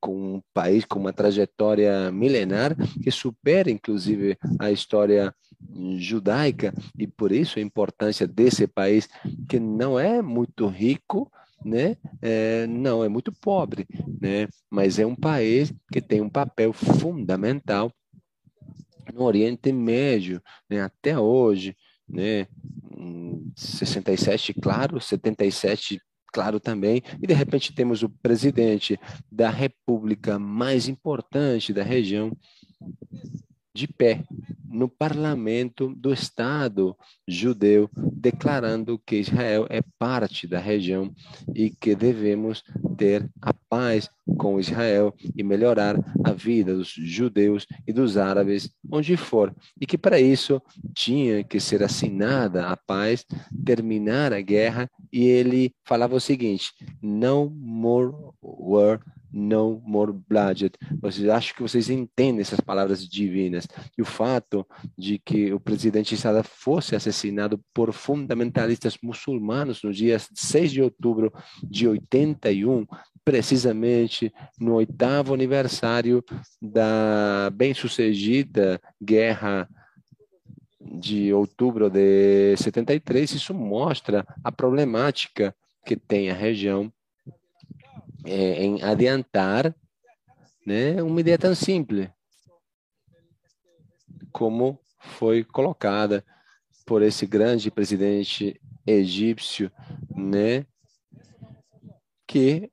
com 0.00 0.36
um 0.36 0.42
país 0.52 0.84
com 0.84 0.98
uma 0.98 1.12
trajetória 1.12 2.10
milenar 2.12 2.76
que 3.02 3.10
supera 3.10 3.70
inclusive 3.70 4.36
a 4.58 4.70
história 4.70 5.34
judaica 5.98 6.72
e 6.98 7.06
por 7.06 7.32
isso 7.32 7.58
a 7.58 7.62
importância 7.62 8.26
desse 8.26 8.66
país 8.66 9.08
que 9.48 9.58
não 9.58 9.98
é 9.98 10.22
muito 10.22 10.66
rico, 10.66 11.30
né? 11.64 11.96
É, 12.22 12.66
não 12.66 13.02
é 13.02 13.08
muito 13.08 13.32
pobre, 13.32 13.86
né? 14.20 14.48
Mas 14.70 14.98
é 14.98 15.06
um 15.06 15.16
país 15.16 15.72
que 15.92 16.00
tem 16.00 16.20
um 16.20 16.28
papel 16.28 16.72
fundamental 16.72 17.92
no 19.12 19.24
Oriente 19.24 19.72
Médio, 19.72 20.40
né? 20.68 20.82
Até 20.82 21.18
hoje, 21.18 21.76
né? 22.08 22.46
67, 23.54 24.54
claro, 24.54 25.00
77, 25.00 26.00
claro 26.32 26.60
também, 26.60 27.02
e 27.22 27.26
de 27.26 27.34
repente 27.34 27.74
temos 27.74 28.02
o 28.02 28.08
presidente 28.08 28.98
da 29.30 29.48
república 29.48 30.38
mais 30.38 30.88
importante 30.88 31.72
da 31.72 31.82
região 31.82 32.30
de 33.74 33.86
pé 33.86 34.24
no 34.68 34.88
parlamento 34.88 35.94
do 35.94 36.12
Estado 36.12 36.96
judeu, 37.26 37.90
declarando 38.12 38.98
que 38.98 39.16
Israel 39.16 39.66
é 39.68 39.80
parte 39.98 40.46
da 40.46 40.58
região 40.58 41.14
e 41.54 41.70
que 41.70 41.94
devemos 41.94 42.62
ter 42.96 43.28
a 43.40 43.52
paz 43.52 44.08
com 44.38 44.58
Israel 44.58 45.14
e 45.36 45.42
melhorar 45.42 45.96
a 46.24 46.32
vida 46.32 46.74
dos 46.74 46.88
judeus 46.88 47.66
e 47.86 47.92
dos 47.92 48.16
árabes 48.16 48.70
onde 48.90 49.16
for. 49.16 49.54
E 49.80 49.86
que 49.86 49.96
para 49.96 50.20
isso 50.20 50.60
tinha 50.94 51.44
que 51.44 51.60
ser 51.60 51.82
assinada 51.82 52.68
a 52.68 52.76
paz, 52.76 53.24
terminar 53.64 54.32
a 54.32 54.40
guerra, 54.40 54.90
e 55.12 55.24
ele 55.24 55.74
falava 55.84 56.16
o 56.16 56.20
seguinte: 56.20 56.72
no 57.00 57.50
more 57.50 58.12
war 58.42 59.00
no 59.36 59.82
more 59.84 60.12
bloodshed. 60.12 60.72
Vocês 60.98 61.28
acho 61.28 61.54
que 61.54 61.60
vocês 61.60 61.90
entendem 61.90 62.40
essas 62.40 62.58
palavras 62.58 63.06
divinas. 63.06 63.68
E 63.96 64.00
o 64.00 64.04
fato 64.04 64.66
de 64.96 65.18
que 65.18 65.52
o 65.52 65.60
presidente 65.60 66.16
Saddam 66.16 66.42
fosse 66.42 66.96
assassinado 66.96 67.60
por 67.74 67.92
fundamentalistas 67.92 68.96
muçulmanos 69.02 69.82
no 69.82 69.92
dia 69.92 70.18
6 70.18 70.72
de 70.72 70.80
outubro 70.80 71.30
de 71.62 71.86
81, 71.86 72.86
precisamente 73.22 74.32
no 74.58 74.74
oitavo 74.74 75.34
aniversário 75.34 76.24
da 76.62 77.50
bem-sucedida 77.52 78.80
guerra 79.02 79.68
de 80.80 81.30
outubro 81.34 81.90
de 81.90 82.56
73, 82.56 83.32
isso 83.32 83.52
mostra 83.52 84.26
a 84.42 84.50
problemática 84.50 85.54
que 85.84 85.96
tem 85.96 86.30
a 86.30 86.34
região 86.34 86.90
é, 88.26 88.64
em 88.64 88.82
adiantar 88.82 89.74
né, 90.66 91.02
uma 91.02 91.20
ideia 91.20 91.38
tão 91.38 91.54
simples 91.54 92.10
como 94.32 94.78
foi 94.98 95.42
colocada 95.44 96.24
por 96.84 97.02
esse 97.02 97.26
grande 97.26 97.70
presidente 97.70 98.60
egípcio, 98.86 99.72
né, 100.14 100.66
que 102.26 102.70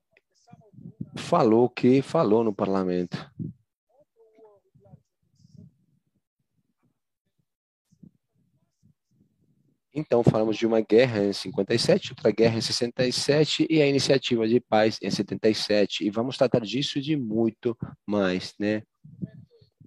falou 1.16 1.70
que 1.70 2.02
falou 2.02 2.44
no 2.44 2.54
parlamento. 2.54 3.32
Então, 9.94 10.24
falamos 10.24 10.58
de 10.58 10.66
uma 10.66 10.82
guerra 10.82 11.24
em 11.24 11.34
57, 11.34 12.14
outra 12.14 12.32
guerra 12.32 12.58
em 12.58 12.62
67 12.62 13.68
e 13.70 13.80
a 13.80 13.88
iniciativa 13.88 14.48
de 14.48 14.60
paz 14.60 14.98
em 15.02 15.12
77. 15.12 16.04
E 16.04 16.10
vamos 16.10 16.36
tratar 16.36 16.62
disso 16.62 17.00
de 17.00 17.16
muito 17.16 17.78
mais, 18.08 18.56
né? 18.60 18.82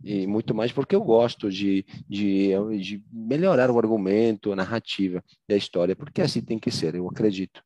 E 0.04 0.24
muito 0.24 0.54
mais 0.54 0.70
porque 0.70 0.94
eu 0.94 1.02
gosto 1.02 1.50
de, 1.50 1.84
de, 2.08 2.50
de 2.80 3.02
melhorar 3.12 3.68
o 3.68 3.78
argumento, 3.78 4.52
a 4.52 4.56
narrativa 4.56 5.24
da 5.48 5.56
história, 5.56 5.96
porque 5.96 6.22
assim 6.22 6.40
tem 6.40 6.60
que 6.60 6.70
ser, 6.70 6.94
eu 6.94 7.08
acredito. 7.08 7.60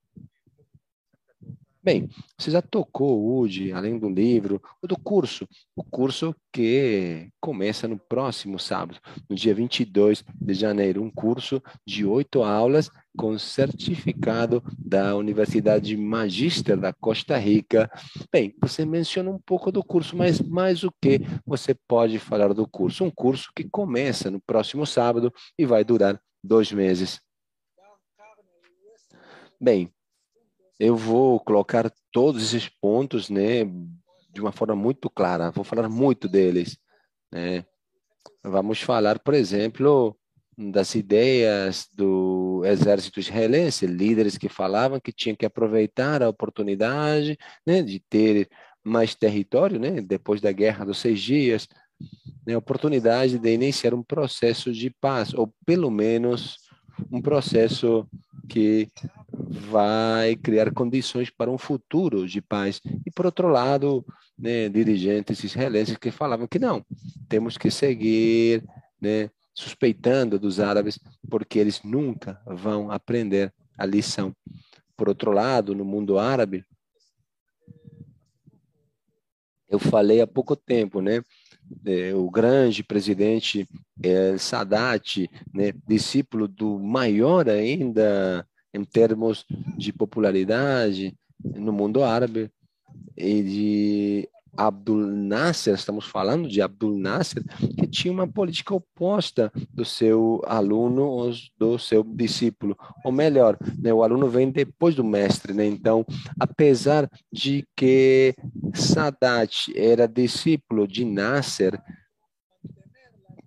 Bem, 1.82 2.10
você 2.36 2.50
já 2.50 2.60
tocou, 2.60 3.38
Udi, 3.38 3.72
além 3.72 3.98
do 3.98 4.10
livro, 4.10 4.60
ou 4.82 4.88
do 4.88 4.98
curso, 5.00 5.48
o 5.74 5.82
curso 5.82 6.36
que 6.52 7.30
começa 7.40 7.88
no 7.88 7.98
próximo 7.98 8.58
sábado, 8.58 9.00
no 9.26 9.34
dia 9.34 9.54
22 9.54 10.22
de 10.38 10.52
janeiro, 10.52 11.02
um 11.02 11.10
curso 11.10 11.62
de 11.86 12.04
oito 12.04 12.42
aulas 12.42 12.90
com 13.16 13.38
certificado 13.38 14.62
da 14.78 15.16
Universidade 15.16 15.96
Magister 15.96 16.76
da 16.76 16.92
Costa 16.92 17.38
Rica. 17.38 17.90
Bem, 18.30 18.54
você 18.60 18.84
menciona 18.84 19.30
um 19.30 19.38
pouco 19.38 19.72
do 19.72 19.82
curso, 19.82 20.14
mas 20.14 20.38
mais 20.38 20.84
o 20.84 20.92
que 21.00 21.20
você 21.46 21.74
pode 21.88 22.18
falar 22.18 22.52
do 22.52 22.68
curso? 22.68 23.04
Um 23.04 23.10
curso 23.10 23.50
que 23.56 23.64
começa 23.64 24.30
no 24.30 24.38
próximo 24.38 24.84
sábado 24.84 25.32
e 25.58 25.64
vai 25.64 25.82
durar 25.82 26.20
dois 26.44 26.70
meses. 26.72 27.22
Bem, 29.58 29.90
eu 30.80 30.96
vou 30.96 31.38
colocar 31.38 31.92
todos 32.10 32.42
esses 32.42 32.66
pontos, 32.66 33.28
né, 33.28 33.64
de 34.32 34.40
uma 34.40 34.50
forma 34.50 34.74
muito 34.74 35.10
clara. 35.10 35.50
Vou 35.50 35.62
falar 35.62 35.90
muito 35.90 36.26
deles, 36.26 36.78
né? 37.30 37.66
Vamos 38.42 38.80
falar, 38.80 39.18
por 39.18 39.34
exemplo, 39.34 40.16
das 40.56 40.94
ideias 40.94 41.86
do 41.94 42.62
exército 42.64 43.20
israelense, 43.20 43.86
líderes 43.86 44.38
que 44.38 44.48
falavam 44.48 44.98
que 44.98 45.12
tinham 45.12 45.36
que 45.36 45.44
aproveitar 45.44 46.22
a 46.22 46.28
oportunidade, 46.30 47.38
né, 47.66 47.82
de 47.82 48.00
ter 48.00 48.48
mais 48.82 49.14
território, 49.14 49.78
né, 49.78 50.00
depois 50.00 50.40
da 50.40 50.50
guerra 50.50 50.86
dos 50.86 50.98
seis 50.98 51.20
dias, 51.20 51.68
né, 52.46 52.56
oportunidade 52.56 53.38
de 53.38 53.52
iniciar 53.52 53.92
um 53.92 54.02
processo 54.02 54.72
de 54.72 54.88
paz, 54.88 55.34
ou 55.34 55.52
pelo 55.66 55.90
menos 55.90 56.56
um 57.10 57.20
processo 57.20 58.06
que 58.48 58.88
vai 59.32 60.36
criar 60.36 60.72
condições 60.72 61.30
para 61.30 61.50
um 61.50 61.58
futuro 61.58 62.26
de 62.26 62.40
paz. 62.40 62.80
E, 63.06 63.10
por 63.10 63.26
outro 63.26 63.48
lado, 63.48 64.04
né, 64.38 64.68
dirigentes 64.68 65.44
israelenses 65.44 65.96
que 65.96 66.10
falavam 66.10 66.46
que 66.46 66.58
não, 66.58 66.84
temos 67.28 67.56
que 67.56 67.70
seguir 67.70 68.64
né, 69.00 69.30
suspeitando 69.54 70.38
dos 70.38 70.58
árabes, 70.58 70.98
porque 71.28 71.58
eles 71.58 71.82
nunca 71.82 72.40
vão 72.46 72.90
aprender 72.90 73.52
a 73.78 73.86
lição. 73.86 74.34
Por 74.96 75.08
outro 75.08 75.32
lado, 75.32 75.74
no 75.74 75.84
mundo 75.84 76.18
árabe, 76.18 76.64
eu 79.68 79.78
falei 79.78 80.20
há 80.20 80.26
pouco 80.26 80.56
tempo, 80.56 81.00
né? 81.00 81.22
É, 81.84 82.14
o 82.14 82.30
grande 82.30 82.82
presidente 82.82 83.68
é, 84.02 84.36
Sadat, 84.38 85.28
né, 85.54 85.72
discípulo 85.86 86.48
do 86.48 86.78
maior 86.78 87.48
ainda 87.48 88.46
em 88.72 88.84
termos 88.84 89.44
de 89.76 89.92
popularidade 89.92 91.16
no 91.42 91.72
mundo 91.72 92.02
árabe, 92.02 92.50
e 93.16 93.42
de 93.42 94.28
Abdul 94.56 95.06
Nasser, 95.06 95.74
estamos 95.74 96.06
falando 96.06 96.48
de 96.48 96.60
Abdul 96.60 96.98
Nasser, 96.98 97.42
que 97.78 97.86
tinha 97.86 98.12
uma 98.12 98.26
política 98.26 98.74
oposta 98.74 99.52
do 99.72 99.84
seu 99.84 100.40
aluno 100.44 101.02
ou 101.04 101.32
do 101.58 101.78
seu 101.78 102.02
discípulo. 102.02 102.76
Ou 103.04 103.12
melhor, 103.12 103.56
né, 103.78 103.92
o 103.92 104.02
aluno 104.02 104.28
vem 104.28 104.50
depois 104.50 104.94
do 104.94 105.04
mestre. 105.04 105.52
Né? 105.52 105.66
Então, 105.66 106.04
apesar 106.38 107.08
de 107.32 107.66
que 107.76 108.34
Sadat 108.74 109.72
era 109.74 110.06
discípulo 110.06 110.86
de 110.86 111.04
Nasser, 111.04 111.80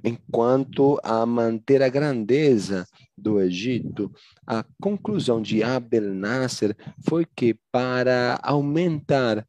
enquanto 0.04 1.00
a 1.04 1.26
manter 1.26 1.82
a 1.82 1.90
grandeza 1.90 2.86
do 3.18 3.40
Egito, 3.40 4.12
a 4.46 4.66
conclusão 4.82 5.42
de 5.42 5.64
Abel 5.64 6.14
Nasser 6.14 6.76
foi 7.08 7.26
que 7.26 7.56
para 7.72 8.40
aumentar 8.44 9.46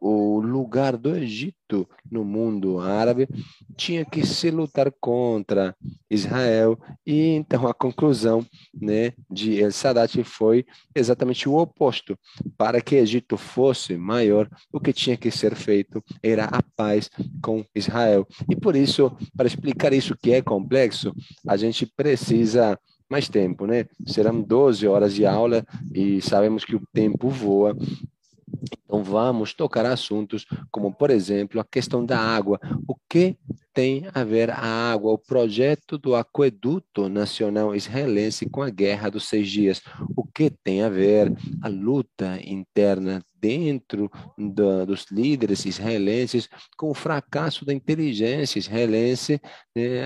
o 0.00 0.40
lugar 0.40 0.96
do 0.96 1.14
Egito 1.14 1.86
no 2.10 2.24
mundo 2.24 2.80
árabe 2.80 3.28
tinha 3.76 4.04
que 4.04 4.26
se 4.26 4.50
lutar 4.50 4.90
contra 4.98 5.76
Israel. 6.08 6.78
E 7.06 7.28
então 7.28 7.66
a 7.66 7.74
conclusão 7.74 8.44
né, 8.74 9.12
de 9.30 9.60
El 9.60 9.70
Sadat 9.70 10.22
foi 10.24 10.64
exatamente 10.94 11.48
o 11.48 11.56
oposto. 11.56 12.18
Para 12.56 12.80
que 12.80 12.96
Egito 12.96 13.36
fosse 13.36 13.96
maior 13.96 14.48
o 14.72 14.80
que 14.80 14.92
tinha 14.92 15.16
que 15.16 15.30
ser 15.30 15.54
feito 15.54 16.02
era 16.22 16.46
a 16.46 16.62
paz 16.62 17.10
com 17.42 17.64
Israel. 17.74 18.26
E 18.48 18.56
por 18.56 18.74
isso 18.74 19.14
para 19.36 19.46
explicar 19.46 19.92
isso 19.92 20.16
que 20.16 20.32
é 20.32 20.40
complexo 20.40 21.14
a 21.46 21.56
gente 21.56 21.84
precisa 21.84 22.78
mais 23.10 23.28
tempo, 23.28 23.66
né? 23.66 23.86
Serão 24.06 24.40
12 24.40 24.86
horas 24.86 25.12
de 25.12 25.26
aula 25.26 25.64
e 25.92 26.22
sabemos 26.22 26.64
que 26.64 26.76
o 26.76 26.82
tempo 26.92 27.28
voa 27.28 27.76
então, 28.62 29.02
vamos 29.02 29.54
tocar 29.54 29.86
assuntos 29.86 30.46
como, 30.70 30.92
por 30.92 31.10
exemplo, 31.10 31.60
a 31.60 31.64
questão 31.64 32.04
da 32.04 32.18
água. 32.18 32.60
O 32.86 32.94
que 33.08 33.36
tem 33.72 34.06
a 34.12 34.24
ver 34.24 34.50
a 34.50 34.92
água, 34.92 35.12
o 35.12 35.18
projeto 35.18 35.96
do 35.96 36.14
aqueduto 36.14 37.08
nacional 37.08 37.74
israelense 37.74 38.48
com 38.48 38.62
a 38.62 38.70
Guerra 38.70 39.10
dos 39.10 39.28
Seis 39.28 39.48
Dias? 39.48 39.80
O 40.16 40.24
que 40.24 40.50
tem 40.50 40.82
a 40.82 40.88
ver 40.88 41.32
a 41.62 41.68
luta 41.68 42.38
interna 42.44 43.22
dentro 43.40 44.10
da, 44.36 44.84
dos 44.84 45.06
líderes 45.10 45.64
israelenses 45.64 46.48
com 46.76 46.90
o 46.90 46.94
fracasso 46.94 47.64
da 47.64 47.72
inteligência 47.72 48.58
israelense 48.58 49.40
né, 49.74 50.02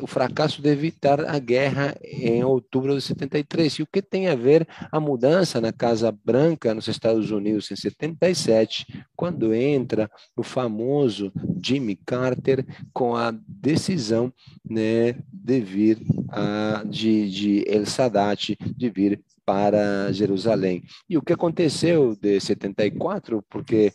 o 0.00 0.06
fracasso 0.06 0.60
de 0.60 0.68
evitar 0.68 1.24
a 1.24 1.38
guerra 1.38 1.96
em 2.02 2.44
outubro 2.44 2.94
de 2.94 3.00
73. 3.00 3.74
E 3.74 3.82
o 3.82 3.86
que 3.86 4.02
tem 4.02 4.28
a 4.28 4.34
ver 4.34 4.66
a 4.90 5.00
mudança 5.00 5.60
na 5.60 5.72
Casa 5.72 6.12
Branca 6.24 6.74
nos 6.74 6.88
Estados 6.88 7.30
Unidos 7.30 7.70
em 7.70 7.76
77, 7.76 9.04
quando 9.14 9.54
entra 9.54 10.10
o 10.36 10.42
famoso 10.42 11.32
Jimmy 11.62 11.96
Carter 11.96 12.64
com 12.92 13.16
a 13.16 13.30
decisão 13.46 14.32
né, 14.68 15.16
de 15.32 15.60
vir 15.60 15.98
a, 16.28 16.82
de, 16.84 17.30
de 17.30 17.64
El 17.66 17.86
Sadat 17.86 18.56
de 18.76 18.90
vir 18.90 19.20
para 19.46 20.12
Jerusalém. 20.12 20.82
E 21.08 21.16
o 21.16 21.22
que 21.22 21.32
aconteceu 21.32 22.16
de 22.20 22.40
74, 22.40 23.42
porque 23.48 23.92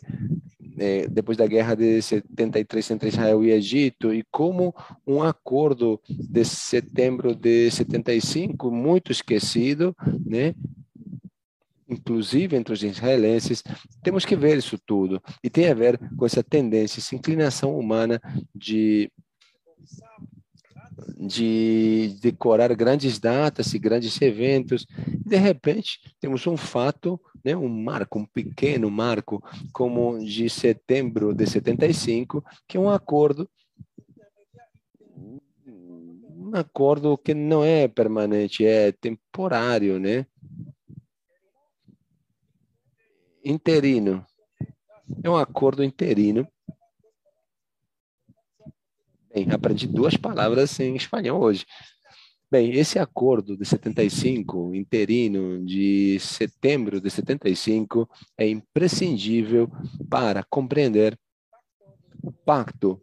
é, 0.78 1.06
depois 1.06 1.36
da 1.36 1.46
guerra 1.46 1.74
de 1.74 2.00
73 2.00 2.90
entre 2.90 3.08
Israel 3.10 3.44
e 3.44 3.50
Egito, 3.50 4.12
e 4.14 4.24
como 4.30 4.74
um 5.06 5.22
acordo 5.22 6.00
de 6.08 6.44
setembro 6.44 7.34
de 7.34 7.70
75, 7.70 8.70
muito 8.70 9.12
esquecido, 9.12 9.94
né? 10.24 10.54
inclusive 11.88 12.56
entre 12.56 12.72
os 12.72 12.82
israelenses, 12.82 13.62
temos 14.02 14.24
que 14.24 14.34
ver 14.34 14.56
isso 14.56 14.78
tudo. 14.86 15.22
E 15.44 15.50
tem 15.50 15.68
a 15.68 15.74
ver 15.74 15.98
com 16.16 16.24
essa 16.24 16.42
tendência, 16.42 17.00
essa 17.00 17.14
inclinação 17.14 17.78
humana 17.78 18.20
de 18.54 19.10
de 21.18 22.16
decorar 22.20 22.74
grandes 22.74 23.18
datas 23.18 23.74
e 23.74 23.78
grandes 23.78 24.20
eventos. 24.20 24.86
De 25.24 25.36
repente, 25.36 25.98
temos 26.20 26.46
um 26.46 26.56
fato 26.56 27.20
né, 27.44 27.56
um 27.56 27.68
marco, 27.68 28.18
um 28.18 28.26
pequeno 28.26 28.90
marco, 28.90 29.42
como 29.72 30.18
de 30.18 30.48
setembro 30.48 31.34
de 31.34 31.46
75, 31.46 32.44
que 32.68 32.76
é 32.76 32.80
um 32.80 32.90
acordo 32.90 33.48
um 36.52 36.56
acordo 36.56 37.16
que 37.16 37.32
não 37.32 37.64
é 37.64 37.88
permanente, 37.88 38.64
é 38.66 38.92
temporário, 38.92 39.98
né? 39.98 40.26
Interino. 43.42 44.24
É 45.24 45.30
um 45.30 45.36
acordo 45.36 45.82
interino. 45.82 46.46
Bem, 49.34 49.50
aprendi 49.50 49.86
duas 49.86 50.14
palavras 50.14 50.78
em 50.78 50.94
espanhol 50.94 51.40
hoje. 51.40 51.64
Bem, 52.50 52.72
esse 52.72 52.98
acordo 52.98 53.56
de 53.56 53.64
75, 53.64 54.74
interino 54.74 55.64
de 55.64 56.18
setembro 56.20 57.00
de 57.00 57.08
75, 57.08 58.06
é 58.36 58.46
imprescindível 58.46 59.70
para 60.10 60.44
compreender 60.44 61.18
o 62.22 62.30
pacto 62.30 63.00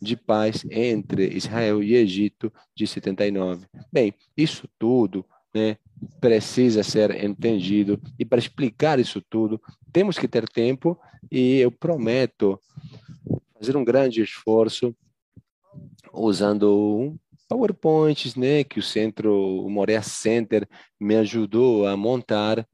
de 0.00 0.16
paz 0.16 0.64
entre 0.70 1.36
Israel 1.36 1.82
e 1.82 1.96
Egito 1.96 2.50
de 2.74 2.86
79. 2.86 3.66
Bem, 3.92 4.14
isso 4.34 4.66
tudo 4.78 5.22
né, 5.54 5.76
precisa 6.18 6.82
ser 6.82 7.22
entendido 7.22 8.00
e 8.18 8.24
para 8.24 8.38
explicar 8.38 8.98
isso 8.98 9.20
tudo 9.28 9.60
temos 9.92 10.18
que 10.18 10.26
ter 10.26 10.48
tempo 10.48 10.98
e 11.30 11.58
eu 11.58 11.70
prometo 11.70 12.58
fazer 13.54 13.76
um 13.76 13.84
grande 13.84 14.22
esforço 14.22 14.96
usando 16.12 17.16
PowerPoints, 17.48 18.34
né, 18.34 18.64
que 18.64 18.78
o 18.78 18.82
centro, 18.82 19.64
o 19.64 19.70
Morea 19.70 20.02
Center 20.02 20.66
me 21.00 21.16
ajudou 21.16 21.86
a 21.86 21.96
montar, 21.96 22.66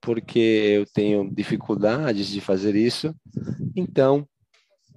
porque 0.00 0.38
eu 0.38 0.86
tenho 0.86 1.28
dificuldades 1.32 2.28
de 2.28 2.40
fazer 2.40 2.74
isso. 2.74 3.14
Então, 3.74 4.26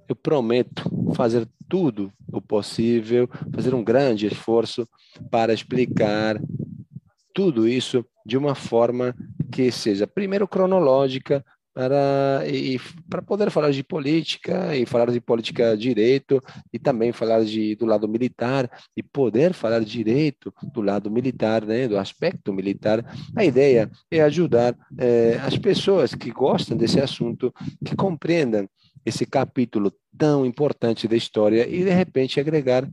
eu 0.08 0.14
prometo 0.14 0.84
fazer 1.14 1.48
tudo 1.68 2.12
o 2.32 2.40
possível, 2.40 3.28
fazer 3.52 3.74
um 3.74 3.82
grande 3.82 4.26
esforço 4.26 4.86
para 5.30 5.52
explicar 5.52 6.40
tudo 7.34 7.66
isso 7.66 8.04
de 8.24 8.36
uma 8.36 8.54
forma 8.54 9.14
que 9.50 9.70
seja, 9.70 10.06
primeiro, 10.06 10.46
cronológica, 10.48 11.44
para, 11.74 12.44
e, 12.46 12.80
para 13.10 13.20
poder 13.20 13.50
falar 13.50 13.72
de 13.72 13.82
política 13.82 14.76
e 14.76 14.86
falar 14.86 15.10
de 15.10 15.20
política 15.20 15.76
direito 15.76 16.40
e 16.72 16.78
também 16.78 17.12
falar 17.12 17.44
de, 17.44 17.74
do 17.74 17.84
lado 17.84 18.08
militar 18.08 18.70
e 18.96 19.02
poder 19.02 19.52
falar 19.52 19.80
direito 19.80 20.54
do 20.72 20.80
lado 20.80 21.10
militar, 21.10 21.64
né, 21.64 21.88
do 21.88 21.98
aspecto 21.98 22.52
militar. 22.52 23.04
A 23.36 23.44
ideia 23.44 23.90
é 24.10 24.22
ajudar 24.22 24.76
é, 24.96 25.40
as 25.42 25.58
pessoas 25.58 26.14
que 26.14 26.30
gostam 26.30 26.76
desse 26.76 27.00
assunto, 27.00 27.52
que 27.84 27.96
compreendam 27.96 28.68
esse 29.04 29.26
capítulo 29.26 29.92
tão 30.16 30.46
importante 30.46 31.06
da 31.06 31.16
história 31.16 31.68
e 31.68 31.84
de 31.84 31.90
repente 31.90 32.40
agregar 32.40 32.88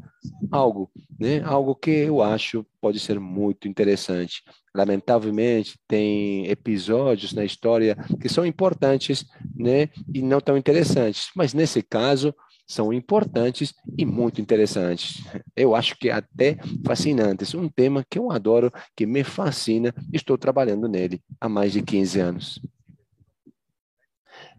algo, 0.52 0.92
né? 1.20 1.42
Algo 1.46 1.76
que 1.76 1.92
eu 1.92 2.22
acho 2.22 2.66
pode 2.82 3.00
ser 3.00 3.20
muito 3.20 3.68
interessante. 3.68 4.44
Lamentavelmente, 4.74 5.78
tem 5.88 6.48
episódios 6.48 7.34
na 7.34 7.44
história 7.46 7.96
que 8.20 8.30
são 8.30 8.46
importantes, 8.46 9.26
né, 9.56 9.90
e 10.14 10.22
não 10.22 10.40
tão 10.40 10.58
interessantes, 10.58 11.30
mas 11.36 11.54
nesse 11.54 11.82
caso 11.82 12.34
são 12.66 12.94
importantes 12.94 13.74
e 13.98 14.06
muito 14.06 14.40
interessantes. 14.40 15.24
Eu 15.56 15.76
acho 15.76 15.98
que 15.98 16.10
até 16.10 16.58
fascinantes. 16.86 17.54
Um 17.54 17.68
tema 17.68 18.06
que 18.10 18.18
eu 18.18 18.32
adoro, 18.32 18.72
que 18.96 19.06
me 19.06 19.24
fascina, 19.24 19.94
estou 20.14 20.38
trabalhando 20.38 20.88
nele 20.88 21.22
há 21.40 21.50
mais 21.50 21.74
de 21.74 21.82
15 21.82 22.20
anos. 22.20 22.62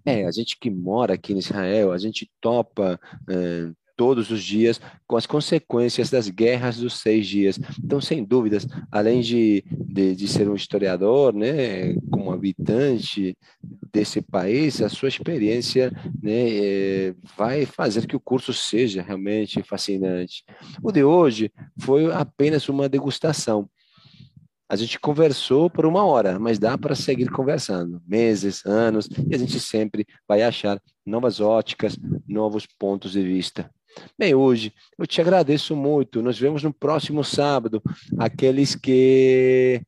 É, 0.05 0.27
a 0.27 0.31
gente 0.31 0.59
que 0.59 0.71
mora 0.71 1.15
aqui 1.15 1.33
em 1.33 1.39
Israel, 1.39 1.93
a 1.93 1.99
gente 1.99 2.31
topa 2.41 2.99
é, 3.29 3.71
todos 3.97 4.31
os 4.31 4.43
dias 4.43 4.81
com 5.07 5.17
as 5.17 5.27
consequências 5.27 6.11
das 6.11 6.29
guerras 6.29 6.79
dos 6.79 6.99
seis 6.99 7.27
dias. 7.27 7.59
Então, 7.83 8.01
sem 8.01 8.25
dúvidas, 8.25 8.67
além 8.91 9.21
de, 9.21 9.63
de, 9.71 10.17
de 10.17 10.29
ser 10.29 10.49
um 10.49 10.57
historiador, 10.57 11.33
né, 11.33 11.95
como 12.11 12.33
habitante 12.33 13.37
desse 13.93 14.21
país, 14.21 14.81
a 14.83 14.89
sua 14.89 15.09
experiência 15.09 15.93
né, 16.23 16.49
é, 16.51 17.15
vai 17.37 17.67
fazer 17.67 18.07
que 18.07 18.17
o 18.17 18.21
curso 18.21 18.53
seja 18.53 19.03
realmente 19.03 19.63
fascinante. 19.63 20.45
O 20.83 20.91
de 20.91 21.05
hoje 21.05 21.53
foi 21.79 22.11
apenas 22.13 22.69
uma 22.69 22.89
degustação. 22.89 23.69
A 24.73 24.77
gente 24.77 24.99
conversou 24.99 25.69
por 25.69 25.85
uma 25.85 26.03
hora, 26.03 26.39
mas 26.39 26.59
dá 26.59 26.79
para 26.79 26.95
seguir 26.95 27.31
conversando, 27.31 28.01
meses, 28.07 28.65
anos, 28.65 29.07
e 29.29 29.35
a 29.35 29.39
gente 29.39 29.61
sempre 29.61 30.07
vai 30.27 30.41
achar 30.41 30.81
novas 31.05 31.41
óticas, 31.41 31.95
novos 32.27 32.65
pontos 32.79 33.13
de 33.13 33.23
vista. 33.23 33.71
Bem, 34.19 34.35
hoje 34.35 34.73
eu 34.99 35.07
te 35.07 35.21
agradeço 35.21 35.77
muito. 35.77 36.23
Nos 36.23 36.39
vemos 36.39 36.63
no 36.63 36.73
próximo 36.73 37.23
sábado. 37.23 37.83
Aqueles 38.19 38.75
que 38.75 39.83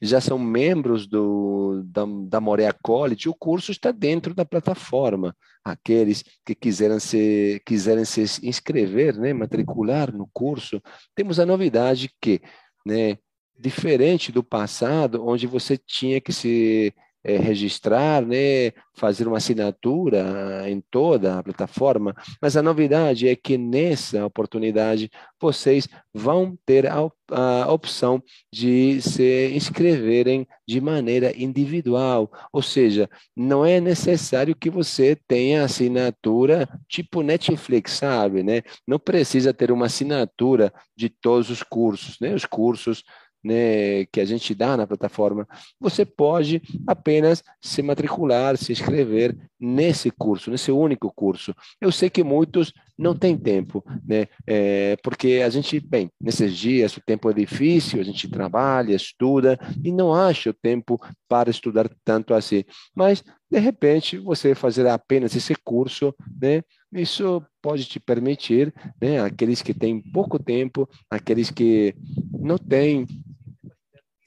já 0.00 0.18
são 0.18 0.38
membros 0.38 1.06
do, 1.06 1.82
da, 1.84 2.06
da 2.26 2.40
Morea 2.40 2.74
College, 2.82 3.28
o 3.28 3.34
curso 3.34 3.70
está 3.70 3.92
dentro 3.92 4.32
da 4.32 4.46
plataforma. 4.46 5.36
Aqueles 5.62 6.24
que 6.42 6.54
quiserem 6.54 7.00
se, 7.00 7.60
quiserem 7.66 8.06
se 8.06 8.22
inscrever, 8.42 9.18
né, 9.18 9.34
matricular 9.34 10.10
no 10.10 10.26
curso, 10.32 10.80
temos 11.14 11.38
a 11.38 11.44
novidade 11.44 12.10
que 12.18 12.40
né, 12.86 13.18
diferente 13.58 14.30
do 14.32 14.42
passado, 14.42 15.26
onde 15.26 15.46
você 15.46 15.76
tinha 15.76 16.20
que 16.20 16.32
se 16.32 16.94
é, 17.26 17.38
registrar, 17.38 18.24
né, 18.24 18.70
fazer 18.94 19.26
uma 19.26 19.38
assinatura 19.38 20.70
em 20.70 20.80
toda 20.80 21.36
a 21.38 21.42
plataforma, 21.42 22.14
mas 22.40 22.56
a 22.56 22.62
novidade 22.62 23.26
é 23.26 23.34
que 23.34 23.58
nessa 23.58 24.24
oportunidade 24.24 25.10
vocês 25.40 25.88
vão 26.14 26.56
ter 26.64 26.86
a, 26.86 26.96
a 27.32 27.72
opção 27.72 28.22
de 28.52 29.02
se 29.02 29.50
inscreverem 29.52 30.46
de 30.68 30.80
maneira 30.80 31.36
individual, 31.36 32.30
ou 32.52 32.62
seja, 32.62 33.10
não 33.36 33.66
é 33.66 33.80
necessário 33.80 34.54
que 34.54 34.70
você 34.70 35.18
tenha 35.26 35.64
assinatura 35.64 36.68
tipo 36.88 37.22
Netflix, 37.22 37.92
sabe, 37.94 38.44
né? 38.44 38.62
Não 38.86 39.00
precisa 39.00 39.52
ter 39.52 39.72
uma 39.72 39.86
assinatura 39.86 40.72
de 40.96 41.08
todos 41.08 41.50
os 41.50 41.62
cursos, 41.62 42.18
né? 42.20 42.34
Os 42.34 42.44
cursos 42.44 43.02
né, 43.46 44.04
que 44.06 44.20
a 44.20 44.24
gente 44.24 44.54
dá 44.54 44.76
na 44.76 44.86
plataforma, 44.86 45.46
você 45.78 46.04
pode 46.04 46.60
apenas 46.84 47.44
se 47.60 47.80
matricular, 47.80 48.56
se 48.56 48.72
inscrever 48.72 49.36
nesse 49.58 50.10
curso, 50.10 50.50
nesse 50.50 50.72
único 50.72 51.12
curso. 51.14 51.54
Eu 51.80 51.92
sei 51.92 52.10
que 52.10 52.24
muitos 52.24 52.72
não 52.98 53.14
têm 53.14 53.36
tempo, 53.36 53.84
né, 54.04 54.26
é, 54.46 54.96
porque 55.02 55.42
a 55.44 55.48
gente, 55.48 55.78
bem, 55.78 56.10
nesses 56.20 56.56
dias 56.56 56.96
o 56.96 57.00
tempo 57.06 57.30
é 57.30 57.34
difícil, 57.34 58.00
a 58.00 58.04
gente 58.04 58.28
trabalha, 58.28 58.94
estuda 58.94 59.58
e 59.84 59.92
não 59.92 60.12
acha 60.12 60.50
o 60.50 60.54
tempo 60.54 61.00
para 61.28 61.50
estudar 61.50 61.88
tanto 62.04 62.34
assim. 62.34 62.64
Mas, 62.94 63.22
de 63.48 63.58
repente, 63.60 64.18
você 64.18 64.54
fazer 64.54 64.88
apenas 64.88 65.36
esse 65.36 65.54
curso, 65.54 66.12
né, 66.40 66.62
isso 66.92 67.42
pode 67.62 67.84
te 67.84 68.00
permitir, 68.00 68.74
né, 69.00 69.20
aqueles 69.20 69.62
que 69.62 69.74
têm 69.74 70.00
pouco 70.00 70.38
tempo, 70.38 70.88
aqueles 71.10 71.50
que 71.50 71.94
não 72.32 72.58
têm 72.58 73.06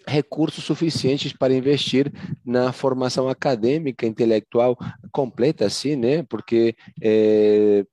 recursos 0.09 0.63
suficientes 0.63 1.31
para 1.33 1.53
investir 1.53 2.11
na 2.45 2.71
formação 2.71 3.29
acadêmica, 3.29 4.05
intelectual 4.05 4.77
completa, 5.11 5.65
assim, 5.65 5.95
né? 5.95 6.23
Porque 6.23 6.75
é, 7.01 7.85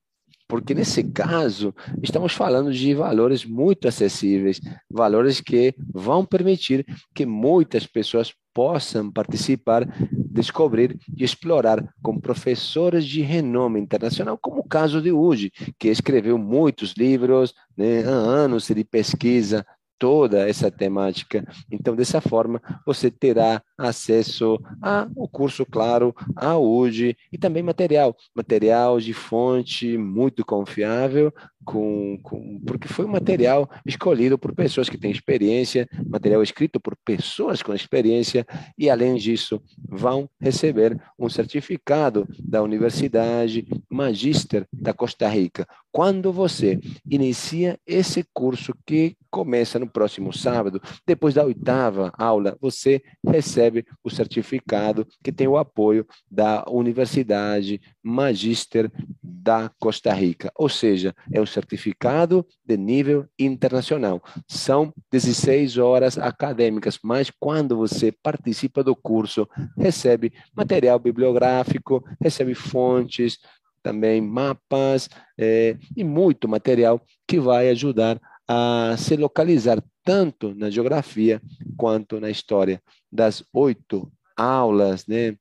porque 0.48 0.74
nesse 0.74 1.02
caso 1.02 1.74
estamos 2.02 2.32
falando 2.32 2.72
de 2.72 2.94
valores 2.94 3.44
muito 3.44 3.88
acessíveis, 3.88 4.60
valores 4.88 5.40
que 5.40 5.74
vão 5.92 6.24
permitir 6.24 6.86
que 7.14 7.26
muitas 7.26 7.84
pessoas 7.86 8.32
possam 8.54 9.10
participar, 9.10 9.86
descobrir 10.30 10.98
e 11.14 11.24
explorar 11.24 11.84
com 12.00 12.18
professores 12.18 13.04
de 13.04 13.20
renome 13.20 13.80
internacional, 13.80 14.38
como 14.38 14.60
o 14.60 14.68
caso 14.68 15.02
de 15.02 15.12
Uji, 15.12 15.50
que 15.78 15.88
escreveu 15.88 16.38
muitos 16.38 16.94
livros, 16.96 17.52
né, 17.76 18.00
anos 18.00 18.68
de 18.68 18.84
pesquisa 18.84 19.66
toda 19.98 20.48
essa 20.48 20.70
temática. 20.70 21.46
Então, 21.70 21.94
dessa 21.94 22.20
forma, 22.20 22.60
você 22.84 23.10
terá 23.10 23.62
acesso 23.76 24.58
ao 24.82 25.28
curso, 25.28 25.64
claro, 25.64 26.14
a 26.34 26.56
UD 26.56 27.16
e 27.32 27.38
também 27.38 27.62
material, 27.62 28.16
material 28.34 29.00
de 29.00 29.12
fonte 29.12 29.96
muito 29.96 30.44
confiável, 30.44 31.32
com, 31.66 32.16
com, 32.22 32.60
porque 32.60 32.86
foi 32.86 33.04
um 33.04 33.08
material 33.08 33.68
escolhido 33.84 34.38
por 34.38 34.54
pessoas 34.54 34.88
que 34.88 34.96
têm 34.96 35.10
experiência, 35.10 35.88
material 36.08 36.40
escrito 36.40 36.78
por 36.78 36.96
pessoas 37.04 37.60
com 37.60 37.74
experiência, 37.74 38.46
e 38.78 38.88
além 38.88 39.16
disso, 39.16 39.60
vão 39.86 40.30
receber 40.40 40.96
um 41.18 41.28
certificado 41.28 42.26
da 42.38 42.62
Universidade 42.62 43.66
Magister 43.90 44.64
da 44.72 44.94
Costa 44.94 45.28
Rica. 45.28 45.66
Quando 45.90 46.32
você 46.32 46.78
inicia 47.10 47.78
esse 47.84 48.24
curso 48.32 48.72
que 48.86 49.16
começa 49.30 49.78
no 49.78 49.88
próximo 49.88 50.32
sábado, 50.32 50.80
depois 51.06 51.34
da 51.34 51.44
oitava 51.44 52.12
aula, 52.16 52.56
você 52.60 53.02
recebe 53.26 53.84
o 54.04 54.10
certificado 54.10 55.06
que 55.22 55.32
tem 55.32 55.48
o 55.48 55.56
apoio 55.56 56.06
da 56.30 56.64
Universidade 56.68 57.80
Magister 58.06 58.90
da 59.20 59.68
Costa 59.80 60.12
Rica, 60.12 60.52
ou 60.54 60.68
seja, 60.68 61.12
é 61.32 61.40
um 61.40 61.46
certificado 61.46 62.46
de 62.64 62.76
nível 62.76 63.26
internacional. 63.36 64.22
São 64.46 64.92
16 65.10 65.76
horas 65.76 66.16
acadêmicas, 66.16 67.00
mas 67.02 67.30
quando 67.30 67.76
você 67.76 68.12
participa 68.12 68.84
do 68.84 68.94
curso, 68.94 69.48
recebe 69.76 70.32
material 70.54 71.00
bibliográfico, 71.00 72.04
recebe 72.20 72.54
fontes, 72.54 73.38
também 73.82 74.20
mapas 74.20 75.08
é, 75.38 75.76
e 75.96 76.04
muito 76.04 76.48
material 76.48 77.00
que 77.26 77.40
vai 77.40 77.70
ajudar 77.70 78.20
a 78.48 78.94
se 78.96 79.16
localizar 79.16 79.82
tanto 80.04 80.54
na 80.54 80.70
geografia 80.70 81.42
quanto 81.76 82.20
na 82.20 82.30
história. 82.30 82.80
Das 83.10 83.42
oito 83.52 84.10
aulas, 84.36 85.06
né, 85.06 85.36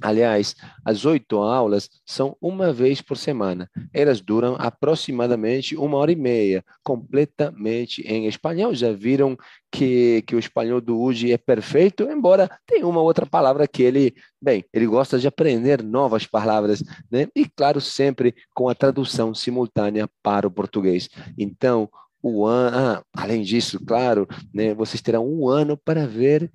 Aliás, 0.00 0.56
as 0.84 1.04
oito 1.04 1.38
aulas 1.38 1.88
são 2.04 2.36
uma 2.40 2.72
vez 2.72 3.00
por 3.00 3.16
semana. 3.16 3.70
Elas 3.92 4.20
duram 4.20 4.56
aproximadamente 4.58 5.76
uma 5.76 5.98
hora 5.98 6.12
e 6.12 6.16
meia, 6.16 6.64
completamente 6.82 8.02
em 8.02 8.26
espanhol. 8.26 8.74
Já 8.74 8.92
viram 8.92 9.36
que, 9.70 10.22
que 10.26 10.34
o 10.34 10.38
espanhol 10.38 10.80
do 10.80 11.00
Uji 11.00 11.32
é 11.32 11.38
perfeito, 11.38 12.04
embora 12.04 12.50
tenha 12.66 12.86
uma 12.86 13.00
outra 13.00 13.26
palavra 13.26 13.68
que 13.68 13.82
ele, 13.82 14.14
bem, 14.40 14.64
ele 14.72 14.86
gosta 14.86 15.18
de 15.18 15.26
aprender 15.26 15.82
novas 15.82 16.26
palavras, 16.26 16.82
né? 17.10 17.28
E 17.34 17.46
claro, 17.46 17.80
sempre 17.80 18.34
com 18.54 18.68
a 18.68 18.74
tradução 18.74 19.34
simultânea 19.34 20.08
para 20.22 20.46
o 20.46 20.50
português. 20.50 21.08
Então, 21.38 21.88
o 22.22 22.46
ano, 22.46 22.76
ah, 22.76 23.02
além 23.16 23.42
disso, 23.42 23.84
claro, 23.84 24.28
né, 24.54 24.72
vocês 24.74 25.02
terão 25.02 25.26
um 25.26 25.48
ano 25.48 25.76
para 25.76 26.06
ver 26.06 26.50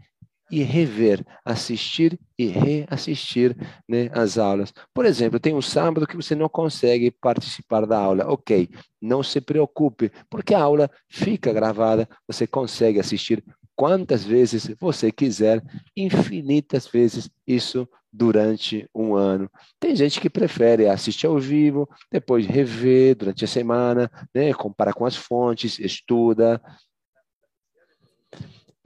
e 0.49 0.63
rever, 0.63 1.25
assistir 1.43 2.19
e 2.37 2.47
reassistir 2.47 3.55
né, 3.87 4.09
as 4.13 4.37
aulas. 4.37 4.73
Por 4.93 5.05
exemplo, 5.05 5.39
tem 5.39 5.53
um 5.53 5.61
sábado 5.61 6.07
que 6.07 6.15
você 6.15 6.35
não 6.35 6.47
consegue 6.47 7.11
participar 7.11 7.85
da 7.85 7.99
aula. 7.99 8.25
Ok, 8.27 8.69
não 9.01 9.21
se 9.21 9.41
preocupe, 9.41 10.11
porque 10.29 10.53
a 10.53 10.61
aula 10.61 10.89
fica 11.09 11.51
gravada, 11.51 12.07
você 12.27 12.47
consegue 12.47 12.99
assistir 12.99 13.43
quantas 13.75 14.23
vezes 14.23 14.73
você 14.79 15.11
quiser, 15.11 15.63
infinitas 15.95 16.87
vezes 16.87 17.29
isso 17.45 17.87
durante 18.11 18.89
um 18.95 19.13
ano. 19.15 19.49
Tem 19.79 19.95
gente 19.95 20.19
que 20.19 20.29
prefere 20.29 20.87
assistir 20.87 21.27
ao 21.27 21.37
vivo, 21.37 21.87
depois 22.11 22.47
rever 22.47 23.15
durante 23.15 23.45
a 23.45 23.47
semana, 23.47 24.09
né, 24.33 24.51
comparar 24.53 24.93
com 24.93 25.05
as 25.05 25.15
fontes, 25.15 25.77
estuda, 25.77 26.59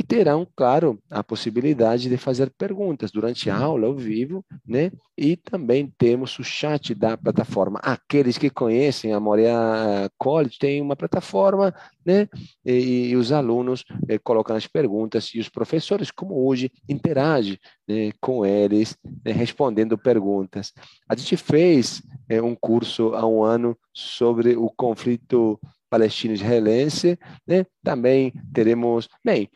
e 0.01 0.03
terão, 0.03 0.47
claro, 0.55 0.99
a 1.11 1.23
possibilidade 1.23 2.09
de 2.09 2.17
fazer 2.17 2.49
perguntas 2.57 3.11
durante 3.11 3.51
a 3.51 3.55
aula 3.55 3.85
ao 3.85 3.95
vivo, 3.95 4.43
né? 4.67 4.91
E 5.15 5.37
também 5.37 5.93
temos 5.95 6.39
o 6.39 6.43
chat 6.43 6.95
da 6.95 7.15
plataforma. 7.15 7.79
Aqueles 7.83 8.35
que 8.35 8.49
conhecem 8.49 9.13
a 9.13 9.19
Moria 9.19 10.09
College 10.17 10.57
têm 10.57 10.81
uma 10.81 10.95
plataforma, 10.95 11.71
né? 12.03 12.27
E, 12.65 13.09
e 13.09 13.15
os 13.15 13.31
alunos 13.31 13.85
eh, 14.09 14.17
colocam 14.17 14.55
as 14.55 14.65
perguntas 14.65 15.29
e 15.35 15.39
os 15.39 15.49
professores, 15.49 16.09
como 16.09 16.47
hoje, 16.47 16.71
interagem 16.89 17.59
né, 17.87 18.11
com 18.19 18.43
eles, 18.43 18.97
né, 19.23 19.31
respondendo 19.31 19.99
perguntas. 19.99 20.73
A 21.07 21.15
gente 21.15 21.37
fez 21.37 22.01
eh, 22.27 22.41
um 22.41 22.55
curso 22.55 23.13
há 23.13 23.23
um 23.27 23.43
ano 23.43 23.77
sobre 23.93 24.55
o 24.55 24.67
conflito 24.75 25.59
palestino-israelense, 25.91 27.19
né? 27.45 27.65
Também 27.83 28.31
teremos, 28.53 29.09
bem, 29.23 29.49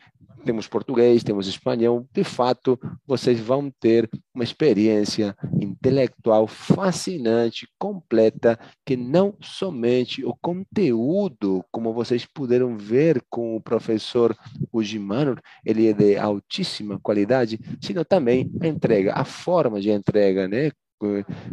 temos 0.46 0.68
português, 0.68 1.24
temos 1.24 1.48
espanhol. 1.48 2.06
De 2.12 2.22
fato, 2.22 2.78
vocês 3.04 3.40
vão 3.40 3.70
ter 3.80 4.08
uma 4.32 4.44
experiência 4.44 5.36
intelectual 5.60 6.46
fascinante, 6.46 7.68
completa, 7.78 8.58
que 8.84 8.96
não 8.96 9.34
somente 9.40 10.24
o 10.24 10.34
conteúdo, 10.40 11.64
como 11.70 11.92
vocês 11.92 12.24
puderam 12.24 12.76
ver 12.76 13.22
com 13.28 13.56
o 13.56 13.60
professor 13.60 14.34
Ujimano, 14.72 15.36
ele 15.64 15.88
é 15.88 15.92
de 15.92 16.16
altíssima 16.16 16.98
qualidade, 17.00 17.58
sino 17.80 18.04
também 18.04 18.50
a 18.60 18.68
entrega, 18.68 19.12
a 19.14 19.24
forma 19.24 19.80
de 19.80 19.90
entrega, 19.90 20.46
né? 20.46 20.70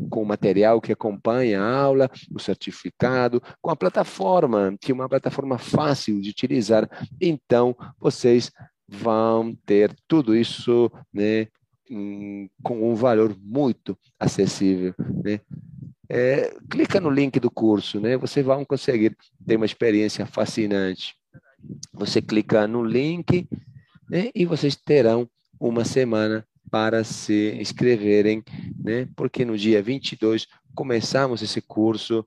com 0.09 0.21
o 0.21 0.25
material 0.25 0.79
que 0.79 0.93
acompanha 0.93 1.61
a 1.61 1.81
aula, 1.81 2.09
o 2.33 2.39
certificado, 2.39 3.41
com 3.61 3.69
a 3.69 3.75
plataforma, 3.75 4.75
que 4.79 4.91
é 4.91 4.95
uma 4.95 5.09
plataforma 5.09 5.57
fácil 5.57 6.21
de 6.21 6.29
utilizar. 6.29 6.89
Então, 7.19 7.75
vocês 7.99 8.51
vão 8.87 9.55
ter 9.65 9.95
tudo 10.07 10.35
isso 10.35 10.91
né, 11.13 11.47
com 12.61 12.91
um 12.91 12.95
valor 12.95 13.35
muito 13.39 13.97
acessível. 14.19 14.93
Né? 15.23 15.39
É, 16.09 16.53
clica 16.69 16.99
no 16.99 17.09
link 17.09 17.39
do 17.39 17.49
curso, 17.49 17.99
né? 17.99 18.17
Você 18.17 18.43
vai 18.43 18.63
conseguir 18.65 19.17
ter 19.45 19.55
uma 19.55 19.65
experiência 19.65 20.25
fascinante. 20.25 21.15
Você 21.93 22.21
clica 22.21 22.67
no 22.67 22.83
link 22.83 23.47
né, 24.09 24.29
e 24.35 24.45
vocês 24.45 24.75
terão 24.75 25.27
uma 25.59 25.85
semana 25.85 26.45
para 26.69 27.03
se 27.03 27.55
inscreverem, 27.59 28.43
né? 28.83 29.07
Porque 29.15 29.45
no 29.45 29.57
dia 29.57 29.81
22 29.81 30.47
começamos 30.75 31.41
esse 31.41 31.61
curso, 31.61 32.25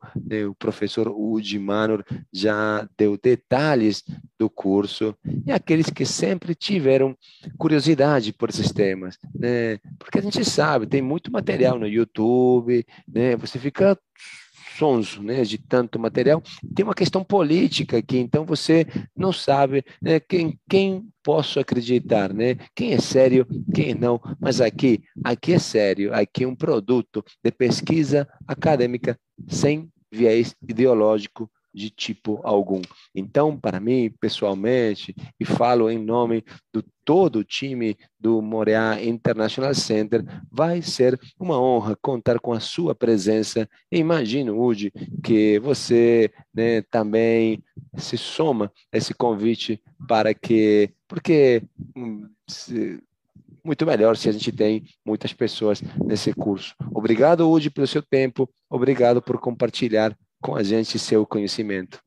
o 0.48 0.54
professor 0.54 1.08
Udi 1.08 1.58
Manor. 1.58 2.04
Já 2.32 2.88
deu 2.96 3.18
detalhes 3.22 4.04
do 4.38 4.48
curso, 4.50 5.16
e 5.46 5.50
aqueles 5.52 5.90
que 5.90 6.04
sempre 6.04 6.54
tiveram 6.54 7.16
curiosidade 7.56 8.32
por 8.32 8.50
esses 8.50 8.70
temas, 8.70 9.18
né, 9.34 9.78
porque 9.98 10.18
a 10.18 10.22
gente 10.22 10.44
sabe, 10.44 10.86
tem 10.86 11.00
muito 11.00 11.32
material 11.32 11.78
no 11.78 11.86
YouTube, 11.86 12.86
né, 13.08 13.36
você 13.36 13.58
fica 13.58 13.98
sonso 14.76 15.22
né, 15.22 15.42
de 15.42 15.58
tanto 15.58 15.98
material. 15.98 16.42
Tem 16.74 16.84
uma 16.84 16.94
questão 16.94 17.24
política 17.24 17.98
aqui, 17.98 18.18
então 18.18 18.44
você 18.44 18.86
não 19.16 19.32
sabe 19.32 19.84
né, 20.00 20.20
quem, 20.20 20.58
quem 20.68 21.08
posso 21.22 21.58
acreditar, 21.58 22.32
né? 22.32 22.56
Quem 22.74 22.92
é 22.92 23.00
sério, 23.00 23.46
quem 23.74 23.94
não. 23.94 24.20
Mas 24.40 24.60
aqui, 24.60 25.02
aqui 25.24 25.54
é 25.54 25.58
sério, 25.58 26.14
aqui 26.14 26.44
é 26.44 26.48
um 26.48 26.54
produto 26.54 27.24
de 27.42 27.50
pesquisa 27.50 28.28
acadêmica 28.46 29.18
sem 29.48 29.88
viés 30.10 30.54
ideológico 30.68 31.50
de 31.76 31.90
tipo 31.90 32.40
algum. 32.42 32.80
Então, 33.14 33.54
para 33.54 33.78
mim, 33.78 34.10
pessoalmente, 34.18 35.14
e 35.38 35.44
falo 35.44 35.90
em 35.90 35.98
nome 35.98 36.42
do 36.72 36.82
todo 37.04 37.40
o 37.40 37.44
time 37.44 37.96
do 38.18 38.40
Moreá 38.40 39.00
International 39.04 39.74
Center, 39.74 40.24
vai 40.50 40.80
ser 40.80 41.20
uma 41.38 41.60
honra 41.60 41.94
contar 42.00 42.40
com 42.40 42.52
a 42.52 42.60
sua 42.60 42.94
presença. 42.94 43.68
Imagino, 43.92 44.58
Udi, 44.58 44.90
que 45.22 45.58
você 45.60 46.32
né, 46.52 46.80
também 46.90 47.62
se 47.96 48.16
soma 48.16 48.72
a 48.90 48.96
esse 48.96 49.12
convite 49.12 49.80
para 50.08 50.32
que, 50.32 50.90
porque 51.06 51.62
hum, 51.94 52.26
se, 52.48 52.98
muito 53.62 53.84
melhor 53.84 54.16
se 54.16 54.28
a 54.28 54.32
gente 54.32 54.50
tem 54.50 54.84
muitas 55.04 55.32
pessoas 55.32 55.82
nesse 56.04 56.32
curso. 56.32 56.74
Obrigado, 56.92 57.50
Udi, 57.50 57.68
pelo 57.68 57.86
seu 57.86 58.02
tempo. 58.02 58.48
Obrigado 58.70 59.20
por 59.20 59.38
compartilhar 59.38 60.16
com 60.40 60.56
a 60.56 60.62
gente 60.62 60.98
seu 60.98 61.26
conhecimento. 61.26 62.00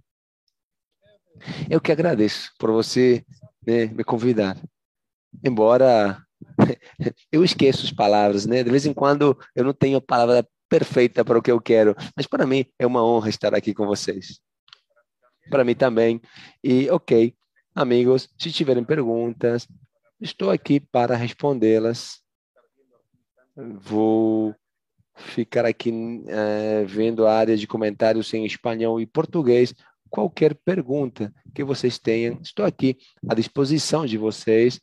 Eu 1.69 1.79
que 1.79 1.91
agradeço 1.91 2.51
por 2.59 2.71
você 2.71 3.25
né, 3.65 3.85
me 3.85 4.03
convidar. 4.03 4.57
Embora 5.43 6.21
eu 7.31 7.43
esqueço 7.43 7.85
as 7.85 7.91
palavras, 7.91 8.45
né? 8.45 8.63
De 8.63 8.69
vez 8.69 8.85
em 8.85 8.93
quando 8.93 9.37
eu 9.55 9.63
não 9.63 9.73
tenho 9.73 9.97
a 9.97 10.01
palavra 10.01 10.47
perfeita 10.67 11.25
para 11.25 11.37
o 11.37 11.41
que 11.41 11.51
eu 11.51 11.59
quero, 11.59 11.95
mas 12.15 12.27
para 12.27 12.45
mim 12.45 12.65
é 12.77 12.85
uma 12.85 13.03
honra 13.03 13.29
estar 13.29 13.55
aqui 13.55 13.73
com 13.73 13.85
vocês. 13.85 14.39
Para 15.49 15.63
mim 15.63 15.73
também. 15.73 16.21
E 16.63 16.89
ok, 16.91 17.35
amigos, 17.73 18.29
se 18.37 18.51
tiverem 18.51 18.83
perguntas, 18.83 19.67
estou 20.21 20.51
aqui 20.51 20.79
para 20.79 21.15
respondê-las. 21.15 22.21
Vou 23.55 24.55
ficar 25.19 25.65
aqui 25.65 25.91
é, 26.27 26.83
vendo 26.85 27.25
a 27.25 27.33
área 27.33 27.57
de 27.57 27.67
comentários 27.67 28.33
em 28.33 28.45
espanhol 28.45 28.99
e 28.99 29.05
português. 29.05 29.73
Qualquer 30.09 30.55
pergunta 30.55 31.33
que 31.53 31.63
vocês 31.63 31.99
tenham, 31.99 32.39
estou 32.41 32.65
aqui 32.65 32.97
à 33.27 33.35
disposição 33.35 34.05
de 34.05 34.17
vocês. 34.17 34.79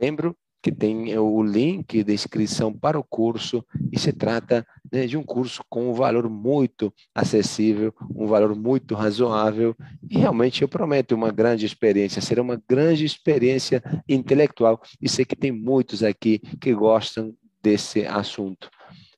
Lembro 0.00 0.36
que 0.66 0.72
tem 0.72 1.16
o 1.16 1.42
link 1.44 2.02
de 2.02 2.12
inscrição 2.12 2.72
para 2.72 2.98
o 2.98 3.04
curso 3.04 3.64
e 3.92 4.00
se 4.00 4.12
trata 4.12 4.66
né, 4.92 5.06
de 5.06 5.16
um 5.16 5.22
curso 5.22 5.62
com 5.68 5.90
um 5.90 5.92
valor 5.92 6.28
muito 6.28 6.92
acessível, 7.14 7.94
um 8.12 8.26
valor 8.26 8.52
muito 8.56 8.96
razoável 8.96 9.76
e 10.10 10.18
realmente 10.18 10.62
eu 10.62 10.68
prometo 10.68 11.12
uma 11.12 11.30
grande 11.30 11.64
experiência, 11.64 12.20
será 12.20 12.42
uma 12.42 12.60
grande 12.68 13.04
experiência 13.04 13.80
intelectual 14.08 14.82
e 15.00 15.08
sei 15.08 15.24
que 15.24 15.36
tem 15.36 15.52
muitos 15.52 16.02
aqui 16.02 16.40
que 16.60 16.74
gostam 16.74 17.32
desse 17.62 18.04
assunto. 18.04 18.68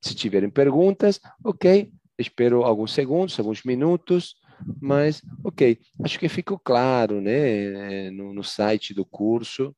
Se 0.01 0.15
tiverem 0.15 0.51
perguntas, 0.51 1.21
ok, 1.45 1.93
espero 2.19 2.65
alguns 2.65 2.93
segundos, 2.93 3.39
alguns 3.39 3.63
minutos, 3.63 4.37
mas 4.81 5.23
ok, 5.45 5.79
acho 6.03 6.19
que 6.19 6.29
ficou 6.29 6.59
claro, 6.59 7.21
né, 7.21 8.11
no, 8.11 8.33
no 8.33 8.45
site 8.45 8.95
do 8.95 9.05
curso, 9.05 9.75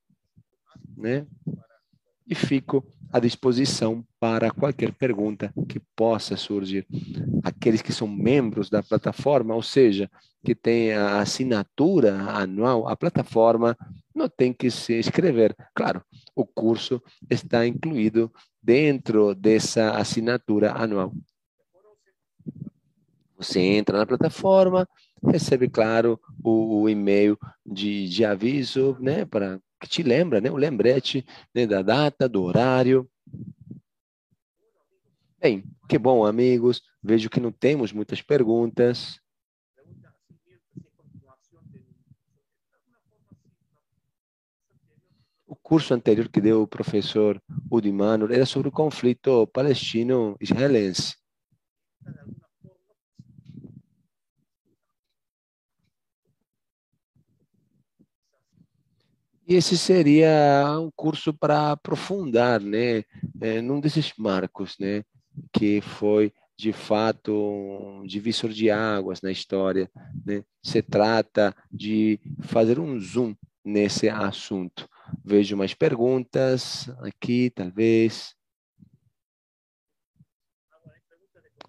né, 0.97 1.27
e 2.27 2.35
fico 2.35 2.87
à 3.13 3.19
disposição 3.19 4.07
para 4.21 4.51
qualquer 4.51 4.93
pergunta 4.93 5.53
que 5.69 5.81
possa 5.97 6.37
surgir. 6.37 6.87
Aqueles 7.43 7.83
que 7.83 7.93
são 7.93 8.07
membros 8.07 8.71
da 8.71 8.83
plataforma, 8.83 9.55
ou 9.55 9.63
seja, 9.63 10.09
que 10.45 10.55
têm 10.55 10.93
a 10.93 11.21
assinatura 11.21 12.15
anual, 12.31 12.89
a 12.89 12.97
plataforma 12.97 13.77
não 14.15 14.29
tem 14.29 14.53
que 14.53 14.71
se 14.71 14.99
inscrever. 14.99 15.57
Claro, 15.75 16.03
o 16.35 16.47
curso 16.47 17.03
está 17.29 17.67
incluído 17.67 18.33
dentro 18.63 19.35
dessa 19.35 19.93
assinatura 19.93 20.73
anual. 20.73 21.13
Você 23.37 23.59
entra 23.61 23.97
na 23.97 24.07
plataforma, 24.07 24.87
recebe, 25.23 25.69
claro, 25.69 26.21
o, 26.45 26.83
o 26.83 26.89
e-mail 26.89 27.39
de, 27.65 28.07
de 28.09 28.25
aviso, 28.25 28.97
né, 29.01 29.25
para 29.25 29.59
que 29.81 29.89
te 29.89 30.03
lembra, 30.03 30.43
né, 30.43 30.51
o 30.51 30.57
lembrete 30.57 31.27
né, 31.55 31.67
da 31.67 31.81
data, 31.81 32.29
do 32.29 32.43
horário. 32.43 33.11
Bem, 35.41 35.65
que 35.89 35.99
bom, 35.99 36.27
amigos. 36.27 36.83
Vejo 37.03 37.31
que 37.31 37.41
não 37.41 37.51
temos 37.51 37.93
muitas 37.93 38.21
perguntas. 38.21 39.19
O 45.47 45.57
curso 45.71 45.95
anterior 45.95 46.29
que 46.29 46.41
deu 46.41 46.63
o 46.63 46.67
professor 46.67 47.41
Udimano 47.71 48.33
era 48.33 48.45
sobre 48.45 48.67
o 48.67 48.73
conflito 48.73 49.47
palestino-israelense. 49.53 51.15
E 59.47 59.55
esse 59.55 59.79
seria 59.79 60.77
um 60.77 60.91
curso 60.91 61.33
para 61.33 61.71
aprofundar, 61.71 62.61
né, 62.61 63.05
é, 63.41 63.61
num 63.63 63.79
desses 63.79 64.13
marcos, 64.19 64.77
né, 64.77 65.05
que 65.53 65.81
foi 65.81 66.33
de 66.59 66.73
fato 66.73 67.33
um 67.33 68.05
divisor 68.05 68.51
de 68.51 68.73
águas 68.73 69.23
na 69.23 69.31
história. 69.31 69.89
Né? 70.27 70.43
Se 70.61 70.83
trata 70.83 71.55
de 71.71 72.19
fazer 72.41 72.81
um 72.81 72.99
zoom 72.99 73.37
nesse 73.65 74.09
assunto. 74.09 74.91
Vejo 75.25 75.57
mais 75.57 75.75
perguntas 75.75 76.89
aqui, 77.01 77.51
talvez. 77.51 78.35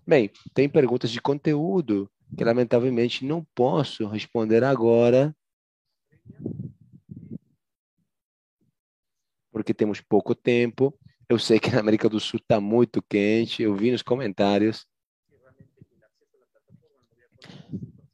Bem, 0.06 0.32
tem 0.54 0.68
perguntas 0.68 1.12
de 1.12 1.22
conteúdo 1.22 2.12
que 2.38 2.44
lamentavelmente 2.44 3.26
não 3.26 3.46
posso 3.54 4.08
responder 4.08 4.64
agora, 4.64 5.36
porque 9.52 9.74
temos 9.74 10.02
pouco 10.02 10.34
tempo. 10.34 10.98
Eu 11.30 11.38
sei 11.38 11.60
que 11.60 11.70
na 11.70 11.80
América 11.80 12.10
do 12.10 12.20
Sul 12.20 12.40
está 12.40 12.60
muito 12.60 13.02
quente, 13.02 13.64
eu 13.64 13.76
vi 13.76 13.92
nos 13.92 14.02
comentários. 14.02 14.86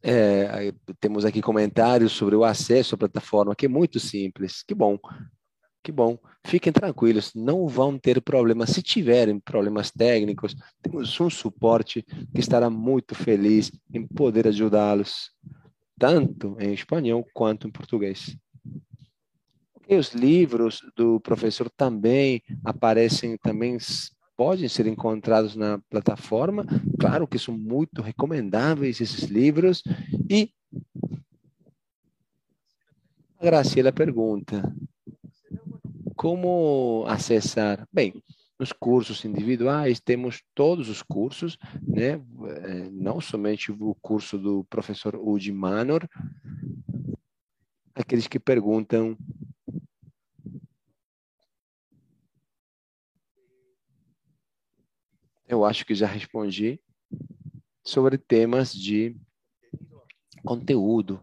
É, 0.04 0.74
temos 1.00 1.26
aqui 1.26 1.42
comentários 1.42 2.12
sobre 2.12 2.36
o 2.36 2.44
acesso 2.44 2.96
à 2.96 2.98
plataforma, 2.98 3.56
que 3.56 3.66
é 3.66 3.70
muito 3.70 4.00
simples. 4.00 4.64
Que 4.64 4.74
bom, 4.74 4.98
que 5.84 5.92
bom. 5.92 6.18
Fiquem 6.46 6.72
tranquilos, 6.72 7.34
não 7.34 7.68
vão 7.68 7.98
ter 7.98 8.22
problemas. 8.22 8.72
Se 8.72 8.82
tiverem 8.82 9.40
problemas 9.40 9.92
técnicos, 9.92 10.56
temos 10.82 11.20
um 11.20 11.30
suporte 11.30 12.04
que 12.04 12.40
estará 12.40 12.70
muito 12.70 13.16
feliz 13.16 13.72
em 13.94 14.06
poder 14.06 14.48
ajudá-los, 14.48 15.32
tanto 15.98 16.56
em 16.60 16.74
espanhol 16.74 17.26
quanto 17.34 17.68
em 17.68 17.72
português. 17.72 18.38
E 19.90 19.96
os 19.96 20.14
livros 20.14 20.82
do 20.98 21.20
professor 21.22 21.70
também 21.70 22.44
aparecem, 22.64 23.38
também 23.38 23.78
podem 24.38 24.70
ser 24.70 24.86
encontrados 24.86 25.56
na 25.56 25.80
plataforma. 25.90 26.64
Claro 27.00 27.28
que 27.28 27.40
são 27.40 27.58
muito 27.58 28.02
recomendáveis 28.02 29.02
esses 29.02 29.24
livros. 29.24 29.84
E 30.30 30.52
a 33.40 33.46
Graciela 33.46 33.92
pergunta: 33.92 34.72
como 36.16 37.04
acessar? 37.08 37.88
Bem, 37.92 38.14
nos 38.60 38.72
cursos 38.72 39.26
individuais 39.26 40.00
temos 40.00 40.44
todos 40.56 40.88
os 40.88 41.02
cursos, 41.02 41.58
né? 41.82 42.14
Eh, 42.14 42.90
não 42.92 43.20
somente 43.20 43.72
o 43.72 43.96
curso 44.02 44.38
do 44.38 44.64
professor 44.66 45.16
Udi 45.16 45.52
Manor, 45.52 46.08
aqueles 47.94 48.28
que 48.28 48.40
perguntam 48.40 49.18
eu 55.48 55.64
acho 55.64 55.86
que 55.86 55.96
já 55.96 56.08
respondi 56.08 56.80
sobre 57.84 58.18
temas 58.18 58.74
de 58.74 59.16
conteúdo. 60.44 61.22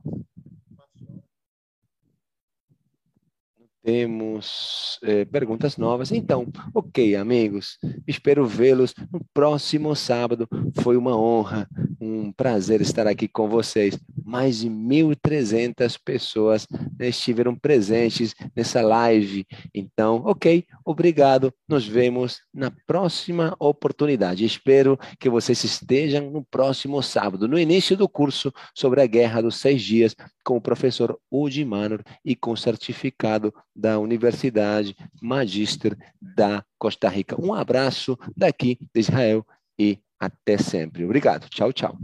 Temos 3.84 4.98
é, 5.02 5.26
perguntas 5.26 5.76
novas. 5.76 6.10
Então, 6.10 6.46
ok, 6.74 7.14
amigos. 7.16 7.78
Espero 8.08 8.46
vê-los 8.46 8.94
no 9.12 9.20
próximo 9.34 9.94
sábado. 9.94 10.48
Foi 10.80 10.96
uma 10.96 11.14
honra, 11.14 11.68
um 12.00 12.32
prazer 12.32 12.80
estar 12.80 13.06
aqui 13.06 13.28
com 13.28 13.46
vocês 13.46 13.98
mais 14.24 14.60
de 14.60 14.70
1.300 14.70 15.98
pessoas 16.02 16.66
né, 16.98 17.08
estiveram 17.08 17.54
presentes 17.54 18.34
nessa 18.56 18.80
live. 18.80 19.46
Então, 19.74 20.22
ok, 20.24 20.64
obrigado. 20.82 21.52
Nos 21.68 21.86
vemos 21.86 22.40
na 22.52 22.72
próxima 22.86 23.54
oportunidade. 23.58 24.46
Espero 24.46 24.98
que 25.20 25.28
vocês 25.28 25.62
estejam 25.62 26.30
no 26.30 26.42
próximo 26.42 27.02
sábado, 27.02 27.46
no 27.46 27.58
início 27.58 27.96
do 27.98 28.08
curso 28.08 28.50
sobre 28.74 29.02
a 29.02 29.06
Guerra 29.06 29.42
dos 29.42 29.56
Seis 29.56 29.82
Dias, 29.82 30.16
com 30.42 30.56
o 30.56 30.60
professor 30.60 31.18
Udi 31.30 31.64
Manor 31.64 32.02
e 32.24 32.34
com 32.34 32.56
certificado 32.56 33.52
da 33.74 33.98
Universidade 33.98 34.96
Magister 35.20 35.96
da 36.20 36.64
Costa 36.78 37.08
Rica. 37.08 37.40
Um 37.40 37.52
abraço 37.52 38.18
daqui 38.36 38.78
de 38.94 39.00
Israel 39.00 39.44
e 39.78 39.98
até 40.18 40.56
sempre. 40.56 41.04
Obrigado. 41.04 41.48
Tchau, 41.48 41.72
tchau. 41.72 41.98